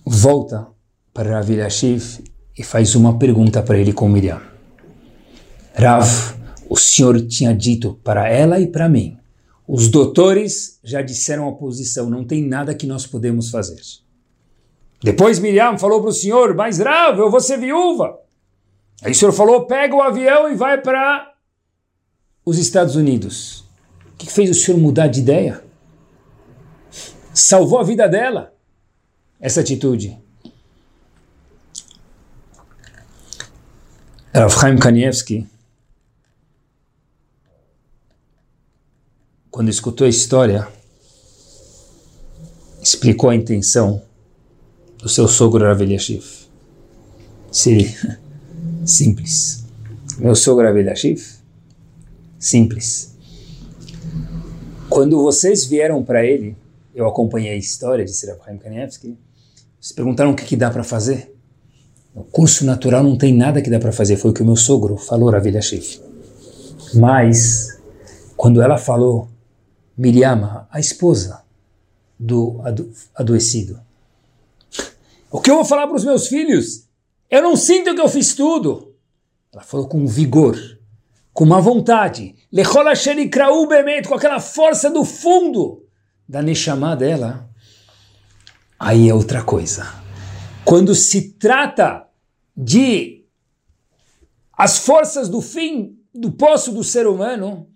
volta 0.06 0.68
para 1.14 1.32
Rav 1.32 1.52
Eliashiv 1.52 2.24
e 2.58 2.64
faz 2.64 2.94
uma 2.94 3.18
pergunta 3.18 3.64
para 3.64 3.80
ele 3.80 3.94
com 3.94 4.08
Miriam. 4.08 4.42
Rav, 5.74 6.08
o 6.70 6.78
senhor 6.78 7.20
tinha 7.28 7.54
dito 7.54 8.00
para 8.04 8.30
ela 8.30 8.60
e 8.60 8.68
para 8.68 8.88
mim, 8.88 9.18
os 9.68 9.88
doutores 9.88 10.80
já 10.84 11.02
disseram 11.02 11.48
a 11.48 11.54
posição, 11.54 12.10
não 12.10 12.24
tem 12.24 12.46
nada 12.46 12.76
que 12.76 12.86
nós 12.86 13.08
podemos 13.08 13.50
fazer. 13.50 13.82
Depois 15.04 15.40
Miriam 15.40 15.80
falou 15.80 16.02
para 16.02 16.10
o 16.10 16.14
senhor, 16.14 16.54
mas 16.56 16.78
Rav, 16.78 17.18
eu 17.18 17.32
vou 17.32 17.40
ser 17.40 17.58
viúva. 17.58 18.21
Aí 19.02 19.12
o 19.12 19.16
senhor 19.16 19.32
falou: 19.32 19.66
pega 19.66 19.96
o 19.96 20.02
avião 20.02 20.52
e 20.52 20.56
vai 20.56 20.80
para 20.80 21.34
os 22.46 22.58
Estados 22.58 22.96
Unidos. 22.96 23.64
O 24.14 24.18
que 24.18 24.32
fez 24.32 24.50
o 24.50 24.54
senhor 24.54 24.78
mudar 24.80 25.08
de 25.08 25.20
ideia? 25.20 25.64
Salvou 27.34 27.80
a 27.80 27.84
vida 27.84 28.08
dela, 28.08 28.54
essa 29.40 29.62
atitude. 29.62 30.20
Rav 34.34 34.50
Chaim 34.50 34.78
Kanievski, 34.78 35.48
quando 39.50 39.70
escutou 39.70 40.06
a 40.06 40.10
história, 40.10 40.68
explicou 42.82 43.30
a 43.30 43.36
intenção 43.36 44.02
do 44.98 45.10
seu 45.10 45.28
sogro 45.28 45.66
Rav 45.66 45.82
Eliashiv. 45.82 46.48
Se 47.52 47.94
Simples. 48.86 49.66
Meu 50.18 50.36
sogro 50.36 50.68
Avedashiv? 50.68 51.24
Simples. 52.40 53.16
Quando 54.90 55.22
vocês 55.22 55.66
vieram 55.66 56.04
para 56.04 56.26
ele, 56.26 56.58
eu 56.94 57.08
acompanhei 57.08 57.54
a 57.54 57.58
história 57.58 58.04
de 58.04 58.12
Sir 58.12 58.32
Abraham 58.32 58.58
Kanievski, 58.58 59.18
vocês 59.80 59.92
perguntaram 59.94 60.32
o 60.32 60.36
que, 60.36 60.46
que 60.46 60.58
dá 60.58 60.70
para 60.70 60.84
fazer. 60.84 61.34
No 62.14 62.24
curso 62.24 62.66
natural 62.66 63.04
não 63.04 63.18
tem 63.18 63.34
nada 63.34 63.62
que 63.62 63.70
dá 63.70 63.80
para 63.80 63.92
fazer, 63.92 64.18
foi 64.18 64.32
o 64.32 64.34
que 64.34 64.42
o 64.42 64.46
meu 64.46 64.56
sogro 64.56 64.98
falou, 64.98 65.30
Ravilhashiv. 65.30 66.02
Mas, 66.94 67.80
quando 68.36 68.62
ela 68.62 68.78
falou, 68.78 69.30
Miriam, 69.98 70.68
a 70.70 70.80
esposa 70.80 71.42
do 72.20 72.60
ado 72.64 72.92
adoecido, 73.16 73.80
o 75.32 75.40
que 75.40 75.50
eu 75.50 75.56
vou 75.56 75.66
falar 75.66 75.88
para 75.88 75.96
os 75.96 76.04
meus 76.04 76.28
filhos? 76.28 76.91
Eu 77.32 77.42
não 77.42 77.56
sinto 77.56 77.96
que 77.96 78.02
eu 78.02 78.10
fiz 78.10 78.36
tudo. 78.36 78.94
Ela 79.54 79.64
falou 79.64 79.88
com 79.88 80.06
vigor, 80.06 80.58
com 81.32 81.46
uma 81.46 81.62
vontade. 81.62 82.36
Com 84.06 84.16
aquela 84.16 84.40
força 84.42 84.90
do 84.90 85.06
fundo 85.06 85.86
da 86.28 86.42
Neshama 86.42 86.94
dela. 86.94 87.50
Aí 88.78 89.08
é 89.08 89.14
outra 89.14 89.42
coisa. 89.42 89.88
Quando 90.66 90.94
se 90.94 91.32
trata 91.34 92.06
de 92.56 93.24
as 94.52 94.80
forças 94.80 95.30
do 95.30 95.40
fim 95.40 95.98
do 96.14 96.34
poço 96.34 96.74
do 96.74 96.84
ser 96.84 97.08
humano, 97.08 97.70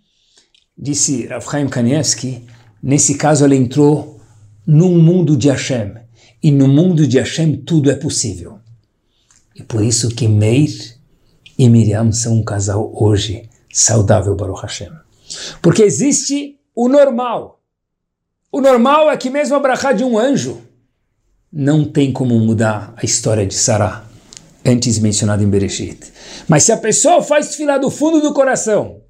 disse 0.77 1.27
Rav 1.27 1.45
Kanievski, 1.69 2.45
nesse 2.83 3.15
caso 3.15 3.45
ela 3.45 3.55
entrou 3.55 4.19
num 4.67 5.01
mundo 5.01 5.37
de 5.37 5.47
Hashem. 5.47 5.93
E 6.43 6.51
no 6.51 6.67
mundo 6.67 7.07
de 7.07 7.17
Hashem 7.17 7.55
tudo 7.63 7.89
é 7.89 7.95
possível. 7.95 8.59
E 9.55 9.63
por 9.63 9.83
isso 9.83 10.09
que 10.09 10.27
Meir 10.27 10.97
e 11.57 11.69
Miriam 11.69 12.11
são 12.11 12.33
um 12.33 12.43
casal 12.43 12.91
hoje 12.93 13.49
saudável, 13.71 14.35
Baruch 14.35 14.61
Hashem. 14.61 14.91
Porque 15.61 15.83
existe 15.83 16.59
o 16.75 16.89
normal. 16.89 17.61
O 18.51 18.61
normal 18.61 19.09
é 19.09 19.17
que 19.17 19.29
mesmo 19.29 19.55
a 19.55 19.59
brachá 19.59 19.93
de 19.93 20.03
um 20.03 20.19
anjo 20.19 20.61
não 21.51 21.85
tem 21.85 22.11
como 22.11 22.37
mudar 22.37 22.93
a 22.97 23.05
história 23.05 23.45
de 23.45 23.53
Sarah, 23.53 24.03
antes 24.65 24.99
mencionada 24.99 25.41
em 25.41 25.49
Bereshit. 25.49 26.11
Mas 26.47 26.63
se 26.63 26.73
a 26.73 26.77
pessoa 26.77 27.23
faz 27.23 27.55
filar 27.55 27.79
do 27.79 27.89
fundo 27.89 28.19
do 28.19 28.33
coração, 28.33 29.01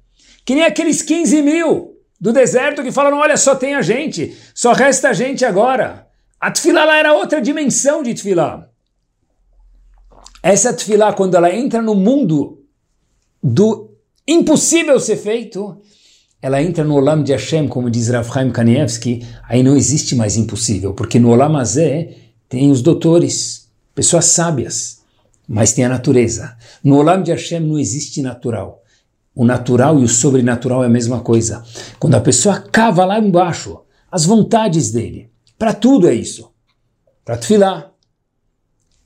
que 0.44 0.54
nem 0.54 0.64
aqueles 0.64 1.02
15 1.02 1.42
mil 1.42 1.96
do 2.20 2.32
deserto 2.32 2.84
que 2.84 2.92
falaram, 2.92 3.18
olha, 3.18 3.36
só 3.36 3.56
tem 3.56 3.74
a 3.74 3.82
gente, 3.82 4.36
só 4.54 4.72
resta 4.72 5.08
a 5.08 5.12
gente 5.12 5.44
agora. 5.44 6.06
A 6.40 6.50
tefilá 6.50 6.84
lá 6.84 6.96
era 6.96 7.14
outra 7.14 7.40
dimensão 7.40 8.02
de 8.02 8.14
tefilá. 8.14 8.68
Essa 10.48 10.72
tefilá, 10.72 11.12
quando 11.12 11.34
ela 11.34 11.52
entra 11.52 11.82
no 11.82 11.92
mundo 11.92 12.62
do 13.42 13.90
impossível 14.28 15.00
ser 15.00 15.16
feito, 15.16 15.82
ela 16.40 16.62
entra 16.62 16.84
no 16.84 16.94
Olam 16.94 17.24
de 17.24 17.32
Hashem, 17.32 17.66
como 17.66 17.90
diz 17.90 18.10
Rav 18.10 18.32
Chaim 18.32 18.52
Kanievski, 18.52 19.26
aí 19.48 19.64
não 19.64 19.76
existe 19.76 20.14
mais 20.14 20.36
impossível, 20.36 20.94
porque 20.94 21.18
no 21.18 21.30
Olam 21.30 21.56
Azé 21.56 22.14
tem 22.48 22.70
os 22.70 22.80
doutores, 22.80 23.68
pessoas 23.92 24.26
sábias, 24.26 25.02
mas 25.48 25.72
tem 25.72 25.84
a 25.84 25.88
natureza. 25.88 26.56
No 26.80 26.96
Olam 26.96 27.24
de 27.24 27.32
Hashem 27.32 27.58
não 27.58 27.76
existe 27.76 28.22
natural. 28.22 28.84
O 29.34 29.44
natural 29.44 29.98
e 29.98 30.04
o 30.04 30.08
sobrenatural 30.08 30.84
é 30.84 30.86
a 30.86 30.88
mesma 30.88 31.22
coisa. 31.22 31.64
Quando 31.98 32.14
a 32.14 32.20
pessoa 32.20 32.60
cava 32.60 33.04
lá 33.04 33.18
embaixo, 33.18 33.80
as 34.08 34.24
vontades 34.24 34.92
dele, 34.92 35.28
para 35.58 35.74
tudo 35.74 36.08
é 36.08 36.14
isso. 36.14 36.52
Para 37.24 37.36
tefilá, 37.36 37.90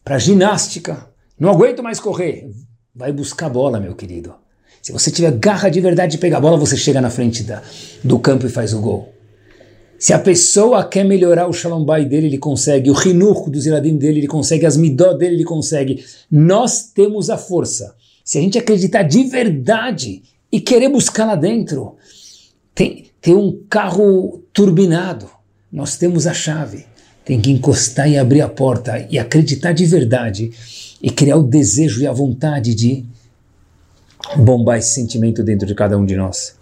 para 0.05 0.19
ginástica, 0.19 1.09
não 1.41 1.51
aguento 1.51 1.83
mais 1.83 1.99
correr. 1.99 2.51
Vai 2.95 3.13
buscar 3.13 3.49
bola, 3.49 3.81
meu 3.81 3.95
querido. 3.95 4.35
Se 4.83 4.93
você 4.93 5.11
tiver 5.11 5.33
garra 5.33 5.71
de 5.71 5.81
verdade 5.81 6.13
de 6.13 6.19
pegar 6.19 6.37
a 6.37 6.41
bola, 6.41 6.59
você 6.59 6.77
chega 6.77 7.01
na 7.01 7.09
frente 7.09 7.43
da, 7.43 7.63
do 8.05 8.19
campo 8.19 8.47
e 8.47 8.51
faz 8.51 8.75
o 8.75 8.81
gol. 8.81 9.15
Se 9.99 10.13
a 10.13 10.19
pessoa 10.19 10.85
quer 10.85 11.05
melhorar 11.05 11.47
o 11.47 11.53
Shalom 11.53 11.85
Bay 11.85 12.05
dele, 12.05 12.27
ele 12.27 12.39
consegue. 12.39 12.91
O 12.91 12.95
Rinur 12.95 13.51
do 13.51 13.61
Ziradim 13.61 13.97
dele, 13.97 14.21
ele 14.21 14.27
consegue. 14.27 14.67
As 14.67 14.77
Midó 14.77 15.13
dele, 15.15 15.37
ele 15.37 15.45
consegue. 15.45 16.05
Nós 16.31 16.85
temos 16.85 17.31
a 17.31 17.37
força. 17.37 17.95
Se 18.25 18.39
a 18.39 18.41
gente 18.41 18.59
acreditar 18.59 19.03
de 19.03 19.25
verdade 19.25 20.23
e 20.51 20.61
querer 20.61 20.89
buscar 20.89 21.27
lá 21.27 21.37
dentro, 21.37 21.97
tem, 22.75 23.07
tem 23.21 23.35
um 23.35 23.63
carro 23.69 24.43
turbinado. 24.53 25.29
Nós 25.71 25.97
temos 25.97 26.27
a 26.27 26.33
chave. 26.33 26.87
Tem 27.31 27.41
que 27.41 27.53
encostar 27.53 28.11
e 28.11 28.19
abrir 28.19 28.41
a 28.41 28.49
porta 28.49 29.07
e 29.09 29.17
acreditar 29.17 29.71
de 29.71 29.87
verdade 29.87 30.51
e 31.01 31.09
criar 31.13 31.37
o 31.37 31.45
desejo 31.45 32.03
e 32.03 32.07
a 32.09 32.13
vontade 32.13 32.75
de 32.75 33.05
bombar 34.37 34.79
esse 34.79 34.95
sentimento 34.95 35.41
dentro 35.45 35.65
de 35.65 35.73
cada 35.73 35.97
um 35.97 36.05
de 36.05 36.17
nós. 36.17 36.57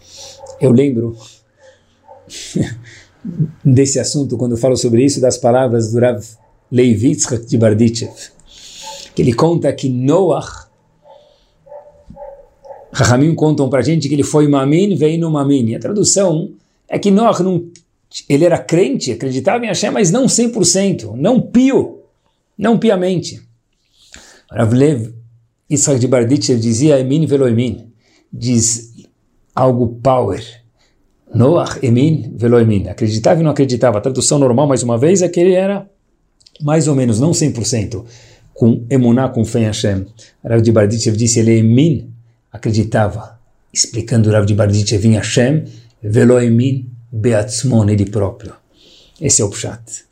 Eu 0.60 0.70
lembro 0.70 1.16
desse 3.64 3.98
assunto, 3.98 4.36
quando 4.36 4.52
eu 4.52 4.58
falo 4.58 4.76
sobre 4.76 5.02
isso, 5.02 5.22
das 5.22 5.38
palavras 5.38 5.90
do 5.90 6.00
Rav 6.00 6.22
Leivitzchak 6.70 7.46
de 7.46 7.56
Bardichev, 7.56 8.12
que 9.14 9.22
ele 9.22 9.32
conta 9.32 9.72
que 9.72 9.88
Noach, 9.88 10.68
Rahamim 12.92 13.34
contam 13.34 13.70
para 13.70 13.80
gente 13.80 14.06
que 14.06 14.14
ele 14.14 14.22
foi 14.22 14.46
Mamin, 14.46 14.94
veio 14.96 15.18
no 15.18 15.30
Mamin. 15.30 15.70
E 15.70 15.76
a 15.76 15.80
tradução 15.80 16.50
é 16.86 16.98
que 16.98 17.10
Noach 17.10 17.42
não, 17.42 17.64
ele 18.28 18.44
era 18.44 18.58
crente, 18.58 19.12
acreditava 19.12 19.64
em 19.64 19.68
Hashem, 19.68 19.90
mas 19.90 20.10
não 20.10 20.26
100%, 20.26 21.14
não 21.14 21.40
pio, 21.40 22.00
não 22.56 22.78
piamente. 22.78 23.42
Rav 24.50 24.72
Lev 24.72 25.12
Isaac 25.68 25.98
de 26.00 26.08
Bardichev 26.08 26.58
dizia 26.58 26.98
Emin 26.98 27.26
veloemin, 27.26 27.92
diz 28.32 28.94
algo 29.54 29.98
power, 30.02 30.42
Noach 31.34 31.78
emin 31.82 32.32
velo 32.36 32.58
emin. 32.58 32.88
Acreditava 32.88 33.40
e 33.40 33.44
não 33.44 33.50
acreditava. 33.50 33.98
A 33.98 34.00
tradução 34.00 34.38
normal, 34.38 34.66
mais 34.66 34.82
uma 34.82 34.96
vez, 34.96 35.22
é 35.22 35.28
que 35.28 35.38
ele 35.38 35.52
era 35.52 35.88
mais 36.60 36.88
ou 36.88 36.94
menos, 36.94 37.20
não 37.20 37.30
100%, 37.30 38.04
com 38.54 38.84
emuná, 38.90 39.28
com 39.28 39.44
fé 39.44 39.60
em 39.60 39.64
Hashem. 39.64 40.06
Rav 40.44 40.60
de 40.60 40.72
Barditchev 40.72 41.16
disse, 41.16 41.38
ele 41.38 41.58
emin, 41.58 42.10
acreditava, 42.50 43.38
explicando 43.72 44.30
Rav 44.30 44.44
de 44.44 44.54
Barditchev 44.54 45.06
em 45.06 45.14
Hashem, 45.14 45.64
velo 46.02 46.40
emin 46.40 46.90
beatzmon, 47.10 47.88
ele 47.88 48.06
próprio. 48.06 48.54
Esse 49.20 49.42
é 49.42 49.44
o 49.44 49.50
pshat. 49.50 50.04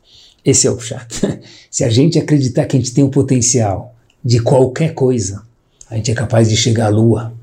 Esse 0.43 0.67
é 0.67 0.71
o 0.71 0.75
pshat. 0.77 1.41
Se 1.69 1.83
a 1.83 1.89
gente 1.89 2.17
acreditar 2.17 2.65
que 2.65 2.77
a 2.77 2.79
gente 2.79 2.93
tem 2.93 3.03
o 3.03 3.09
potencial 3.09 3.95
de 4.23 4.39
qualquer 4.39 4.93
coisa, 4.93 5.43
a 5.89 5.95
gente 5.95 6.11
é 6.11 6.13
capaz 6.15 6.49
de 6.49 6.57
chegar 6.57 6.87
à 6.87 6.89
lua. 6.89 7.33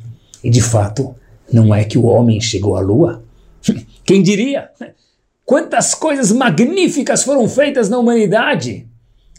E 0.43 0.51
de 0.51 0.61
fato, 0.61 1.15
não 1.51 1.75
é 1.75 1.85
que 1.85 1.97
o 1.97 2.05
homem 2.05 2.41
chegou 2.41 2.77
à 2.77 2.81
lua? 2.81 3.23
Quem 4.05 4.23
diria? 4.23 4.71
Quantas 5.45 5.95
coisas 5.95 6.33
magníficas 6.33 7.23
foram 7.23 7.49
feitas 7.49 7.89
na 7.89 7.99
humanidade? 7.99 8.87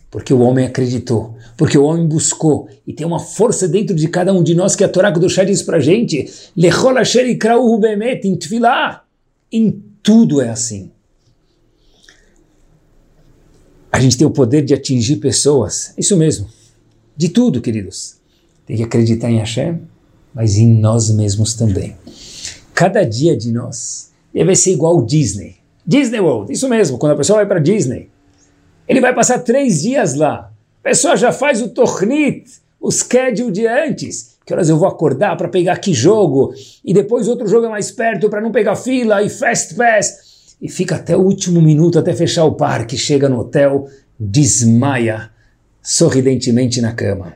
Porque 0.09 0.33
o 0.33 0.39
homem 0.39 0.65
acreditou, 0.65 1.35
porque 1.57 1.77
o 1.77 1.83
homem 1.83 2.07
buscou, 2.07 2.69
e 2.87 2.93
tem 2.93 3.05
uma 3.05 3.19
força 3.19 3.67
dentro 3.67 3.95
de 3.95 4.07
cada 4.07 4.31
um 4.31 4.41
de 4.41 4.55
nós 4.55 4.75
que 4.75 4.83
a 4.83 4.87
Torá 4.87 5.09
do 5.09 5.29
Chá 5.29 5.43
diz 5.43 5.61
pra 5.61 5.79
gente, 5.79 6.31
Lechol 6.55 6.97
asher 6.97 7.27
ikrau 7.27 7.77
bemet, 7.77 8.25
em 8.25 8.39
em 9.51 9.83
tudo 10.05 10.39
é 10.39 10.49
assim. 10.49 10.91
A 13.91 13.99
gente 13.99 14.15
tem 14.15 14.27
o 14.27 14.31
poder 14.31 14.61
de 14.61 14.71
atingir 14.71 15.15
pessoas, 15.15 15.95
isso 15.97 16.15
mesmo, 16.15 16.47
de 17.17 17.29
tudo, 17.29 17.59
queridos. 17.59 18.17
Tem 18.67 18.77
que 18.77 18.83
acreditar 18.83 19.31
em 19.31 19.39
Hashem, 19.39 19.81
mas 20.31 20.57
em 20.57 20.67
nós 20.67 21.09
mesmos 21.09 21.55
também. 21.55 21.97
Cada 22.71 23.03
dia 23.03 23.35
de 23.35 23.51
nós 23.51 24.11
deve 24.31 24.55
ser 24.55 24.73
igual 24.73 24.95
o 24.95 25.05
Disney. 25.05 25.55
Disney 25.83 26.19
World, 26.19 26.53
isso 26.53 26.69
mesmo, 26.69 26.99
quando 26.99 27.13
a 27.13 27.17
pessoa 27.17 27.37
vai 27.37 27.47
para 27.47 27.59
Disney, 27.59 28.09
ele 28.87 29.01
vai 29.01 29.13
passar 29.15 29.39
três 29.39 29.81
dias 29.81 30.13
lá. 30.13 30.51
A 30.81 30.83
pessoa 30.83 31.17
já 31.17 31.31
faz 31.31 31.63
o 31.63 31.69
tornit, 31.69 32.45
o 32.79 32.91
schedule 32.91 33.51
de 33.51 33.65
antes. 33.65 34.34
Que 34.45 34.53
horas 34.53 34.69
eu 34.69 34.77
vou 34.77 34.87
acordar 34.87 35.35
para 35.35 35.49
pegar 35.49 35.77
que 35.77 35.93
jogo? 35.93 36.53
E 36.83 36.93
depois 36.93 37.27
outro 37.27 37.47
jogo 37.47 37.65
é 37.65 37.69
mais 37.69 37.89
perto 37.91 38.29
para 38.29 38.41
não 38.41 38.51
pegar 38.51 38.75
fila 38.75 39.23
e 39.23 39.29
fast 39.29 39.73
pass. 39.73 40.55
E 40.61 40.69
fica 40.69 40.95
até 40.95 41.17
o 41.17 41.21
último 41.21 41.61
minuto, 41.61 41.97
até 41.97 42.13
fechar 42.13 42.45
o 42.45 42.53
parque. 42.53 42.97
Chega 42.97 43.27
no 43.27 43.39
hotel, 43.39 43.87
desmaia 44.19 45.31
sorridentemente 45.81 46.79
na 46.79 46.93
cama. 46.93 47.33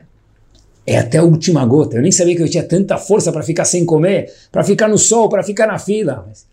É 0.86 0.98
até 0.98 1.18
a 1.18 1.24
última 1.24 1.64
gota. 1.66 1.96
Eu 1.96 2.02
nem 2.02 2.12
sabia 2.12 2.36
que 2.36 2.42
eu 2.42 2.48
tinha 2.48 2.62
tanta 2.62 2.96
força 2.96 3.32
para 3.32 3.42
ficar 3.42 3.64
sem 3.64 3.84
comer, 3.84 4.32
para 4.50 4.64
ficar 4.64 4.88
no 4.88 4.98
sol, 4.98 5.28
para 5.28 5.42
ficar 5.42 5.66
na 5.66 5.78
fila. 5.78 6.24
Mas 6.26 6.46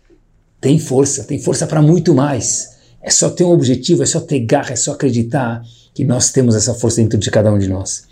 tem 0.60 0.78
força, 0.78 1.24
tem 1.24 1.38
força 1.38 1.66
para 1.66 1.80
muito 1.80 2.14
mais. 2.14 2.76
É 3.00 3.10
só 3.10 3.30
ter 3.30 3.44
um 3.44 3.52
objetivo, 3.52 4.02
é 4.02 4.06
só 4.06 4.20
ter 4.20 4.40
garra, 4.40 4.72
é 4.72 4.76
só 4.76 4.92
acreditar 4.92 5.62
que 5.94 6.04
nós 6.04 6.30
temos 6.30 6.54
essa 6.54 6.74
força 6.74 7.00
dentro 7.00 7.18
de 7.18 7.30
cada 7.30 7.52
um 7.52 7.58
de 7.58 7.68
nós. 7.68 8.04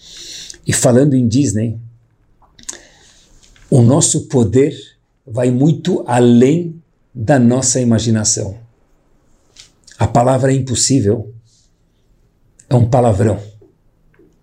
E 0.67 0.73
falando 0.73 1.15
em 1.15 1.27
Disney, 1.29 1.79
o 3.71 3.83
nosso 3.83 4.29
poder 4.29 4.75
vai 5.27 5.51
muito 5.51 6.05
além 6.07 6.81
da 7.15 7.39
nossa 7.39 7.81
imaginação. 7.81 8.59
A 9.99 10.07
palavra 10.07 10.53
impossível 10.53 11.33
é 12.69 12.75
um 12.75 12.89
palavrão. 12.89 13.41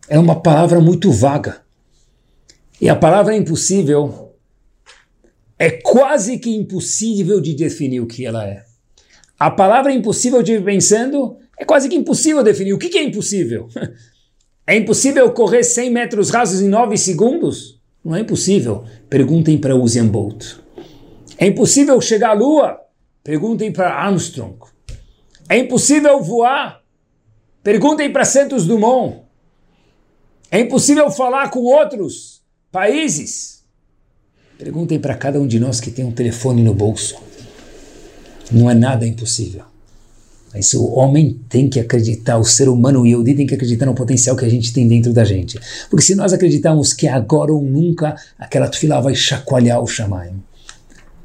É 0.09 0.19
uma 0.19 0.41
palavra 0.41 0.79
muito 0.81 1.11
vaga. 1.11 1.61
E 2.81 2.89
a 2.89 2.95
palavra 2.95 3.35
impossível 3.35 4.33
é 5.57 5.69
quase 5.69 6.37
que 6.39 6.49
impossível 6.49 7.39
de 7.39 7.53
definir 7.53 8.01
o 8.01 8.07
que 8.07 8.25
ela 8.25 8.45
é. 8.45 8.65
A 9.39 9.51
palavra 9.51 9.93
impossível, 9.93 10.39
eu 10.39 10.43
estive 10.43 10.63
pensando, 10.63 11.37
é 11.57 11.63
quase 11.63 11.87
que 11.87 11.95
impossível 11.95 12.43
definir. 12.43 12.73
O 12.73 12.77
que, 12.77 12.89
que 12.89 12.97
é 12.97 13.03
impossível? 13.03 13.69
É 14.65 14.77
impossível 14.77 15.29
correr 15.33 15.61
100 15.61 15.89
metros 15.89 16.29
rasos 16.29 16.61
em 16.61 16.69
9 16.69 16.95
segundos? 16.95 17.72
Não 18.03 18.15
é 18.15 18.19
impossível. 18.19 18.83
Perguntem 19.09 19.57
para 19.57 19.75
Usain 19.75 20.07
Bolt. 20.07 20.57
É 21.37 21.47
impossível 21.47 21.99
chegar 22.01 22.31
à 22.31 22.33
Lua? 22.33 22.79
Perguntem 23.23 23.71
para 23.71 23.93
Armstrong. 23.93 24.57
É 25.47 25.57
impossível 25.57 26.21
voar? 26.21 26.81
Perguntem 27.63 28.11
para 28.11 28.25
Santos 28.25 28.65
Dumont. 28.65 29.21
É 30.51 30.59
impossível 30.59 31.09
falar 31.09 31.49
com 31.49 31.61
outros 31.61 32.43
países? 32.71 33.63
Perguntem 34.57 34.99
para 34.99 35.15
cada 35.15 35.39
um 35.39 35.47
de 35.47 35.59
nós 35.59 35.79
que 35.79 35.89
tem 35.89 36.05
um 36.05 36.11
telefone 36.11 36.61
no 36.61 36.73
bolso. 36.73 37.15
Não 38.51 38.69
é 38.69 38.73
nada 38.73 39.07
impossível. 39.07 39.72
Mas 40.53 40.73
o 40.75 40.85
homem 40.91 41.39
tem 41.49 41.67
que 41.67 41.79
acreditar, 41.79 42.37
o 42.37 42.43
ser 42.43 42.69
humano 42.69 43.07
e 43.07 43.15
o 43.15 43.23
tem 43.23 43.47
que 43.47 43.55
acreditar 43.55 43.87
no 43.87 43.95
potencial 43.95 44.35
que 44.35 44.45
a 44.45 44.49
gente 44.49 44.71
tem 44.71 44.87
dentro 44.87 45.11
da 45.11 45.23
gente. 45.23 45.59
Porque 45.89 46.05
se 46.05 46.13
nós 46.13 46.31
acreditarmos 46.31 46.93
que 46.93 47.07
agora 47.07 47.51
ou 47.51 47.63
nunca 47.63 48.15
aquela 48.37 48.67
tefilá 48.67 49.01
vai 49.01 49.15
chacoalhar 49.15 49.81
o 49.81 49.87
Shamayim. 49.87 50.43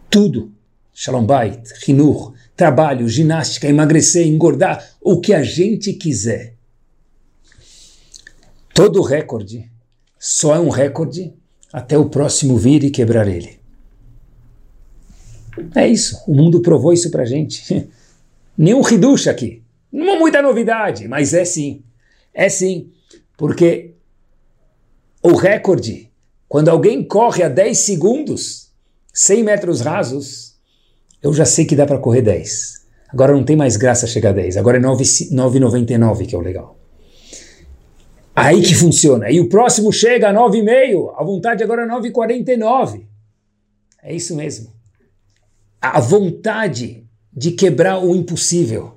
Tudo, 0.09 0.51
Shalom 0.95 1.27
Bait, 1.27 1.61
Hinur, 1.87 2.33
trabalho, 2.57 3.07
ginástica, 3.07 3.69
emagrecer, 3.69 4.27
engordar, 4.27 4.83
o 5.01 5.21
que 5.21 5.35
a 5.35 5.43
gente 5.43 5.93
quiser. 5.93 6.55
todo 8.73 9.03
recorde 9.03 9.71
só 10.19 10.55
é 10.55 10.61
um 10.61 10.71
recorde 10.71 11.33
até 11.73 11.99
o 11.99 12.09
próximo 12.09 12.57
vir 12.57 12.83
e 12.83 12.91
quebrar 12.91 13.29
ele. 13.29 13.59
É 15.75 15.87
isso, 15.87 16.19
o 16.27 16.35
mundo 16.35 16.63
provou 16.63 16.93
isso 16.93 17.11
pra 17.11 17.25
gente. 17.25 17.89
Nenhum 18.59 18.83
riducha 18.83 19.31
aqui. 19.31 19.63
Não 19.93 20.11
é 20.11 20.19
muita 20.19 20.43
novidade, 20.43 21.07
mas 21.07 21.33
é 21.33 21.45
sim. 21.45 21.85
É 22.35 22.49
sim, 22.49 22.91
porque 23.37 23.95
o 25.23 25.35
recorde, 25.35 26.11
quando 26.49 26.69
alguém 26.69 27.05
corre 27.05 27.45
a 27.45 27.49
10 27.49 27.79
segundos, 27.79 28.73
100 29.15 29.45
metros 29.45 29.81
rasos, 29.81 30.57
eu 31.23 31.33
já 31.33 31.45
sei 31.45 31.65
que 31.65 31.77
dá 31.77 31.87
para 31.87 31.99
correr 31.99 32.23
10. 32.23 32.87
Agora 33.09 33.33
não 33.33 33.45
tem 33.45 33.57
mais 33.57 33.77
graça 33.77 34.07
chegar 34.07 34.31
a 34.31 34.33
10, 34.33 34.57
agora 34.57 34.77
é 34.77 34.81
9,99 34.81 36.27
que 36.27 36.35
é 36.35 36.39
o 36.39 36.43
legal. 36.43 36.79
Aí 38.35 38.63
que 38.63 38.75
funciona. 38.75 39.31
E 39.31 39.41
o 39.41 39.49
próximo 39.49 39.93
chega 39.93 40.29
a 40.29 40.35
9,5, 40.35 41.15
a 41.17 41.25
vontade 41.25 41.63
agora 41.63 41.83
é 41.83 41.87
9,49. 41.87 43.07
É 44.03 44.15
isso 44.15 44.37
mesmo. 44.37 44.73
A 45.81 46.01
vontade 46.01 47.08
de 47.39 47.53
quebrar 47.53 48.05
o 48.05 48.15
impossível. 48.15 48.93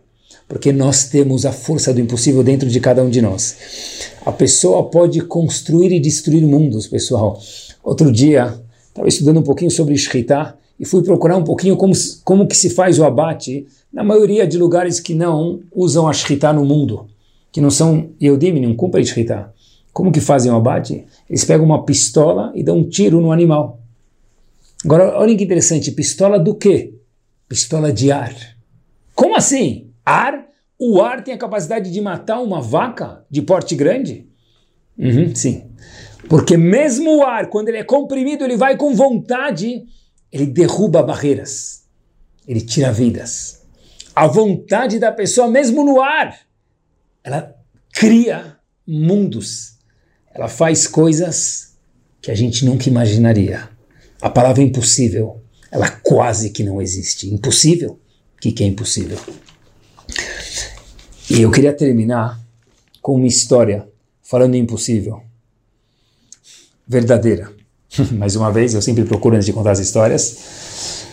Porque 0.48 0.74
nós 0.74 1.06
temos 1.06 1.46
a 1.46 1.52
força 1.52 1.94
do 1.94 2.02
impossível 2.02 2.44
dentro 2.44 2.68
de 2.70 2.80
cada 2.80 3.04
um 3.04 3.10
de 3.10 3.22
nós. 3.22 4.10
A 4.26 4.32
pessoa 4.32 4.90
pode 4.90 5.22
construir 5.22 5.92
e 5.92 6.00
destruir 6.00 6.46
mundos, 6.46 6.88
pessoal. 6.88 7.40
Outro 7.84 8.12
dia, 8.12 8.60
estava 8.90 9.08
estudando 9.08 9.40
um 9.40 9.44
pouquinho 9.44 9.72
sobre 9.72 9.98
Shkita 9.98 10.56
e 10.80 10.86
fui 10.86 11.04
procurar 11.04 11.38
um 11.38 11.44
pouquinho 11.44 11.78
como, 11.78 11.94
como 12.24 12.48
que 12.48 12.58
se 12.58 12.70
faz 12.70 13.00
o 13.00 13.06
abate 13.06 13.66
na 13.94 14.04
maioria 14.04 14.46
de 14.46 14.58
lugares 14.58 15.00
que 15.00 15.14
não 15.14 15.62
usam 15.74 16.08
a 16.08 16.14
Shkita 16.14 16.52
no 16.52 16.66
mundo 16.66 17.12
que 17.52 17.60
não 17.60 17.70
são 17.70 18.10
Yehudim, 18.22 18.60
não 18.60 18.76
cumprem 18.76 19.04
Shritá. 19.04 19.52
Como 19.92 20.12
que 20.12 20.22
fazem 20.22 20.52
o 20.52 20.56
abate? 20.56 21.06
Eles 21.30 21.44
pegam 21.44 21.66
uma 21.66 21.84
pistola 21.84 22.52
e 22.56 22.64
dão 22.64 22.78
um 22.78 22.90
tiro 22.90 23.20
no 23.20 23.32
animal. 23.32 23.80
Agora, 24.86 25.18
olha 25.20 25.36
que 25.36 25.44
interessante, 25.44 25.92
pistola 25.92 26.40
do 26.40 26.56
quê? 26.56 26.94
Pistola 27.52 27.92
de 27.92 28.14
ar. 28.14 28.34
Como 29.14 29.36
assim? 29.36 29.92
Ar? 30.06 30.48
O 30.80 31.02
ar 31.02 31.22
tem 31.22 31.34
a 31.34 31.38
capacidade 31.38 31.92
de 31.92 32.00
matar 32.00 32.40
uma 32.40 32.62
vaca 32.62 33.26
de 33.30 33.42
porte 33.42 33.76
grande? 33.76 34.26
Uhum, 34.98 35.36
sim. 35.36 35.70
Porque 36.30 36.56
mesmo 36.56 37.18
o 37.18 37.24
ar, 37.24 37.50
quando 37.50 37.68
ele 37.68 37.80
é 37.80 37.84
comprimido, 37.84 38.46
ele 38.46 38.56
vai 38.56 38.78
com 38.78 38.96
vontade, 38.96 39.84
ele 40.32 40.46
derruba 40.46 41.04
barreiras. 41.04 41.84
Ele 42.48 42.62
tira 42.62 42.90
vidas. 42.90 43.64
A 44.16 44.28
vontade 44.28 44.98
da 44.98 45.12
pessoa, 45.12 45.50
mesmo 45.50 45.84
no 45.84 46.02
ar, 46.02 46.40
ela 47.22 47.54
cria 47.92 48.56
mundos. 48.88 49.78
Ela 50.34 50.48
faz 50.48 50.88
coisas 50.88 51.78
que 52.22 52.32
a 52.32 52.34
gente 52.34 52.64
nunca 52.64 52.88
imaginaria. 52.88 53.68
A 54.22 54.30
palavra 54.30 54.64
impossível, 54.64 55.41
ela 55.72 55.90
quase 55.90 56.50
que 56.50 56.64
não 56.64 56.82
existe. 56.82 57.34
Impossível? 57.34 57.92
O 58.38 58.42
que, 58.42 58.52
que 58.52 58.64
é 58.64 58.68
impossível? 58.68 59.18
E 61.30 61.42
eu 61.42 61.50
queria 61.50 61.74
terminar 61.74 62.40
com 63.02 63.16
uma 63.16 63.28
história 63.28 63.88
falando 64.22 64.56
impossível. 64.56 65.22
Verdadeira. 66.86 67.54
Mais 68.12 68.36
uma 68.36 68.52
vez, 68.52 68.74
eu 68.74 68.82
sempre 68.82 69.06
procuro 69.06 69.36
antes 69.36 69.46
de 69.46 69.54
contar 69.54 69.72
as 69.72 69.80
histórias. 69.80 71.06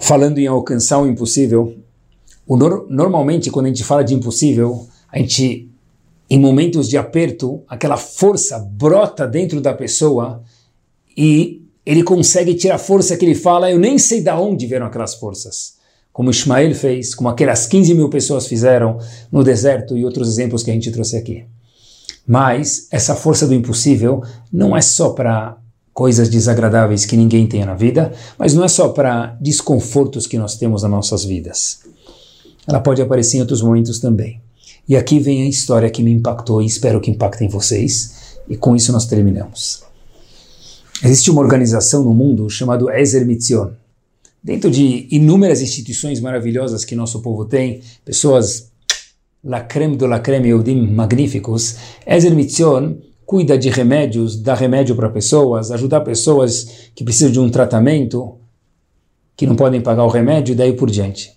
Falando 0.00 0.38
em 0.38 0.46
alcançar 0.46 0.98
o 0.98 1.06
impossível, 1.06 1.76
o 2.46 2.56
no 2.56 2.86
normalmente 2.88 3.50
quando 3.50 3.66
a 3.66 3.68
gente 3.70 3.82
fala 3.82 4.04
de 4.04 4.14
impossível, 4.14 4.86
a 5.10 5.18
gente, 5.18 5.68
em 6.30 6.38
momentos 6.38 6.88
de 6.88 6.96
aperto, 6.96 7.64
aquela 7.68 7.96
força 7.96 8.58
brota 8.58 9.26
dentro 9.26 9.60
da 9.60 9.74
pessoa 9.74 10.44
e 11.16 11.65
ele 11.86 12.02
consegue 12.02 12.54
tirar 12.54 12.78
força 12.78 13.16
que 13.16 13.24
ele 13.24 13.36
fala, 13.36 13.70
eu 13.70 13.78
nem 13.78 13.96
sei 13.96 14.20
de 14.20 14.30
onde 14.30 14.66
vieram 14.66 14.86
aquelas 14.86 15.14
forças. 15.14 15.76
Como 16.12 16.30
Ismael 16.30 16.74
fez, 16.74 17.14
como 17.14 17.28
aquelas 17.28 17.66
15 17.66 17.94
mil 17.94 18.10
pessoas 18.10 18.48
fizeram 18.48 18.98
no 19.30 19.44
deserto 19.44 19.96
e 19.96 20.04
outros 20.04 20.28
exemplos 20.28 20.64
que 20.64 20.70
a 20.70 20.74
gente 20.74 20.90
trouxe 20.90 21.16
aqui. 21.16 21.44
Mas 22.26 22.88
essa 22.90 23.14
força 23.14 23.46
do 23.46 23.54
impossível 23.54 24.20
não 24.52 24.76
é 24.76 24.82
só 24.82 25.10
para 25.10 25.58
coisas 25.94 26.28
desagradáveis 26.28 27.06
que 27.06 27.16
ninguém 27.16 27.46
tem 27.46 27.64
na 27.64 27.74
vida, 27.74 28.12
mas 28.36 28.52
não 28.52 28.64
é 28.64 28.68
só 28.68 28.88
para 28.88 29.36
desconfortos 29.40 30.26
que 30.26 30.36
nós 30.36 30.56
temos 30.56 30.82
nas 30.82 30.90
nossas 30.90 31.24
vidas. 31.24 31.80
Ela 32.66 32.80
pode 32.80 33.00
aparecer 33.00 33.36
em 33.36 33.40
outros 33.40 33.62
momentos 33.62 34.00
também. 34.00 34.40
E 34.88 34.96
aqui 34.96 35.20
vem 35.20 35.42
a 35.42 35.48
história 35.48 35.88
que 35.88 36.02
me 36.02 36.12
impactou 36.12 36.60
e 36.60 36.66
espero 36.66 37.00
que 37.00 37.10
impacte 37.10 37.44
em 37.44 37.48
vocês. 37.48 38.38
E 38.48 38.56
com 38.56 38.74
isso 38.74 38.92
nós 38.92 39.06
terminamos. 39.06 39.86
Existe 41.02 41.30
uma 41.30 41.42
organização 41.42 42.02
no 42.02 42.14
mundo 42.14 42.48
chamada 42.48 42.98
Ezer 42.98 43.26
Mitzion. 43.26 43.70
Dentro 44.42 44.70
de 44.70 45.06
inúmeras 45.10 45.60
instituições 45.60 46.20
maravilhosas 46.20 46.84
que 46.84 46.94
nosso 46.94 47.20
povo 47.20 47.44
tem, 47.44 47.82
pessoas 48.04 48.70
la 49.44 49.60
creme 49.60 49.96
do 49.96 50.06
la 50.06 50.20
creme 50.20 50.48
Eudim 50.48 50.86
magníficos, 50.88 51.76
Ezer 52.06 52.34
Mitzion 52.34 52.96
cuida 53.26 53.58
de 53.58 53.68
remédios, 53.68 54.40
dá 54.40 54.54
remédio 54.54 54.94
para 54.94 55.10
pessoas, 55.10 55.70
ajudar 55.70 56.00
pessoas 56.00 56.90
que 56.94 57.04
precisam 57.04 57.30
de 57.30 57.40
um 57.40 57.50
tratamento, 57.50 58.36
que 59.36 59.46
não 59.46 59.56
podem 59.56 59.80
pagar 59.80 60.04
o 60.04 60.08
remédio 60.08 60.52
e 60.52 60.56
daí 60.56 60.72
por 60.72 60.90
diante. 60.90 61.36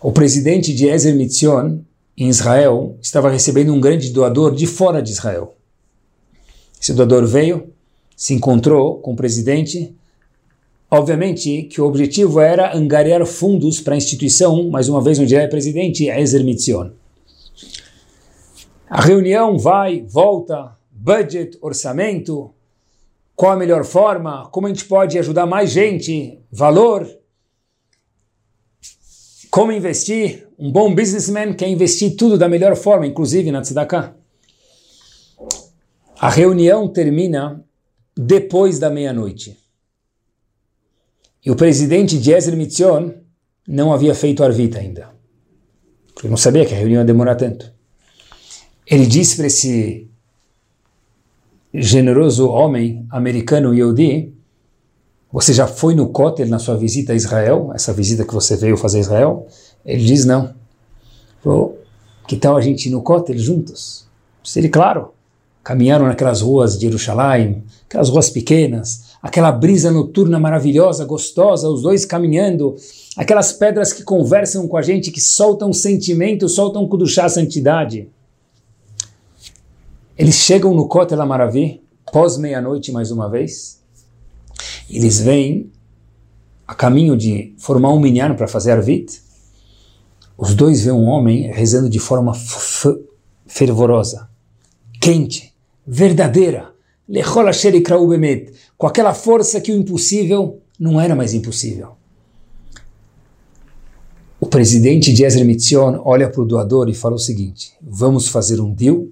O 0.00 0.12
presidente 0.12 0.72
de 0.72 0.86
Ezer 0.86 1.14
Mitzion 1.14 1.80
em 2.16 2.28
Israel 2.28 2.96
estava 3.02 3.30
recebendo 3.30 3.72
um 3.72 3.80
grande 3.80 4.10
doador 4.10 4.54
de 4.54 4.66
fora 4.66 5.02
de 5.02 5.10
Israel. 5.10 5.54
Esse 6.80 6.94
doador 6.94 7.26
veio, 7.26 7.72
se 8.18 8.34
encontrou 8.34 8.98
com 8.98 9.12
o 9.12 9.16
presidente. 9.16 9.94
Obviamente 10.90 11.62
que 11.62 11.80
o 11.80 11.86
objetivo 11.86 12.40
era 12.40 12.76
angariar 12.76 13.24
fundos 13.24 13.80
para 13.80 13.94
a 13.94 13.96
instituição, 13.96 14.68
mais 14.68 14.88
uma 14.88 15.00
vez, 15.00 15.20
onde 15.20 15.36
é 15.36 15.46
presidente, 15.46 16.08
Ezer 16.08 16.42
Mitzion. 16.42 16.90
A 18.90 19.02
reunião 19.02 19.56
vai, 19.56 20.02
volta, 20.02 20.76
budget, 20.90 21.56
orçamento, 21.60 22.50
qual 23.36 23.52
a 23.52 23.56
melhor 23.56 23.84
forma, 23.84 24.48
como 24.50 24.66
a 24.66 24.70
gente 24.70 24.86
pode 24.86 25.16
ajudar 25.16 25.46
mais 25.46 25.70
gente, 25.70 26.40
valor, 26.50 27.08
como 29.48 29.70
investir? 29.70 30.48
Um 30.58 30.72
bom 30.72 30.92
businessman 30.92 31.54
quer 31.54 31.68
investir 31.68 32.16
tudo 32.16 32.36
da 32.36 32.48
melhor 32.48 32.74
forma, 32.74 33.06
inclusive 33.06 33.52
na 33.52 33.62
tzedakah. 33.62 34.12
A 36.18 36.28
reunião 36.28 36.88
termina 36.88 37.64
depois 38.18 38.78
da 38.80 38.90
meia-noite. 38.90 39.56
E 41.44 41.50
o 41.50 41.56
presidente 41.56 42.18
de 42.18 42.32
Ezer 42.32 42.56
Mitzion 42.56 43.12
não 43.66 43.92
havia 43.92 44.14
feito 44.14 44.42
arvita 44.42 44.78
ainda. 44.78 45.10
Porque 46.12 46.28
não 46.28 46.36
sabia 46.36 46.66
que 46.66 46.74
a 46.74 46.76
reunião 46.76 47.00
ia 47.00 47.06
demorar 47.06 47.36
tanto. 47.36 47.72
Ele 48.84 49.06
disse 49.06 49.36
para 49.36 49.46
esse 49.46 50.10
generoso 51.72 52.48
homem 52.48 53.06
americano 53.10 53.72
Yehudi 53.72 54.34
você 55.30 55.52
já 55.52 55.66
foi 55.66 55.94
no 55.94 56.08
Kotel 56.08 56.48
na 56.48 56.58
sua 56.58 56.74
visita 56.74 57.12
a 57.12 57.16
Israel? 57.16 57.70
Essa 57.74 57.92
visita 57.92 58.24
que 58.24 58.32
você 58.32 58.56
veio 58.56 58.78
fazer 58.78 58.98
a 58.98 59.00
Israel? 59.02 59.46
Ele 59.84 60.02
diz 60.02 60.24
não. 60.24 60.54
Falou, 61.42 61.78
que 62.26 62.36
tal 62.36 62.56
a 62.56 62.62
gente 62.62 62.88
ir 62.88 62.90
no 62.90 63.02
Kotel 63.02 63.36
juntos? 63.38 64.08
Ele, 64.56 64.70
claro. 64.70 65.12
Caminharam 65.62 66.06
naquelas 66.06 66.40
ruas 66.40 66.78
de 66.78 66.86
Jerusalém, 66.86 67.62
aquelas 67.88 68.10
ruas 68.10 68.28
pequenas, 68.28 69.14
aquela 69.22 69.50
brisa 69.50 69.90
noturna 69.90 70.38
maravilhosa, 70.38 71.06
gostosa, 71.06 71.68
os 71.70 71.80
dois 71.80 72.04
caminhando, 72.04 72.76
aquelas 73.16 73.50
pedras 73.50 73.94
que 73.94 74.02
conversam 74.02 74.68
com 74.68 74.76
a 74.76 74.82
gente, 74.82 75.10
que 75.10 75.22
soltam 75.22 75.72
sentimento, 75.72 76.48
soltam 76.50 76.86
kudushá, 76.86 77.26
santidade. 77.30 78.10
Eles 80.18 80.34
chegam 80.34 80.74
no 80.74 80.86
Kotel 80.86 81.20
Amaravi, 81.20 81.82
pós 82.12 82.36
meia-noite 82.36 82.92
mais 82.92 83.10
uma 83.10 83.28
vez, 83.28 83.80
eles 84.90 85.18
vêm 85.18 85.72
a 86.66 86.74
caminho 86.74 87.16
de 87.16 87.54
formar 87.56 87.94
um 87.94 87.98
minyan 87.98 88.34
para 88.34 88.46
fazer 88.46 88.72
arvit, 88.72 89.22
os 90.36 90.54
dois 90.54 90.82
veem 90.82 90.94
um 90.94 91.06
homem 91.06 91.50
rezando 91.50 91.88
de 91.88 91.98
forma 91.98 92.32
fervorosa, 93.46 94.28
quente, 95.00 95.54
verdadeira, 95.86 96.77
com 98.76 98.86
aquela 98.86 99.14
força 99.14 99.60
que 99.60 99.72
o 99.72 99.76
impossível 99.76 100.60
não 100.78 101.00
era 101.00 101.16
mais 101.16 101.32
impossível. 101.32 101.92
O 104.40 104.46
presidente 104.46 105.12
de 105.12 105.24
Ezra 105.24 105.44
Mitzion 105.44 106.00
olha 106.04 106.28
para 106.28 106.42
o 106.42 106.44
doador 106.44 106.88
e 106.88 106.94
fala 106.94 107.14
o 107.14 107.18
seguinte: 107.18 107.72
Vamos 107.82 108.28
fazer 108.28 108.60
um 108.60 108.72
deal? 108.72 109.06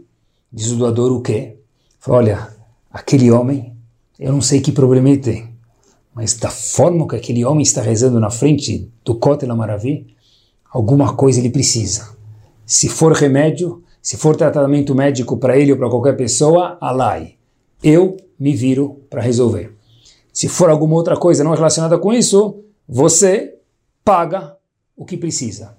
Diz 0.52 0.70
o 0.70 0.76
doador 0.76 1.10
o 1.10 1.20
quê? 1.20 1.56
Fala, 1.98 2.18
olha, 2.18 2.48
aquele 2.90 3.30
homem, 3.30 3.72
eu 4.20 4.32
não 4.32 4.40
sei 4.40 4.60
que 4.60 4.70
problema 4.70 5.08
ele 5.08 5.18
tem 5.18 5.56
mas 6.16 6.32
da 6.32 6.48
forma 6.48 7.06
que 7.06 7.14
aquele 7.14 7.44
homem 7.44 7.62
está 7.62 7.82
rezando 7.82 8.18
na 8.18 8.30
frente 8.30 8.90
do 9.04 9.16
Kotel 9.16 9.52
Amaravi, 9.52 10.06
alguma 10.72 11.14
coisa 11.14 11.38
ele 11.38 11.50
precisa. 11.50 12.16
Se 12.64 12.88
for 12.88 13.12
remédio, 13.12 13.82
Se 14.00 14.16
for 14.16 14.36
tratamento 14.36 14.94
médico 14.94 15.36
para 15.36 15.58
ele 15.58 15.72
ou 15.72 15.78
para 15.78 15.90
qualquer 15.90 16.16
pessoa, 16.16 16.78
alai. 16.80 17.35
Eu 17.88 18.16
me 18.36 18.52
viro 18.52 19.06
para 19.08 19.22
resolver. 19.22 19.72
Se 20.32 20.48
for 20.48 20.68
alguma 20.68 20.96
outra 20.96 21.16
coisa 21.16 21.44
não 21.44 21.54
relacionada 21.54 21.96
com 21.96 22.12
isso, 22.12 22.64
você 22.88 23.60
paga 24.04 24.56
o 24.96 25.04
que 25.04 25.16
precisa. 25.16 25.78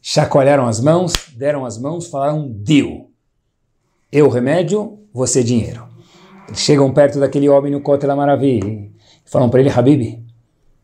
Chacoalharam 0.00 0.68
as 0.68 0.78
mãos, 0.78 1.12
deram 1.34 1.64
as 1.64 1.76
mãos, 1.76 2.06
falaram 2.06 2.48
deal. 2.48 3.10
Eu 4.12 4.28
remédio, 4.28 5.00
você 5.12 5.42
dinheiro. 5.42 5.88
Eles 6.46 6.60
chegam 6.60 6.94
perto 6.94 7.18
daquele 7.18 7.48
homem 7.48 7.72
no 7.72 7.80
Kotel 7.80 8.14
Maravilha 8.14 8.68
e 8.68 8.92
falam 9.24 9.50
para 9.50 9.58
ele, 9.58 9.70
Habib, 9.70 10.02
o 10.02 10.22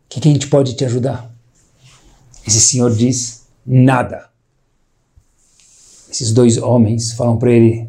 que, 0.09 0.21
que 0.21 0.29
a 0.29 0.33
gente 0.33 0.49
pode 0.49 0.75
te 0.75 0.85
ajudar? 0.85 1.33
Esse 2.45 2.61
senhor 2.61 2.93
diz, 2.93 3.47
nada. 3.65 4.29
Esses 6.11 6.33
dois 6.33 6.59
homens 6.59 7.13
falam 7.13 7.39
para 7.39 7.53
ele, 7.53 7.89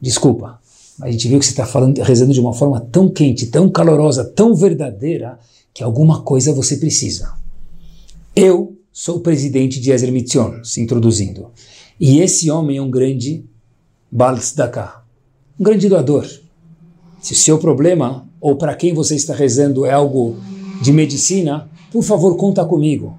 desculpa, 0.00 0.59
a 1.02 1.10
gente 1.10 1.28
viu 1.28 1.38
que 1.38 1.44
você 1.44 1.52
está 1.52 1.66
falando, 1.66 1.98
rezando 1.98 2.32
de 2.32 2.40
uma 2.40 2.52
forma 2.52 2.80
tão 2.80 3.08
quente, 3.08 3.46
tão 3.46 3.70
calorosa, 3.70 4.24
tão 4.24 4.54
verdadeira, 4.54 5.38
que 5.72 5.82
alguma 5.82 6.22
coisa 6.22 6.52
você 6.52 6.76
precisa. 6.76 7.32
Eu 8.34 8.76
sou 8.92 9.16
o 9.16 9.20
presidente 9.20 9.80
de 9.80 9.90
Ezer 9.90 10.12
Mitzion, 10.12 10.62
se 10.64 10.80
introduzindo. 10.80 11.48
E 11.98 12.20
esse 12.20 12.50
homem 12.50 12.78
é 12.78 12.82
um 12.82 12.90
grande 12.90 13.44
Baal 14.10 14.36
Tzedakah, 14.36 15.04
um 15.58 15.64
grande 15.64 15.88
doador. 15.88 16.26
Se 17.20 17.32
o 17.32 17.36
seu 17.36 17.58
problema, 17.58 18.28
ou 18.40 18.56
para 18.56 18.74
quem 18.74 18.94
você 18.94 19.14
está 19.14 19.34
rezando, 19.34 19.84
é 19.86 19.92
algo 19.92 20.36
de 20.82 20.92
medicina, 20.92 21.70
por 21.92 22.02
favor, 22.02 22.36
conta 22.36 22.64
comigo. 22.64 23.18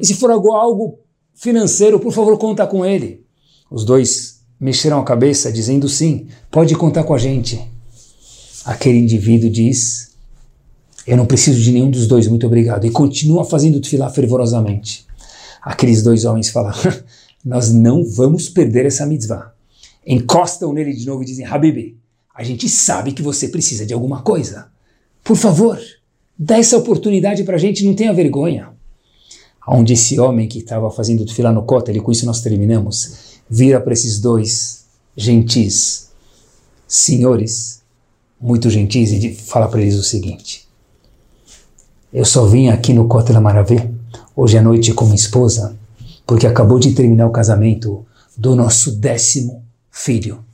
E 0.00 0.06
se 0.06 0.14
for 0.14 0.30
algo, 0.30 0.52
algo 0.52 0.98
financeiro, 1.34 2.00
por 2.00 2.12
favor, 2.12 2.36
conta 2.38 2.66
com 2.66 2.84
ele. 2.84 3.24
Os 3.70 3.84
dois 3.84 4.33
mexeram 4.64 4.98
a 4.98 5.04
cabeça, 5.04 5.52
dizendo 5.52 5.88
sim, 5.88 6.26
pode 6.50 6.74
contar 6.74 7.04
com 7.04 7.14
a 7.14 7.18
gente. 7.18 7.60
Aquele 8.64 8.98
indivíduo 8.98 9.50
diz, 9.50 10.12
eu 11.06 11.16
não 11.16 11.26
preciso 11.26 11.60
de 11.60 11.70
nenhum 11.70 11.90
dos 11.90 12.06
dois, 12.06 12.26
muito 12.26 12.46
obrigado. 12.46 12.86
E 12.86 12.90
continua 12.90 13.44
fazendo 13.44 13.80
tefilá 13.80 14.08
fervorosamente. 14.10 15.06
Aqueles 15.62 16.02
dois 16.02 16.24
homens 16.24 16.48
falam, 16.48 16.72
nós 17.44 17.70
não 17.70 18.04
vamos 18.04 18.48
perder 18.48 18.86
essa 18.86 19.04
mitzvah 19.04 19.54
encostam 20.06 20.72
nele 20.72 20.92
de 20.92 21.06
novo 21.06 21.22
e 21.22 21.26
dizem: 21.26 21.46
Habib, 21.46 21.96
a 22.34 22.42
gente 22.42 22.68
sabe 22.68 23.12
que 23.12 23.22
você 23.22 23.48
precisa 23.48 23.86
de 23.86 23.94
alguma 23.94 24.22
coisa. 24.22 24.68
Por 25.22 25.36
favor, 25.36 25.78
dá 26.38 26.58
essa 26.58 26.76
oportunidade 26.76 27.44
para 27.44 27.56
a 27.56 27.58
gente, 27.58 27.84
não 27.84 27.94
tenha 27.94 28.12
vergonha. 28.12 28.68
Onde 29.66 29.94
esse 29.94 30.20
homem 30.20 30.46
que 30.46 30.58
estava 30.58 30.90
fazendo 30.90 31.24
tefilá 31.24 31.50
no 31.50 31.62
cota, 31.62 31.90
e 31.90 32.00
com 32.00 32.12
isso 32.12 32.26
nós 32.26 32.42
terminamos, 32.42 33.23
vira 33.48 33.80
para 33.80 33.92
esses 33.92 34.18
dois 34.20 34.84
gentis, 35.16 36.10
senhores, 36.86 37.82
muito 38.40 38.68
gentis, 38.68 39.12
e 39.12 39.34
fala 39.34 39.68
para 39.68 39.80
eles 39.80 39.96
o 39.96 40.02
seguinte: 40.02 40.68
Eu 42.12 42.24
só 42.24 42.46
vim 42.46 42.68
aqui 42.68 42.92
no 42.92 43.08
Cota 43.08 43.32
da 43.32 43.40
Maravilha, 43.40 43.92
hoje 44.34 44.58
à 44.58 44.62
noite 44.62 44.92
com 44.92 45.04
minha 45.04 45.16
esposa, 45.16 45.76
porque 46.26 46.46
acabou 46.46 46.78
de 46.78 46.92
terminar 46.92 47.26
o 47.26 47.32
casamento 47.32 48.04
do 48.36 48.56
nosso 48.56 48.92
décimo 48.92 49.62
filho. 49.90 50.44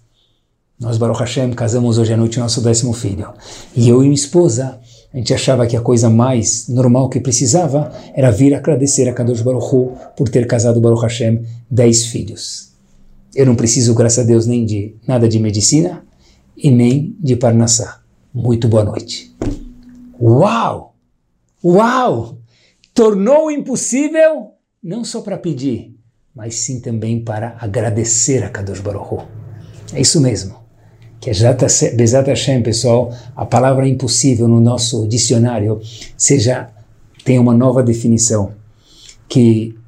Nós, 0.78 0.96
Baruch 0.96 1.20
Hashem, 1.20 1.52
casamos 1.52 1.98
hoje 1.98 2.14
à 2.14 2.16
noite 2.16 2.38
o 2.38 2.42
nosso 2.42 2.62
décimo 2.62 2.94
filho. 2.94 3.28
E 3.76 3.88
eu 3.88 3.98
e 3.98 4.04
minha 4.04 4.14
esposa, 4.14 4.80
a 5.12 5.16
gente 5.16 5.34
achava 5.34 5.66
que 5.66 5.76
a 5.76 5.80
coisa 5.80 6.08
mais 6.08 6.68
normal 6.68 7.10
que 7.10 7.20
precisava 7.20 7.92
era 8.14 8.30
vir 8.30 8.54
agradecer 8.54 9.08
a 9.08 9.12
Kadosh 9.12 9.42
Baruch 9.42 9.74
Hu 9.74 9.92
por 10.16 10.28
ter 10.28 10.46
casado 10.46 10.80
Baruch 10.80 11.02
Hashem 11.02 11.44
dez 11.70 12.06
filhos. 12.06 12.69
Eu 13.34 13.46
não 13.46 13.54
preciso, 13.54 13.94
graças 13.94 14.18
a 14.18 14.26
Deus, 14.26 14.46
nem 14.46 14.64
de 14.64 14.96
nada 15.06 15.28
de 15.28 15.38
medicina 15.38 16.04
e 16.56 16.70
nem 16.70 17.16
de 17.20 17.36
Parnassá. 17.36 18.00
Muito 18.34 18.66
boa 18.66 18.84
noite. 18.84 19.34
Uau! 20.20 20.96
Uau! 21.64 22.38
Tornou 22.92 23.50
impossível 23.50 24.52
não 24.82 25.04
só 25.04 25.20
para 25.20 25.38
pedir, 25.38 25.96
mas 26.34 26.56
sim 26.56 26.80
também 26.80 27.22
para 27.22 27.56
agradecer 27.60 28.42
a 28.42 28.50
Kadosh 28.50 28.80
Baruch 28.80 29.14
Hu. 29.14 29.22
É 29.92 30.00
isso 30.00 30.20
mesmo. 30.20 30.56
Que 31.20 31.30
é 31.30 31.92
Bezat 31.94 32.28
Hashem, 32.28 32.62
pessoal, 32.62 33.14
a 33.36 33.44
palavra 33.44 33.86
impossível 33.86 34.48
no 34.48 34.60
nosso 34.60 35.06
dicionário 35.06 35.80
seja 36.16 36.70
tenha 37.24 37.40
uma 37.40 37.54
nova 37.54 37.82
definição, 37.82 38.54
que 39.28 39.78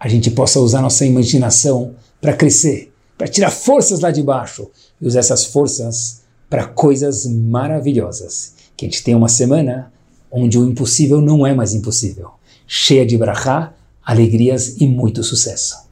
a 0.00 0.08
gente 0.08 0.30
possa 0.30 0.58
usar 0.58 0.80
nossa 0.80 1.04
imaginação 1.04 1.94
para 2.22 2.32
crescer, 2.32 2.92
para 3.18 3.26
tirar 3.26 3.50
forças 3.50 3.98
lá 3.98 4.12
de 4.12 4.22
baixo 4.22 4.70
e 5.00 5.06
usar 5.06 5.18
essas 5.18 5.44
forças 5.44 6.22
para 6.48 6.66
coisas 6.66 7.26
maravilhosas. 7.26 8.54
Que 8.76 8.86
a 8.86 8.88
gente 8.88 9.02
tenha 9.02 9.18
uma 9.18 9.28
semana 9.28 9.92
onde 10.30 10.56
o 10.56 10.64
impossível 10.64 11.20
não 11.20 11.44
é 11.44 11.52
mais 11.52 11.74
impossível, 11.74 12.30
cheia 12.66 13.04
de 13.04 13.18
brachá, 13.18 13.74
alegrias 14.04 14.80
e 14.80 14.86
muito 14.86 15.22
sucesso. 15.24 15.91